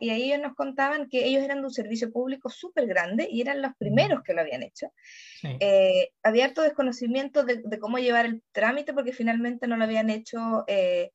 Y 0.00 0.10
ahí 0.10 0.24
ellos 0.24 0.40
nos 0.40 0.54
contaban 0.54 1.08
que 1.08 1.24
ellos 1.24 1.42
eran 1.42 1.60
de 1.60 1.66
un 1.66 1.72
servicio 1.72 2.10
público 2.12 2.48
súper 2.48 2.86
grande 2.86 3.28
y 3.30 3.40
eran 3.40 3.62
los 3.62 3.72
primeros 3.78 4.22
que 4.22 4.32
lo 4.32 4.40
habían 4.40 4.62
hecho. 4.62 4.92
Eh, 5.42 6.10
había 6.22 6.46
harto 6.46 6.62
desconocimiento 6.62 7.44
de, 7.44 7.78
cómo 7.78 7.98
llevar 7.98 8.26
el 8.26 8.42
trámite 8.52 8.92
porque 8.92 9.12
finalmente 9.12 9.66
no 9.66 9.76
lo 9.76 9.84
habían 9.84 10.10
hecho, 10.10 10.64
eh, 10.66 11.12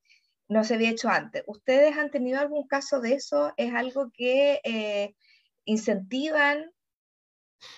no 0.48 0.64
se 0.64 0.76
había 0.76 0.92
hecho 0.92 1.10
antes. 1.10 1.44
¿Ustedes 1.48 1.98
han 1.98 2.12
tenido 2.12 2.40
algún 2.40 2.68
caso 2.68 3.02
de 3.02 3.14
eso? 3.14 3.54
¿Es 3.58 3.74
algo 3.74 4.12
que 4.12 4.60
eh, 4.64 5.16
incentivan? 5.66 6.72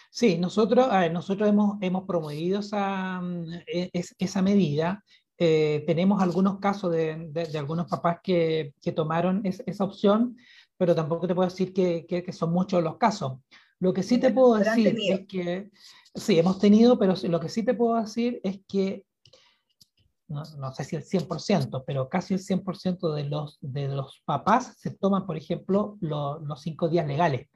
Sí, 0.10 0.38
nosotros, 0.38 0.88
nosotros 1.12 1.48
hemos, 1.48 1.78
hemos 1.82 2.06
promovido 2.06 2.60
esa, 2.60 3.22
mm, 3.22 3.54
e, 3.68 3.92
esa 4.18 4.42
medida 4.42 5.04
Eh, 5.38 5.84
tenemos 5.86 6.22
algunos 6.22 6.60
casos 6.60 6.92
de, 6.94 7.28
de, 7.30 7.58
algunos 7.58 7.88
papás 7.88 8.20
que, 8.24 8.74
que 8.82 8.94
tomaron 8.94 9.42
esa 9.44 9.84
opción, 9.84 10.38
pero 10.78 10.96
tampoco 10.96 11.28
te 11.28 11.36
puedo 11.36 11.50
decir 11.50 11.74
que, 11.74 12.06
que, 12.06 12.32
son 12.32 12.52
muchos 12.52 12.84
los 12.84 12.98
casos. 12.98 13.40
Lo 13.80 13.94
que 13.94 14.04
sí 14.04 14.18
te 14.18 14.32
puedo 14.32 14.56
decir 14.56 14.98
es 15.10 15.28
que, 15.28 15.70
sí, 16.14 16.40
hemos 16.40 16.60
tenido, 16.60 16.98
pero 16.98 17.14
lo 17.24 17.40
que 17.40 17.50
sí 17.50 17.64
te 17.64 17.74
puedo 17.74 18.00
decir 18.02 18.40
es 18.44 18.62
que, 18.68 19.06
no, 20.28 20.44
no 20.58 20.74
sé 20.74 20.84
si 20.84 20.96
el 20.96 21.04
100%, 21.04 21.84
pero 21.86 22.10
casi 22.10 22.34
el 22.34 22.40
100% 22.40 23.14
de 23.14 23.26
los, 23.26 23.58
de 23.62 23.88
los 23.88 24.22
papás 24.26 24.76
se 24.78 24.92
toman, 24.92 25.26
por 25.26 25.38
ejemplo, 25.38 25.98
los 26.00 26.62
cinco 26.62 26.90
días 26.90 27.06
legales 27.06 27.48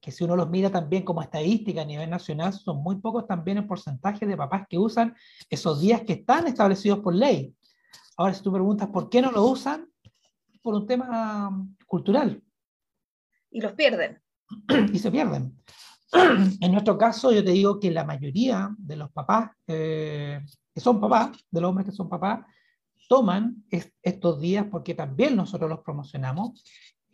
que 0.00 0.12
si 0.12 0.24
uno 0.24 0.36
los 0.36 0.48
mira 0.48 0.70
también 0.70 1.04
como 1.04 1.22
estadística 1.22 1.82
a 1.82 1.84
nivel 1.84 2.08
nacional, 2.08 2.52
son 2.52 2.82
muy 2.82 2.96
pocos 2.96 3.26
también 3.26 3.58
el 3.58 3.66
porcentaje 3.66 4.26
de 4.26 4.36
papás 4.36 4.66
que 4.68 4.78
usan 4.78 5.14
esos 5.50 5.80
días 5.80 6.02
que 6.02 6.14
están 6.14 6.46
establecidos 6.46 7.00
por 7.00 7.14
ley. 7.14 7.54
Ahora, 8.16 8.34
si 8.34 8.42
tú 8.42 8.52
preguntas 8.52 8.88
por 8.88 9.08
qué 9.08 9.22
no 9.22 9.32
lo 9.32 9.44
usan, 9.44 9.88
por 10.62 10.74
un 10.74 10.86
tema 10.86 11.66
cultural. 11.86 12.42
Y 13.50 13.60
los 13.60 13.72
pierden. 13.72 14.20
y 14.92 14.98
se 14.98 15.10
pierden. 15.10 15.56
en 16.60 16.72
nuestro 16.72 16.96
caso, 16.96 17.32
yo 17.32 17.44
te 17.44 17.50
digo 17.50 17.78
que 17.78 17.90
la 17.90 18.04
mayoría 18.04 18.70
de 18.78 18.96
los 18.96 19.10
papás 19.12 19.50
eh, 19.66 20.40
que 20.74 20.80
son 20.80 21.00
papás, 21.00 21.30
de 21.50 21.60
los 21.60 21.68
hombres 21.68 21.86
que 21.86 21.92
son 21.92 22.08
papás, 22.08 22.40
toman 23.08 23.64
estos 24.02 24.40
días 24.40 24.66
porque 24.70 24.94
también 24.94 25.34
nosotros 25.34 25.68
los 25.70 25.80
promocionamos 25.80 26.62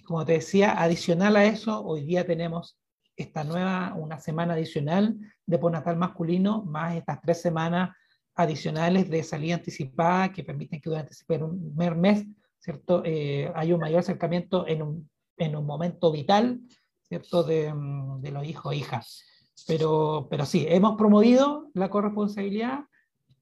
como 0.04 0.24
te 0.24 0.32
decía, 0.32 0.80
adicional 0.80 1.36
a 1.36 1.44
eso, 1.44 1.82
hoy 1.84 2.04
día 2.04 2.26
tenemos 2.26 2.78
esta 3.16 3.44
nueva, 3.44 3.94
una 3.96 4.18
semana 4.18 4.54
adicional 4.54 5.16
de 5.46 5.58
postnatal 5.58 5.96
masculino, 5.96 6.62
más 6.64 6.96
estas 6.96 7.20
tres 7.22 7.40
semanas 7.40 7.96
adicionales 8.34 9.08
de 9.08 9.22
salida 9.22 9.54
anticipada 9.54 10.32
que 10.32 10.44
permiten 10.44 10.80
que 10.80 10.90
durante 10.90 11.14
un 11.42 11.74
mes, 12.00 12.26
¿cierto? 12.58 13.02
Eh, 13.04 13.50
hay 13.54 13.72
un 13.72 13.80
mayor 13.80 14.00
acercamiento 14.00 14.66
en 14.66 14.82
un, 14.82 15.10
en 15.36 15.56
un 15.56 15.66
momento 15.66 16.10
vital, 16.12 16.60
¿cierto? 17.02 17.42
De, 17.42 17.72
de 18.20 18.30
los 18.30 18.44
hijos 18.46 18.72
e 18.72 18.76
hijas. 18.76 19.24
Pero, 19.66 20.26
pero 20.30 20.44
sí, 20.46 20.66
hemos 20.68 20.96
promovido 20.96 21.70
la 21.74 21.88
corresponsabilidad. 21.90 22.80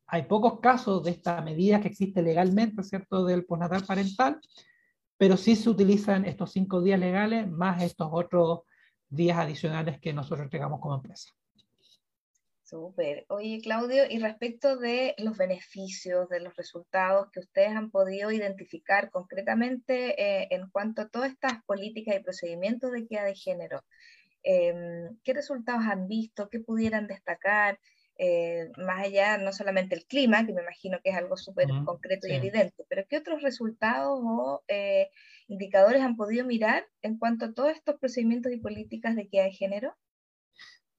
Hay 0.07 0.25
pocos 0.25 0.61
casos 0.61 1.03
de 1.05 1.13
esta 1.13 1.41
medida 1.41 1.81
que 1.81 1.89
existe 1.89 2.23
legalmente, 2.23 2.83
¿cierto? 2.83 3.25
Del 3.25 3.45
postnatal 3.45 3.85
parental 3.85 4.41
pero 5.23 5.37
sí 5.37 5.55
se 5.55 5.71
utilizan 5.71 6.25
estos 6.25 6.51
cinco 6.51 6.83
días 6.83 6.99
legales 6.99 7.49
más 7.49 7.81
estos 7.81 8.09
otros 8.11 8.63
días 9.09 9.39
adicionales 9.39 10.01
que 10.01 10.13
nosotros 10.13 10.41
entregamos 10.41 10.81
como 10.81 10.97
empresa. 10.97 11.31
Súper. 12.73 13.27
Oye, 13.29 13.61
Claudio, 13.61 14.05
y 14.09 14.19
respecto 14.19 14.79
de 14.79 15.15
los 15.19 15.37
beneficios, 15.37 16.27
de 16.31 16.41
los 16.41 16.57
resultados 16.57 17.31
que 17.31 17.41
ustedes 17.41 17.69
han 17.69 17.91
podido 17.91 18.33
identificar 18.33 19.11
concretamente 19.11 20.15
eh, 20.19 20.49
en 20.51 20.71
cuanto 20.71 21.03
a 21.03 21.09
todas 21.11 21.33
estas 21.33 21.63
políticas 21.67 22.17
y 22.17 22.23
procedimientos 22.23 22.91
de 22.91 23.01
equidad 23.01 23.27
de 23.27 23.35
género, 23.35 23.85
em, 24.43 25.19
¿qué 25.23 25.35
resultados 25.35 25.83
han 25.85 26.09
visto? 26.09 26.49
¿Qué 26.49 26.61
pudieran 26.61 27.09
destacar? 27.09 27.79
Eh, 28.17 28.71
más 28.79 29.05
allá, 29.05 29.37
no 29.37 29.53
solamente 29.53 29.95
el 29.95 30.07
clima, 30.07 30.47
que 30.47 30.55
me 30.55 30.63
imagino 30.63 30.99
que 31.05 31.11
es 31.11 31.17
algo 31.17 31.37
súper 31.37 31.69
concreto 31.85 32.27
y 32.27 32.33
evidente, 32.33 32.87
pero 32.89 33.05
¿qué 33.07 33.19
otros 33.19 33.43
resultados 33.43 34.19
o 34.23 34.63
eh, 34.69 35.11
indicadores 35.47 36.01
han 36.01 36.17
podido 36.17 36.47
mirar 36.47 36.87
en 37.03 37.19
cuanto 37.19 37.45
a 37.45 37.53
todos 37.53 37.73
estos 37.73 37.99
procedimientos 37.99 38.51
y 38.51 38.61
políticas 38.61 39.15
de 39.15 39.23
equidad 39.23 39.45
de 39.45 39.53
género? 39.53 39.95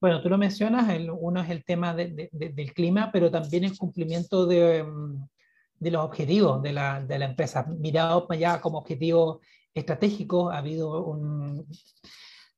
Bueno, 0.04 0.22
tú 0.22 0.28
lo 0.28 0.38
mencionas, 0.38 0.94
uno 1.18 1.42
es 1.42 1.50
el 1.50 1.64
tema 1.64 1.96
del 1.96 2.74
clima, 2.74 3.10
pero 3.14 3.32
también 3.32 3.64
el 3.64 3.78
cumplimiento 3.78 4.46
de, 4.46 4.84
mm, 4.84 5.28
de 5.80 5.92
los 5.92 6.04
objetivos 6.04 6.62
de 6.62 6.74
la, 6.74 7.00
de 7.00 7.18
la 7.18 7.24
empresa. 7.24 7.66
Mirado 7.80 8.28
ya 8.38 8.60
como 8.60 8.80
objetivo 8.80 9.40
estratégico, 9.74 10.50
ha 10.50 10.58
habido 10.58 11.06
un, 11.06 11.66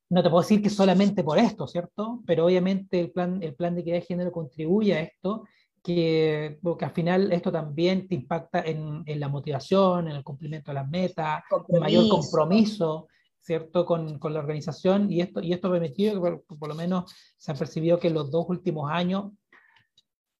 no 0.09 0.23
te 0.23 0.29
puedo 0.31 0.41
decir 0.41 0.59
que 0.59 0.71
solamente 0.71 1.23
por 1.23 1.37
esto, 1.37 1.67
¿cierto? 1.67 2.23
Pero 2.25 2.47
obviamente 2.47 2.99
el 2.99 3.11
plan, 3.11 3.37
el 3.43 3.53
plan 3.53 3.75
de 3.75 3.81
equidad 3.81 3.97
de 3.97 4.01
género 4.07 4.31
contribuye 4.31 4.95
a 4.95 5.01
esto, 5.01 5.43
que, 5.83 6.57
porque 6.63 6.85
al 6.85 6.93
final 6.93 7.31
esto 7.31 7.51
también 7.51 8.07
te 8.07 8.15
impacta 8.15 8.61
en, 8.61 9.03
en 9.05 9.19
la 9.19 9.29
motivación, 9.29 10.07
en 10.07 10.15
el 10.15 10.23
cumplimiento 10.23 10.71
de 10.71 10.75
las 10.75 10.89
metas, 10.89 11.43
un 11.67 11.79
mayor 11.79 12.09
compromiso, 12.09 13.07
¿cierto? 13.45 13.85
Con, 13.85 14.17
con, 14.17 14.33
la 14.33 14.39
organización 14.39 15.11
y 15.11 15.21
esto, 15.21 15.39
y 15.39 15.53
esto 15.53 15.67
ha 15.67 15.71
permitido 15.71 16.21
que 16.21 16.41
por, 16.55 16.67
lo 16.67 16.75
menos 16.75 17.13
se 17.37 17.51
ha 17.51 17.55
percibido 17.55 17.99
que 17.99 18.07
en 18.07 18.15
los 18.15 18.31
dos 18.31 18.47
últimos 18.49 18.89
años 18.89 19.33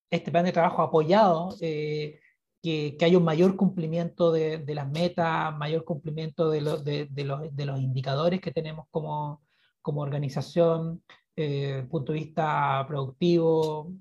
este 0.10 0.32
plan 0.32 0.46
de 0.46 0.52
trabajo 0.52 0.82
apoyado 0.82 1.56
eh, 1.62 2.20
que, 2.64 2.96
que, 2.98 3.06
haya 3.06 3.20
un 3.20 3.24
mayor 3.24 3.56
cumplimiento 3.56 4.32
de, 4.32 4.58
de 4.58 4.76
las 4.76 4.90
metas, 4.90 5.56
mayor 5.56 5.86
cumplimiento 5.86 6.50
de, 6.50 6.62
de, 6.84 7.08
de, 7.12 7.24
los, 7.24 7.56
de 7.56 7.66
los 7.66 7.80
indicadores 7.80 8.42
que 8.42 8.52
tenemos 8.52 8.88
como, 8.90 9.44
como 9.84 10.02
organización, 10.02 11.04
eh, 11.36 11.86
punto 11.90 12.12
de 12.12 12.20
vista 12.20 12.86
productivo. 12.88 13.94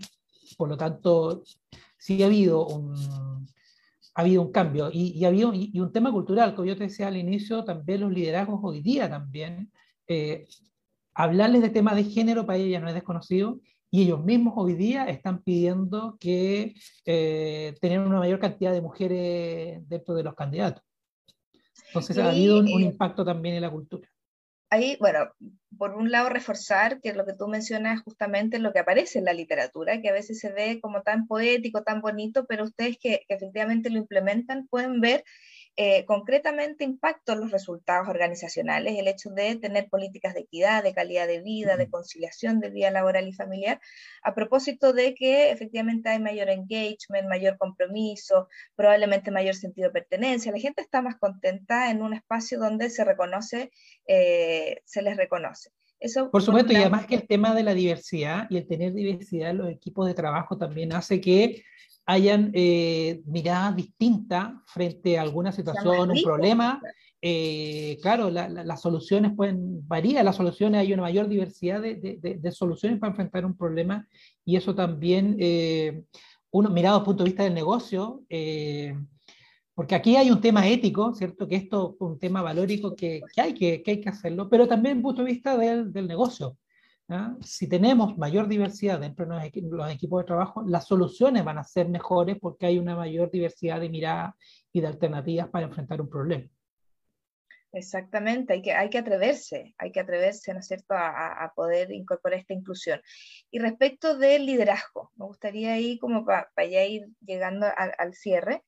Por 0.56 0.70
lo 0.70 0.78
tanto, 0.78 1.42
sí 1.98 2.22
ha 2.22 2.26
habido 2.26 2.66
un, 2.66 3.46
ha 4.14 4.20
habido 4.20 4.42
un 4.42 4.52
cambio 4.52 4.90
y, 4.92 5.12
y, 5.18 5.24
habido, 5.24 5.52
y, 5.52 5.78
un 5.80 5.92
tema 5.92 6.12
cultural, 6.12 6.54
como 6.54 6.66
yo 6.66 6.76
te 6.76 6.84
decía 6.84 7.08
al 7.08 7.16
inicio, 7.16 7.64
también 7.64 8.00
los 8.00 8.12
liderazgos 8.12 8.60
hoy 8.62 8.80
día 8.80 9.08
también, 9.10 9.72
eh, 10.06 10.46
hablarles 11.14 11.62
de 11.62 11.70
temas 11.70 11.96
de 11.96 12.04
género 12.04 12.46
para 12.46 12.58
ellos 12.58 12.70
ya 12.70 12.80
no 12.80 12.88
es 12.88 12.94
desconocido 12.94 13.60
y 13.90 14.02
ellos 14.02 14.24
mismos 14.24 14.54
hoy 14.56 14.74
día 14.74 15.04
están 15.06 15.42
pidiendo 15.42 16.16
que 16.18 16.74
eh, 17.04 17.74
tener 17.80 18.00
una 18.00 18.18
mayor 18.18 18.38
cantidad 18.38 18.72
de 18.72 18.80
mujeres 18.80 19.88
dentro 19.88 20.14
de 20.14 20.22
los 20.22 20.34
candidatos. 20.34 20.82
Entonces 21.88 22.18
ha 22.18 22.30
habido 22.30 22.58
un, 22.58 22.72
un 22.72 22.82
impacto 22.82 23.24
también 23.24 23.56
en 23.56 23.62
la 23.62 23.70
cultura 23.70 24.08
ahí, 24.74 24.96
bueno, 25.00 25.30
por 25.78 25.94
un 25.94 26.10
lado 26.10 26.28
reforzar 26.28 27.00
que 27.00 27.12
lo 27.12 27.24
que 27.24 27.34
tú 27.34 27.48
mencionas 27.48 28.02
justamente 28.02 28.56
es 28.56 28.62
lo 28.62 28.72
que 28.72 28.80
aparece 28.80 29.18
en 29.18 29.24
la 29.24 29.32
literatura, 29.32 30.00
que 30.00 30.08
a 30.08 30.12
veces 30.12 30.38
se 30.38 30.52
ve 30.52 30.80
como 30.80 31.02
tan 31.02 31.26
poético, 31.26 31.82
tan 31.82 32.00
bonito, 32.00 32.46
pero 32.46 32.64
ustedes 32.64 32.96
que, 33.00 33.24
que 33.26 33.34
efectivamente 33.34 33.90
lo 33.90 33.98
implementan 33.98 34.66
pueden 34.68 35.00
ver 35.00 35.24
eh, 35.76 36.04
concretamente 36.04 36.84
impacto 36.84 37.32
en 37.32 37.40
los 37.40 37.50
resultados 37.50 38.08
organizacionales, 38.08 38.96
el 38.96 39.08
hecho 39.08 39.30
de 39.30 39.56
tener 39.56 39.88
políticas 39.88 40.32
de 40.34 40.40
equidad, 40.42 40.84
de 40.84 40.94
calidad 40.94 41.26
de 41.26 41.40
vida, 41.40 41.76
de 41.76 41.90
conciliación 41.90 42.60
de 42.60 42.70
vida 42.70 42.92
laboral 42.92 43.26
y 43.26 43.32
familiar, 43.32 43.80
a 44.22 44.34
propósito 44.34 44.92
de 44.92 45.14
que 45.14 45.50
efectivamente 45.50 46.08
hay 46.10 46.20
mayor 46.20 46.48
engagement, 46.48 47.28
mayor 47.28 47.58
compromiso, 47.58 48.48
probablemente 48.76 49.32
mayor 49.32 49.56
sentido 49.56 49.88
de 49.88 49.94
pertenencia, 49.94 50.52
la 50.52 50.60
gente 50.60 50.80
está 50.80 51.02
más 51.02 51.16
contenta 51.16 51.90
en 51.90 52.02
un 52.02 52.14
espacio 52.14 52.60
donde 52.60 52.88
se 52.88 53.02
reconoce, 53.02 53.72
eh, 54.06 54.80
se 54.84 55.02
les 55.02 55.16
reconoce. 55.16 55.70
Eso, 55.98 56.30
por 56.30 56.42
supuesto, 56.42 56.72
y 56.72 56.76
además 56.76 57.06
que 57.06 57.14
el 57.14 57.26
tema 57.26 57.54
de 57.54 57.62
la 57.62 57.74
diversidad 57.74 58.46
y 58.50 58.58
el 58.58 58.66
tener 58.66 58.92
diversidad 58.92 59.50
en 59.50 59.58
los 59.58 59.70
equipos 59.70 60.06
de 60.06 60.14
trabajo 60.14 60.56
también 60.58 60.92
hace 60.92 61.20
que 61.20 61.64
hayan 62.06 62.50
eh, 62.52 63.22
miradas 63.26 63.76
distintas 63.76 64.52
frente 64.66 65.18
a 65.18 65.22
alguna 65.22 65.52
situación, 65.52 66.10
un 66.10 66.22
problema. 66.22 66.80
Eh, 67.22 67.98
claro, 68.02 68.30
las 68.30 68.82
soluciones 68.82 69.32
pueden 69.34 69.86
variar, 69.88 70.24
las 70.24 70.36
soluciones, 70.36 70.80
hay 70.80 70.92
una 70.92 71.02
mayor 71.02 71.26
diversidad 71.28 71.80
de, 71.80 72.52
soluciones 72.52 72.98
para 72.98 73.12
enfrentar 73.12 73.46
un 73.46 73.56
problema 73.56 74.06
y 74.44 74.56
eso 74.56 74.74
también, 74.74 75.36
eh, 75.38 76.04
uno 76.50 76.68
mirado 76.68 76.98
desde 76.98 77.02
el 77.02 77.04
punto 77.06 77.24
de 77.24 77.30
vista 77.30 77.44
del 77.44 77.54
negocio, 77.54 78.22
porque 79.74 79.94
aquí 79.94 80.16
hay 80.16 80.30
un 80.30 80.40
tema 80.42 80.68
ético, 80.68 81.14
¿cierto? 81.14 81.48
Que 81.48 81.56
esto 81.56 81.94
es 81.94 82.00
un 82.00 82.18
tema 82.18 82.42
valórico 82.42 82.94
que, 82.94 83.22
hay, 83.38 83.54
que, 83.54 83.82
hay 83.86 84.00
que 84.00 84.08
hacerlo, 84.08 84.48
pero 84.50 84.68
también 84.68 84.96
desde 84.96 84.98
el 84.98 85.02
punto 85.02 85.24
de 85.24 85.32
vista 85.32 85.56
del, 85.56 85.92
del 85.92 86.06
negocio. 86.06 86.58
Si 87.42 87.68
tenemos 87.68 88.16
mayor 88.16 88.48
diversidad 88.48 88.98
dentro 88.98 89.26
de 89.26 89.34
los, 89.62 89.92
equipos 89.92 90.22
de 90.22 90.26
trabajo, 90.26 90.62
las 90.66 90.86
soluciones 90.86 91.44
van 91.44 91.58
a 91.58 91.64
ser 91.64 91.88
mejores 91.88 92.38
porque 92.40 92.66
hay 92.66 92.78
una 92.78 92.96
mayor 92.96 93.30
diversidad 93.30 93.80
de 93.80 93.90
miradas 93.90 94.34
y 94.72 94.80
de 94.80 94.86
alternativas 94.86 95.48
para 95.48 95.66
enfrentar 95.66 96.00
un 96.00 96.08
problema. 96.08 96.48
Exactamente, 97.72 98.52
hay 98.52 98.62
que, 98.62 98.72
hay 98.72 98.88
que 98.88 98.98
atreverse, 98.98 99.74
hay 99.78 99.90
que 99.90 100.00
atreverse, 100.00 100.52
¿no 100.54 100.60
es 100.60 100.66
cierto?, 100.66 100.94
a, 100.94 101.52
poder 101.56 101.90
incorporar 101.90 102.38
esta 102.38 102.54
inclusión. 102.54 103.00
Y 103.50 103.58
respecto 103.58 104.16
del 104.16 104.46
liderazgo, 104.46 105.10
me 105.16 105.26
gustaría 105.26 105.76
ir 105.78 105.98
como 105.98 106.24
para 106.24 106.48
ya 106.56 106.84
ir 106.84 107.08
llegando 107.20 107.66
al 107.76 108.14
cierre, 108.14 108.62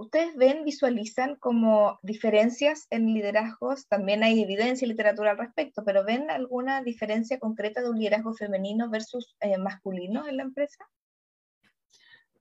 ¿Ustedes 0.00 0.36
ven, 0.36 0.64
visualizan 0.64 1.34
como 1.34 1.98
diferencias 2.02 2.86
en 2.90 3.12
liderazgos? 3.12 3.88
También 3.88 4.22
hay 4.22 4.40
evidencia 4.40 4.86
y 4.86 4.88
literatura 4.88 5.32
al 5.32 5.38
respecto, 5.38 5.82
pero 5.84 6.04
¿ven 6.04 6.30
alguna 6.30 6.84
diferencia 6.84 7.40
concreta 7.40 7.82
de 7.82 7.90
un 7.90 7.98
liderazgo 7.98 8.32
femenino 8.32 8.88
versus 8.88 9.36
eh, 9.40 9.58
masculino 9.58 10.28
en 10.28 10.36
la 10.36 10.44
empresa? 10.44 10.88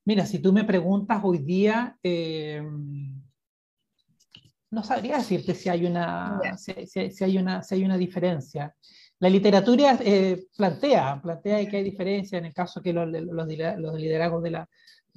Mira, 0.05 0.27
si 0.27 0.37
tú 0.37 0.53
me 0.53 0.65
preguntas 0.65 1.19
hoy 1.23 1.39
día, 1.39 1.97
eh, 2.03 2.61
no 4.69 4.83
sabría 4.83 5.17
decirte 5.17 5.55
si 5.55 5.69
hay 5.69 5.87
una, 5.87 6.39
si, 6.57 7.23
hay 7.23 7.37
una, 7.39 7.63
si 7.63 7.73
hay 7.73 7.83
una 7.83 7.97
diferencia. 7.97 8.75
la 9.17 9.31
literatura 9.31 9.97
eh, 10.01 10.45
plantea, 10.55 11.19
plantea 11.23 11.67
que 11.67 11.77
hay 11.77 11.83
diferencia 11.83 12.37
en 12.37 12.45
el 12.45 12.53
caso 12.53 12.83
que 12.83 12.93
los, 12.93 13.09
los, 13.09 13.47
liderazgos 13.47 14.43
de, 14.43 14.51
la, 14.51 14.69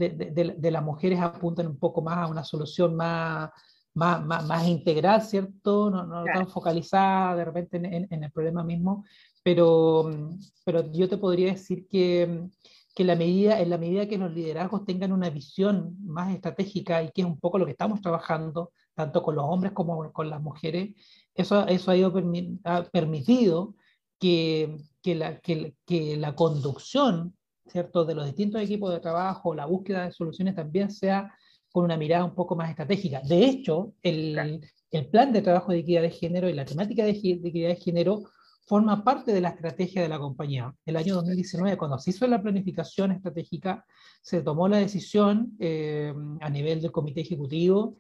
de, 0.09 0.55
de, 0.59 0.71
las 0.71 0.83
mujeres 0.83 1.21
apuntan 1.21 1.67
un 1.67 1.79
poco 1.79 2.01
más 2.03 2.19
a 2.19 2.27
una 2.27 2.45
solución 2.45 2.97
más, 2.97 3.51
más, 3.95 4.25
más, 4.25 4.67
integral, 4.67 5.23
¿cierto? 5.23 5.91
No, 5.91 6.07
no 6.07 6.25
tan 6.25 6.49
focalizada 6.49 7.37
de 7.37 7.45
repente 7.45 7.77
en, 7.77 8.07
en, 8.11 8.25
el 8.25 8.31
problema 8.33 8.65
mismo, 8.65 9.05
pero, 9.43 10.11
pero 10.65 10.91
yo 10.93 11.09
te 11.09 11.19
podría 11.19 11.53
decir 11.53 11.87
que, 11.89 12.49
que 12.95 13.05
la 13.05 13.17
medida, 13.17 13.61
en 13.61 13.71
la 13.71 13.79
medida 13.79 14.07
que 14.07 14.19
los 14.19 14.33
liderazgos 14.33 14.85
tengan 14.85 15.13
una 15.13 15.31
visión 15.31 15.97
más 16.05 16.35
estratégica 16.35 17.03
y 17.03 17.11
que 17.11 17.23
es 17.23 17.27
un 17.27 17.39
poco 17.39 17.59
lo 17.59 17.67
que 17.67 17.73
estamos 17.73 18.01
trabajando, 18.01 18.73
tanto 18.95 19.23
con 19.23 19.35
los 19.37 19.45
hombres 19.47 19.73
como 19.73 20.13
con 20.13 20.31
las 20.31 20.41
mujeres, 20.41 20.91
eso, 21.35 21.67
eso 21.67 21.91
ha, 21.91 21.97
ido 21.97 22.13
ha 22.65 22.83
permitido 22.85 23.75
que, 24.19 24.77
que, 25.03 25.15
la, 25.15 25.41
que, 25.41 25.75
que, 25.87 26.17
la 26.17 26.35
conducción 26.35 27.35
¿cierto? 27.71 28.05
de 28.05 28.15
los 28.15 28.27
distintos 28.27 28.61
equipos 28.61 28.93
de 28.93 29.01
trabajo, 29.01 29.55
la 29.55 29.67
búsqueda 29.67 30.05
de 30.05 30.13
soluciones 30.13 30.55
también 30.55 30.91
sea 30.91 31.33
con 31.71 31.85
una 31.85 31.97
mirada 31.97 32.25
un 32.25 32.35
poco 32.35 32.57
más 32.57 32.71
estratégica. 32.71 33.21
De 33.21 33.45
hecho, 33.45 33.95
el, 34.03 34.61
el 34.91 35.07
plan 35.09 35.33
de 35.33 35.43
trabajo 35.43 35.73
de 35.73 35.79
equidad 35.79 36.03
de 36.03 36.11
género 36.11 36.49
y 36.49 36.53
la 36.53 36.65
temática 36.65 37.05
de, 37.05 37.13
de, 37.13 37.49
equidad 37.49 37.69
de 37.69 37.77
género 37.77 38.23
forma 38.67 39.03
parte 39.03 39.33
de 39.33 39.41
la 39.41 39.51
estrategia 39.51 40.03
de 40.03 40.09
la 40.09 40.19
compañía. 40.19 40.75
El 40.85 40.97
año 40.97 41.15
2019, 41.15 41.77
cuando 41.77 41.99
se 41.99 42.11
hizo 42.11 42.27
la 42.27 42.43
planificación 42.43 43.13
estratégica, 43.13 43.85
se 44.23 44.43
tomó 44.43 44.69
la 44.69 44.79
decisión 44.79 45.57
eh, 45.59 46.13
a 46.41 46.51
nivel 46.51 46.81
del 46.81 46.93
comité 46.93 47.21
ejecutivo 47.21 47.97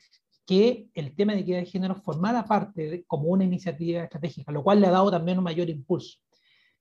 que 0.46 0.88
el 0.94 1.14
tema 1.14 1.34
de 1.34 1.40
equidad 1.40 1.58
de 1.58 1.66
género 1.66 1.94
formara 1.94 2.44
parte 2.44 3.04
como 3.06 3.28
una 3.28 3.44
iniciativa 3.44 4.02
estratégica, 4.02 4.50
lo 4.50 4.64
cual 4.64 4.80
le 4.80 4.88
ha 4.88 4.90
dado 4.90 5.10
también 5.10 5.38
un 5.38 5.44
mayor 5.44 5.70
impulso. 5.70 6.18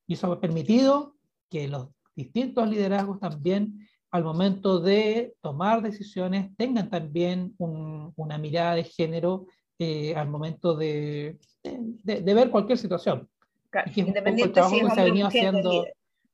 Y 0.08 0.14
eso 0.14 0.32
ha 0.32 0.42
permitido 0.42 1.16
que 1.50 1.68
los 1.68 1.90
distintos 2.20 2.70
liderazgos 2.70 3.20
también, 3.20 3.88
al 4.12 4.24
momento 4.24 4.80
de 4.80 5.36
tomar 5.42 5.82
decisiones, 5.82 6.56
tengan 6.58 6.90
también 6.90 7.54
una 7.58 8.38
mirada 8.38 8.76
de 8.76 8.84
género 8.84 9.46
eh, 9.78 10.16
al 10.16 10.28
momento 10.28 10.76
de, 10.76 11.40
de, 11.64 12.34
ver 12.34 12.50
cualquier 12.50 12.78
situación. 12.78 13.30
Claro, 13.70 13.92
y 13.96 14.02
es 14.02 14.08
el 14.08 14.52
trabajo 14.52 14.76
que 14.76 14.90
se 14.90 15.02
ha 15.02 15.04
venido 15.04 15.28
haciendo. 15.28 15.86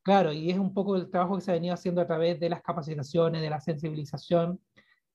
Claro, 0.01 0.31
y 0.31 0.51
es 0.51 0.57
un 0.57 0.73
poco 0.73 0.95
el 0.95 1.09
trabajo 1.09 1.35
que 1.35 1.41
se 1.41 1.51
ha 1.51 1.55
venido 1.55 1.73
haciendo 1.73 2.01
a 2.01 2.07
través 2.07 2.39
de 2.39 2.49
las 2.49 2.61
capacitaciones, 2.61 3.41
de 3.41 3.49
la 3.49 3.59
sensibilización, 3.59 4.59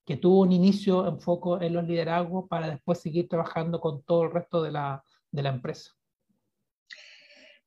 que 0.05 0.17
tuvo 0.17 0.41
un 0.41 0.51
inicio 0.51 1.07
en 1.07 1.19
foco 1.19 1.61
en 1.61 1.73
los 1.73 1.85
liderazgos 1.85 2.47
para 2.47 2.69
después 2.69 2.99
seguir 2.99 3.27
trabajando 3.27 3.79
con 3.79 4.03
todo 4.03 4.23
el 4.23 4.31
resto 4.31 4.61
de 4.61 4.71
la, 4.71 5.03
de 5.31 5.43
la 5.43 5.49
empresa. 5.49 5.91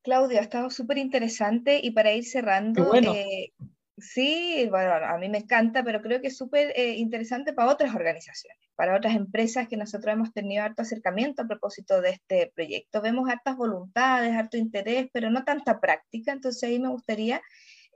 Claudio, 0.05 0.39
ha 0.39 0.43
estado 0.43 0.69
súper 0.69 0.99
interesante 0.99 1.81
y 1.83 1.91
para 1.93 2.13
ir 2.13 2.27
cerrando, 2.27 2.95
eh, 2.95 3.53
sí, 3.97 4.67
bueno, 4.69 4.93
a 4.93 5.17
mí 5.17 5.31
me 5.31 5.39
encanta, 5.39 5.83
pero 5.83 6.03
creo 6.03 6.21
que 6.21 6.27
es 6.27 6.37
súper 6.37 6.75
eh, 6.77 6.97
interesante 6.97 7.55
para 7.55 7.73
otras 7.73 7.95
organizaciones, 7.95 8.59
para 8.77 8.95
otras 8.95 9.17
empresas 9.17 9.67
que 9.67 9.79
nosotros 9.79 10.13
hemos 10.13 10.31
tenido 10.35 10.63
harto 10.63 10.83
acercamiento 10.83 11.41
a 11.41 11.47
propósito 11.47 12.03
de 12.03 12.11
este 12.11 12.53
proyecto. 12.55 13.01
Vemos 13.01 13.31
hartas 13.31 13.57
voluntades, 13.57 14.35
harto 14.35 14.59
interés, 14.59 15.09
pero 15.11 15.31
no 15.31 15.43
tanta 15.43 15.81
práctica, 15.81 16.33
entonces 16.33 16.63
ahí 16.65 16.79
me 16.79 16.91
gustaría 16.91 17.41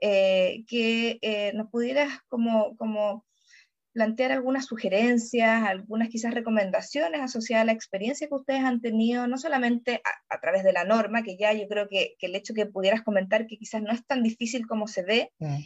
eh, 0.01 0.63
que 0.67 1.51
nos 1.53 1.69
pudieras 1.69 2.09
como, 2.27 2.75
como 2.75 3.23
plantear 3.93 4.31
algunas 4.31 4.65
sugerencias, 4.65 5.63
algunas 5.63 6.09
quizás 6.09 6.33
recomendaciones 6.33 7.21
asociadas 7.21 7.63
a 7.63 7.65
la 7.65 7.71
experiencia 7.71 8.27
que 8.27 8.35
ustedes 8.35 8.61
han 8.61 8.81
tenido, 8.81 9.27
no 9.27 9.37
solamente 9.37 10.01
a, 10.29 10.39
través 10.39 10.63
de 10.63 10.73
la 10.73 10.83
norma, 10.83 11.23
que 11.23 11.37
ya 11.37 11.53
yo 11.53 11.67
creo 11.67 11.87
que, 11.87 12.15
el 12.19 12.35
hecho 12.35 12.53
que 12.53 12.65
pudieras 12.65 13.01
comentar 13.01 13.47
que 13.47 13.57
quizás 13.57 13.81
no 13.81 13.91
es 13.91 14.05
tan 14.05 14.23
difícil 14.23 14.67
como 14.67 14.87
se 14.87 15.03
ve, 15.03 15.31
mm, 15.39 15.57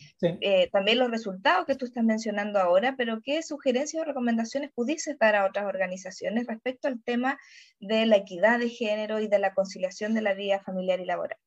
eh, 0.42 0.70
también 0.72 1.00
los 1.00 1.12
resultados 1.12 1.66
que 1.66 1.76
tú 1.76 1.86
estás 1.86 2.04
mencionando 2.04 2.60
ahora, 2.60 2.96
pero 2.98 3.22
qué 3.22 3.44
sugerencias 3.44 4.02
o 4.02 4.06
recomendaciones 4.06 4.72
pudiese 4.74 5.16
dar 5.20 5.36
a 5.36 5.46
otras 5.46 5.66
organizaciones 5.66 6.48
respecto 6.48 6.88
al 6.88 7.04
tema 7.04 7.38
de 7.80 8.06
la 8.06 8.18
equidad 8.18 8.60
de 8.60 8.70
género 8.70 9.20
y 9.20 9.28
de 9.28 9.40
la 9.40 9.54
conciliación 9.54 10.14
de 10.14 10.22
la 10.22 10.34
vida 10.34 10.62
familiar 10.62 11.00
y 11.00 11.06
laboral. 11.06 11.38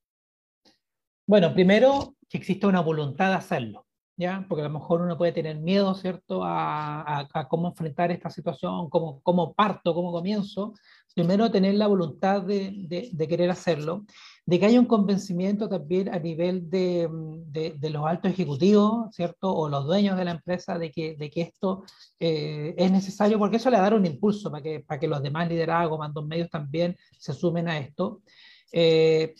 Bueno, 1.26 1.52
primero 1.54 2.16
que 2.28 2.38
exista 2.38 2.68
una 2.68 2.80
voluntad 2.80 3.30
de 3.30 3.36
hacerlo. 3.36 3.85
¿Ya? 4.16 4.44
Porque 4.48 4.62
a 4.62 4.68
lo 4.68 4.78
mejor 4.78 5.02
uno 5.02 5.18
puede 5.18 5.32
tener 5.32 5.58
miedo, 5.58 5.94
¿cierto?, 5.94 6.40
a, 6.44 7.28
cómo 7.48 7.68
enfrentar 7.68 8.10
esta 8.10 8.30
situación, 8.30 8.88
cómo, 8.88 9.20
cómo, 9.22 9.52
parto, 9.54 9.94
cómo 9.94 10.12
comienzo. 10.12 10.74
Primero, 11.14 11.50
tener 11.50 11.74
la 11.74 11.86
voluntad 11.86 12.42
de, 12.42 13.10
de, 13.12 13.28
querer 13.28 13.50
hacerlo, 13.50 14.04
de 14.44 14.58
que 14.58 14.66
haya 14.66 14.80
un 14.80 14.86
convencimiento 14.86 15.68
también 15.68 16.12
a 16.12 16.18
nivel 16.18 16.68
de, 16.68 17.08
de, 17.48 17.90
los 17.90 18.06
altos 18.06 18.30
ejecutivos, 18.32 19.14
¿cierto?, 19.14 19.52
o 19.54 19.68
los 19.68 19.86
dueños 19.86 20.16
de 20.16 20.24
la 20.24 20.32
empresa, 20.32 20.78
de 20.78 20.90
que, 20.90 21.16
de 21.16 21.30
que 21.30 21.42
esto 21.42 21.84
eh, 22.18 22.74
es 22.76 22.90
necesario, 22.90 23.38
porque 23.38 23.56
eso 23.56 23.70
le 23.70 23.78
dará 23.78 23.96
un 23.96 24.06
impulso 24.06 24.50
para 24.50 24.62
que, 24.62 24.80
para 24.80 25.00
que 25.00 25.08
los 25.08 25.22
demás 25.22 25.48
liderazgos, 25.48 25.98
mandos 25.98 26.26
medios 26.26 26.50
también 26.50 26.96
se 27.18 27.32
sumen 27.32 27.68
a 27.68 27.78
esto. 27.78 28.22
Eh, 28.72 29.34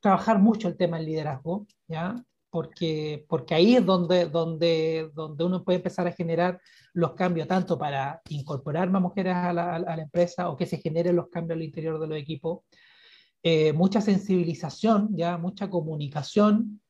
trabajar 0.00 0.38
mucho 0.38 0.68
el 0.68 0.76
tema 0.76 0.98
del 0.98 1.06
liderazgo, 1.06 1.66
¿ya? 1.88 2.14
Porque, 2.56 3.26
porque 3.28 3.54
ahí 3.54 3.76
es 3.76 3.84
donde, 3.84 4.24
donde, 4.24 5.10
donde 5.12 5.44
uno 5.44 5.62
puede 5.62 5.76
empezar 5.76 6.06
a 6.06 6.12
generar 6.12 6.58
los 6.94 7.12
cambios, 7.12 7.46
tanto 7.46 7.78
para 7.78 8.22
incorporar 8.30 8.88
más 8.88 9.02
mujeres 9.02 9.34
a 9.34 9.52
la, 9.52 9.94
empresa 9.98 10.48
o 10.48 10.56
que 10.56 10.64
se 10.64 10.78
generen 10.78 11.16
los 11.16 11.28
cambios 11.28 11.58
al 11.58 11.64
interior 11.64 12.00
de 12.00 12.06
los 12.06 12.16
equipos. 12.16 12.60
Eh, 13.42 13.74
mucha 13.74 14.00
sensibilización, 14.00 15.14
ya 15.14 15.36
mucha 15.36 15.68
comunicación 15.68 16.80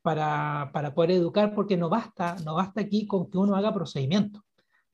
para, 0.00 0.70
para, 0.72 0.94
poder 0.94 1.10
educar, 1.10 1.52
porque 1.56 1.76
no 1.76 1.88
basta, 1.88 2.36
no 2.44 2.54
basta 2.54 2.82
aquí 2.82 3.08
con 3.08 3.28
que 3.28 3.38
uno 3.38 3.56
haga 3.56 3.74
procedimientos. 3.74 4.44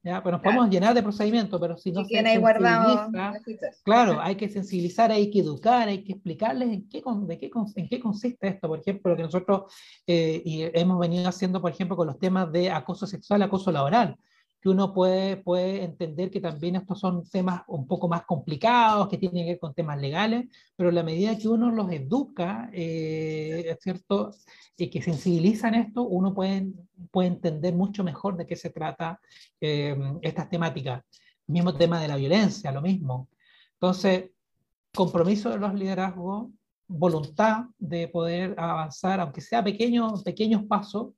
¿Ya? 0.02 0.22
Pues 0.22 0.32
nos 0.32 0.42
podemos 0.42 0.68
llenar 0.68 0.94
de 0.94 1.02
procedimientos, 1.02 1.60
pero 1.60 1.76
si 1.76 1.92
no 1.92 2.04
se 2.04 2.14
sensibiliza, 2.14 3.40
claro, 3.84 4.18
hay 4.20 4.36
que 4.36 4.48
sensibilizar, 4.48 5.10
hay 5.10 5.30
que 5.30 5.40
educar, 5.40 5.88
hay 5.88 6.02
que 6.04 6.12
explicarles 6.12 6.70
en 6.70 6.88
qué, 6.88 7.02
de 7.26 7.38
qué, 7.38 7.50
en 7.76 7.88
qué 7.88 8.00
consiste 8.00 8.48
esto. 8.48 8.68
Por 8.68 8.80
ejemplo, 8.80 9.10
lo 9.10 9.16
que 9.16 9.22
nosotros 9.22 9.72
eh, 10.06 10.42
y 10.44 10.62
hemos 10.78 10.98
venido 10.98 11.28
haciendo, 11.28 11.60
por 11.60 11.70
ejemplo, 11.70 11.96
con 11.96 12.06
los 12.06 12.18
temas 12.18 12.50
de 12.52 12.70
acoso 12.70 13.06
sexual, 13.06 13.42
acoso 13.42 13.70
laboral 13.70 14.18
que 14.62 14.68
uno 14.68 14.94
puede, 14.94 15.38
puede 15.38 15.82
entender 15.82 16.30
que 16.30 16.40
también 16.40 16.76
estos 16.76 17.00
son 17.00 17.28
temas 17.28 17.62
un 17.66 17.88
poco 17.88 18.06
más 18.06 18.24
complicados, 18.24 19.08
que 19.08 19.18
tienen 19.18 19.44
que 19.44 19.50
ver 19.50 19.58
con 19.58 19.74
temas 19.74 20.00
legales, 20.00 20.46
pero 20.76 20.92
la 20.92 21.02
medida 21.02 21.36
que 21.36 21.48
uno 21.48 21.72
los 21.72 21.90
educa, 21.90 22.70
eh, 22.72 23.64
¿es 23.66 23.78
cierto? 23.80 24.32
Y 24.76 24.88
que 24.88 25.02
sensibilizan 25.02 25.74
esto, 25.74 26.02
uno 26.02 26.32
puede, 26.32 26.68
puede 27.10 27.28
entender 27.28 27.74
mucho 27.74 28.04
mejor 28.04 28.36
de 28.36 28.46
qué 28.46 28.54
se 28.54 28.70
trata 28.70 29.20
eh, 29.60 29.96
estas 30.22 30.48
temáticas. 30.48 31.02
Mismo 31.48 31.74
tema 31.74 32.00
de 32.00 32.06
la 32.06 32.16
violencia, 32.16 32.70
lo 32.70 32.82
mismo. 32.82 33.28
Entonces, 33.72 34.30
compromiso 34.94 35.50
de 35.50 35.58
los 35.58 35.74
liderazgos, 35.74 36.52
voluntad 36.86 37.64
de 37.78 38.06
poder 38.06 38.54
avanzar, 38.56 39.18
aunque 39.18 39.40
sea 39.40 39.64
pequeños, 39.64 40.22
pequeños 40.22 40.62
pasos, 40.66 41.14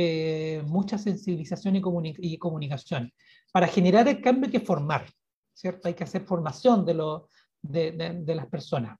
eh, 0.00 0.62
mucha 0.64 0.96
sensibilización 0.96 1.74
y, 1.74 2.38
comunicación. 2.38 3.12
Para 3.50 3.66
generar 3.66 4.06
el 4.06 4.20
cambio 4.20 4.44
hay 4.44 4.52
que 4.52 4.60
formar, 4.60 5.06
¿cierto? 5.52 5.88
Hay 5.88 5.94
que 5.94 6.04
hacer 6.04 6.24
formación 6.24 6.86
de, 6.86 6.94
lo, 6.94 7.28
de, 7.62 8.22
las 8.24 8.46
personas. 8.46 8.96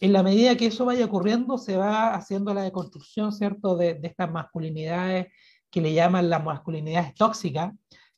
En 0.00 0.12
la 0.12 0.24
medida 0.24 0.56
que 0.56 0.66
eso 0.66 0.84
vaya 0.84 1.04
ocurriendo, 1.04 1.56
se 1.56 1.76
va 1.76 2.14
haciendo 2.16 2.52
la 2.52 2.62
deconstrucción, 2.62 3.30
¿cierto? 3.30 3.76
De, 3.76 4.00
estas 4.02 4.28
masculinidades 4.28 5.28
que 5.70 5.80
le 5.80 5.92
llaman 5.92 6.28
las 6.28 6.42
masculinidades 6.42 7.14
tóxicas. 7.14 7.72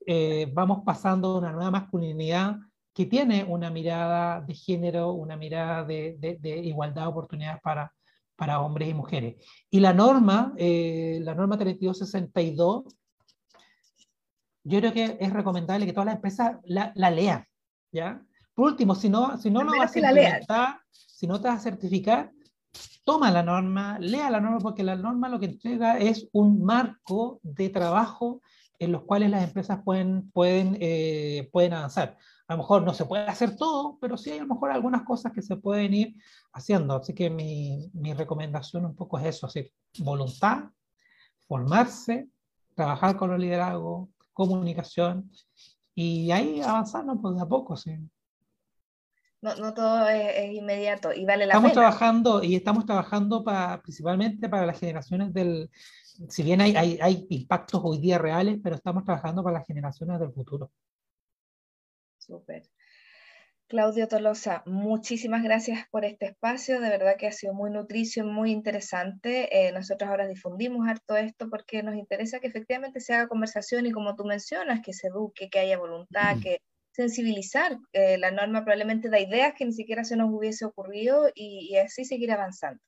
Eh, 0.07 0.51
vamos 0.55 0.85
pasando 0.87 1.35
a 1.35 1.39
una 1.39 1.53
nueva 1.53 1.71
masculinidad 1.71 2.57
que 2.95 3.05
tiene 3.05 3.45
una 3.45 3.69
mirada 3.69 4.41
de 4.41 4.55
género, 4.55 5.13
una 5.13 5.37
mirada 5.37 5.85
de, 5.85 6.17
de 6.19 6.59
igualdad 6.61 7.03
de 7.03 7.09
oportunidades 7.09 7.61
para, 7.61 7.93
para 8.37 8.61
hombres 8.61 8.89
y 8.89 8.95
mujeres. 8.95 9.37
Y 9.71 9.81
la 9.81 9.93
norma, 9.93 10.53
eh, 10.57 11.21
la 11.23 11.35
norma 11.35 11.59
3262, 11.59 12.85
yo 14.65 14.79
creo 14.79 14.93
que 14.93 15.17
es 15.21 15.33
recomendable 15.33 15.87
que 15.87 15.93
todas 15.93 16.07
las 16.07 16.17
empresas 16.17 16.59
la, 16.65 16.93
la 16.95 17.11
lean, 17.11 17.45
¿ya? 17.91 18.23
Por 18.55 18.67
último, 18.71 18.95
si 18.95 19.09
no, 19.09 19.39
si 19.39 19.51
no 19.51 19.63
lo 19.65 19.77
vas 19.77 19.95
a 19.97 19.99
implementar, 19.99 20.81
si 20.91 21.27
no 21.27 21.41
te 21.41 21.49
vas 21.49 21.59
a 21.59 21.63
certificar, 21.63 22.33
toma 23.05 23.31
la 23.31 23.43
norma, 23.43 23.99
lea 23.99 24.31
la 24.31 24.41
norma, 24.41 24.59
porque 24.59 24.85
la 24.85 24.97
norma 24.97 25.29
lo 25.29 25.41
que 25.41 25.47
entrega 25.47 25.99
es 25.99 26.29
un 26.33 26.65
marco 26.65 27.41
de 27.43 27.71
trabajo 27.71 28.41
en 28.83 28.91
los 28.91 29.05
cuales 29.05 29.31
las 29.31 29.45
empresas 29.45 29.81
pueden, 29.85 30.29
pueden, 30.33 30.77
eh, 30.81 31.49
pueden 31.53 31.73
avanzar. 31.73 32.19
A 32.49 32.55
lo 32.55 32.59
mejor 32.59 32.83
no 32.83 32.93
se 32.93 33.05
puede 33.05 33.29
hacer 33.29 33.55
todo, 33.55 33.97
pero 34.01 34.17
sí 34.17 34.31
hay 34.31 34.39
a 34.39 34.43
lo 34.43 34.55
mejor 34.55 34.73
algunas 34.73 35.03
cosas 35.03 35.33
que 35.33 35.41
se 35.41 35.57
pueden 35.57 35.95
ir 35.95 36.17
haciendo. 36.53 36.97
Así 36.97 37.15
que 37.15 37.31
mi, 37.31 37.89
mi 37.95 38.13
recomendación 38.13 38.85
un 38.85 38.97
poco 38.97 39.21
es 39.21 39.27
eso, 39.27 39.47
así, 39.47 39.73
voluntad, 39.99 40.65
formarse, 41.47 42.29
trabajar 42.75 43.17
con 43.17 43.31
los 43.31 43.39
liderazgos, 43.39 44.09
comunicación 44.33 45.31
y 45.95 46.33
ahí 46.33 46.61
avanzando 46.61 47.21
pues, 47.21 47.37
de 47.37 47.43
a 47.43 47.47
poco. 47.47 47.77
¿sí? 47.77 47.97
No, 49.43 49.57
no 49.57 49.75
todo 49.75 50.09
es, 50.09 50.55
inmediato 50.55 51.13
y 51.13 51.25
vale 51.25 51.47
la 51.47 51.53
estamos 51.53 51.73
pena. 51.73 51.83
Trabajando, 51.83 52.43
y 52.43 52.55
estamos 52.55 52.87
trabajando 52.87 53.45
para, 53.45 53.83
principalmente 53.83 54.49
para 54.49 54.67
las 54.67 54.79
generaciones 54.79 55.35
del, 55.35 55.69
si 56.29 56.43
bien 56.43 56.61
hay, 56.61 56.77
hay, 56.77 56.99
hay 57.03 57.27
impactos 57.29 57.81
hoy 57.85 57.99
día 57.99 58.19
reales, 58.19 58.59
pero 58.63 58.77
estamos 58.77 59.05
trabajando 59.05 59.43
para 59.43 59.59
las 59.59 59.67
generaciones 59.67 60.21
del 60.21 60.33
futuro. 60.33 60.71
Súper. 62.19 62.63
Claudio 63.67 64.07
Tolosa, 64.07 64.63
muchísimas 64.67 65.43
gracias 65.43 65.89
por 65.91 66.05
este 66.05 66.27
espacio, 66.27 66.79
de 66.81 66.91
verdad 66.91 67.17
que 67.19 67.27
ha 67.27 67.33
sido 67.33 67.55
muy 67.55 67.71
nutricio, 67.71 68.25
muy 68.25 68.53
interesante. 68.53 69.67
Eh, 69.67 69.73
nosotros 69.73 70.11
ahora 70.11 70.29
difundimos 70.29 70.87
harto 70.87 71.17
esto 71.17 71.49
porque 71.49 71.83
nos 71.83 71.97
interesa 71.97 72.39
que 72.39 72.49
efectivamente 72.49 73.01
se 73.01 73.15
haga 73.15 73.29
conversación 73.29 73.87
y 73.87 73.91
como 73.91 74.15
tú 74.15 74.25
mencionas, 74.25 74.83
que 74.83 74.93
se 74.93 75.09
eduque, 75.09 75.49
que 75.49 75.59
haya 75.59 75.79
voluntad, 75.79 76.37
que 76.43 76.61
sensibilizar. 76.93 77.79
Eh, 77.93 78.19
la 78.19 78.31
norma 78.31 78.65
probablemente 78.65 79.09
da 79.09 79.19
ideas 79.19 79.55
que 79.57 79.65
ni 79.65 79.73
siquiera 79.73 80.05
se 80.05 80.17
nos 80.17 80.31
hubiese 80.31 80.65
ocurrido 80.65 81.29
y, 81.35 81.77
así 81.77 82.05
seguir 82.05 82.31
avanzando. 82.33 82.81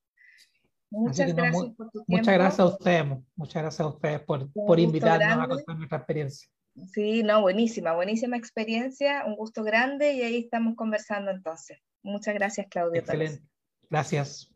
Muchas 0.90 1.34
gracias 1.34 1.74
por 1.76 1.90
tu 1.90 2.04
tiempo. 2.04 2.04
Muchas 2.06 2.34
gracias 2.34 2.60
a 2.60 2.66
ustedes, 2.66 3.04
muchas 3.34 3.62
gracias 3.62 3.80
a 3.80 3.88
ustedes 3.88 4.20
por, 4.20 4.52
por 4.52 4.78
invitarnos 4.78 5.44
a 5.44 5.48
contar 5.48 5.76
nuestra 5.76 5.98
experiencia. 5.98 6.48
Sí, 6.92 7.22
no, 7.22 7.40
buenísima, 7.40 7.94
buenísima 7.94 8.36
experiencia, 8.36 9.24
un 9.26 9.36
gusto 9.36 9.62
grande 9.62 10.12
y 10.12 10.22
ahí 10.22 10.38
estamos 10.38 10.76
conversando 10.76 11.30
entonces. 11.30 11.78
Muchas 12.02 12.34
gracias, 12.34 12.66
Claudia. 12.68 13.00
Excelente. 13.00 13.42
Gracias. 13.90 14.50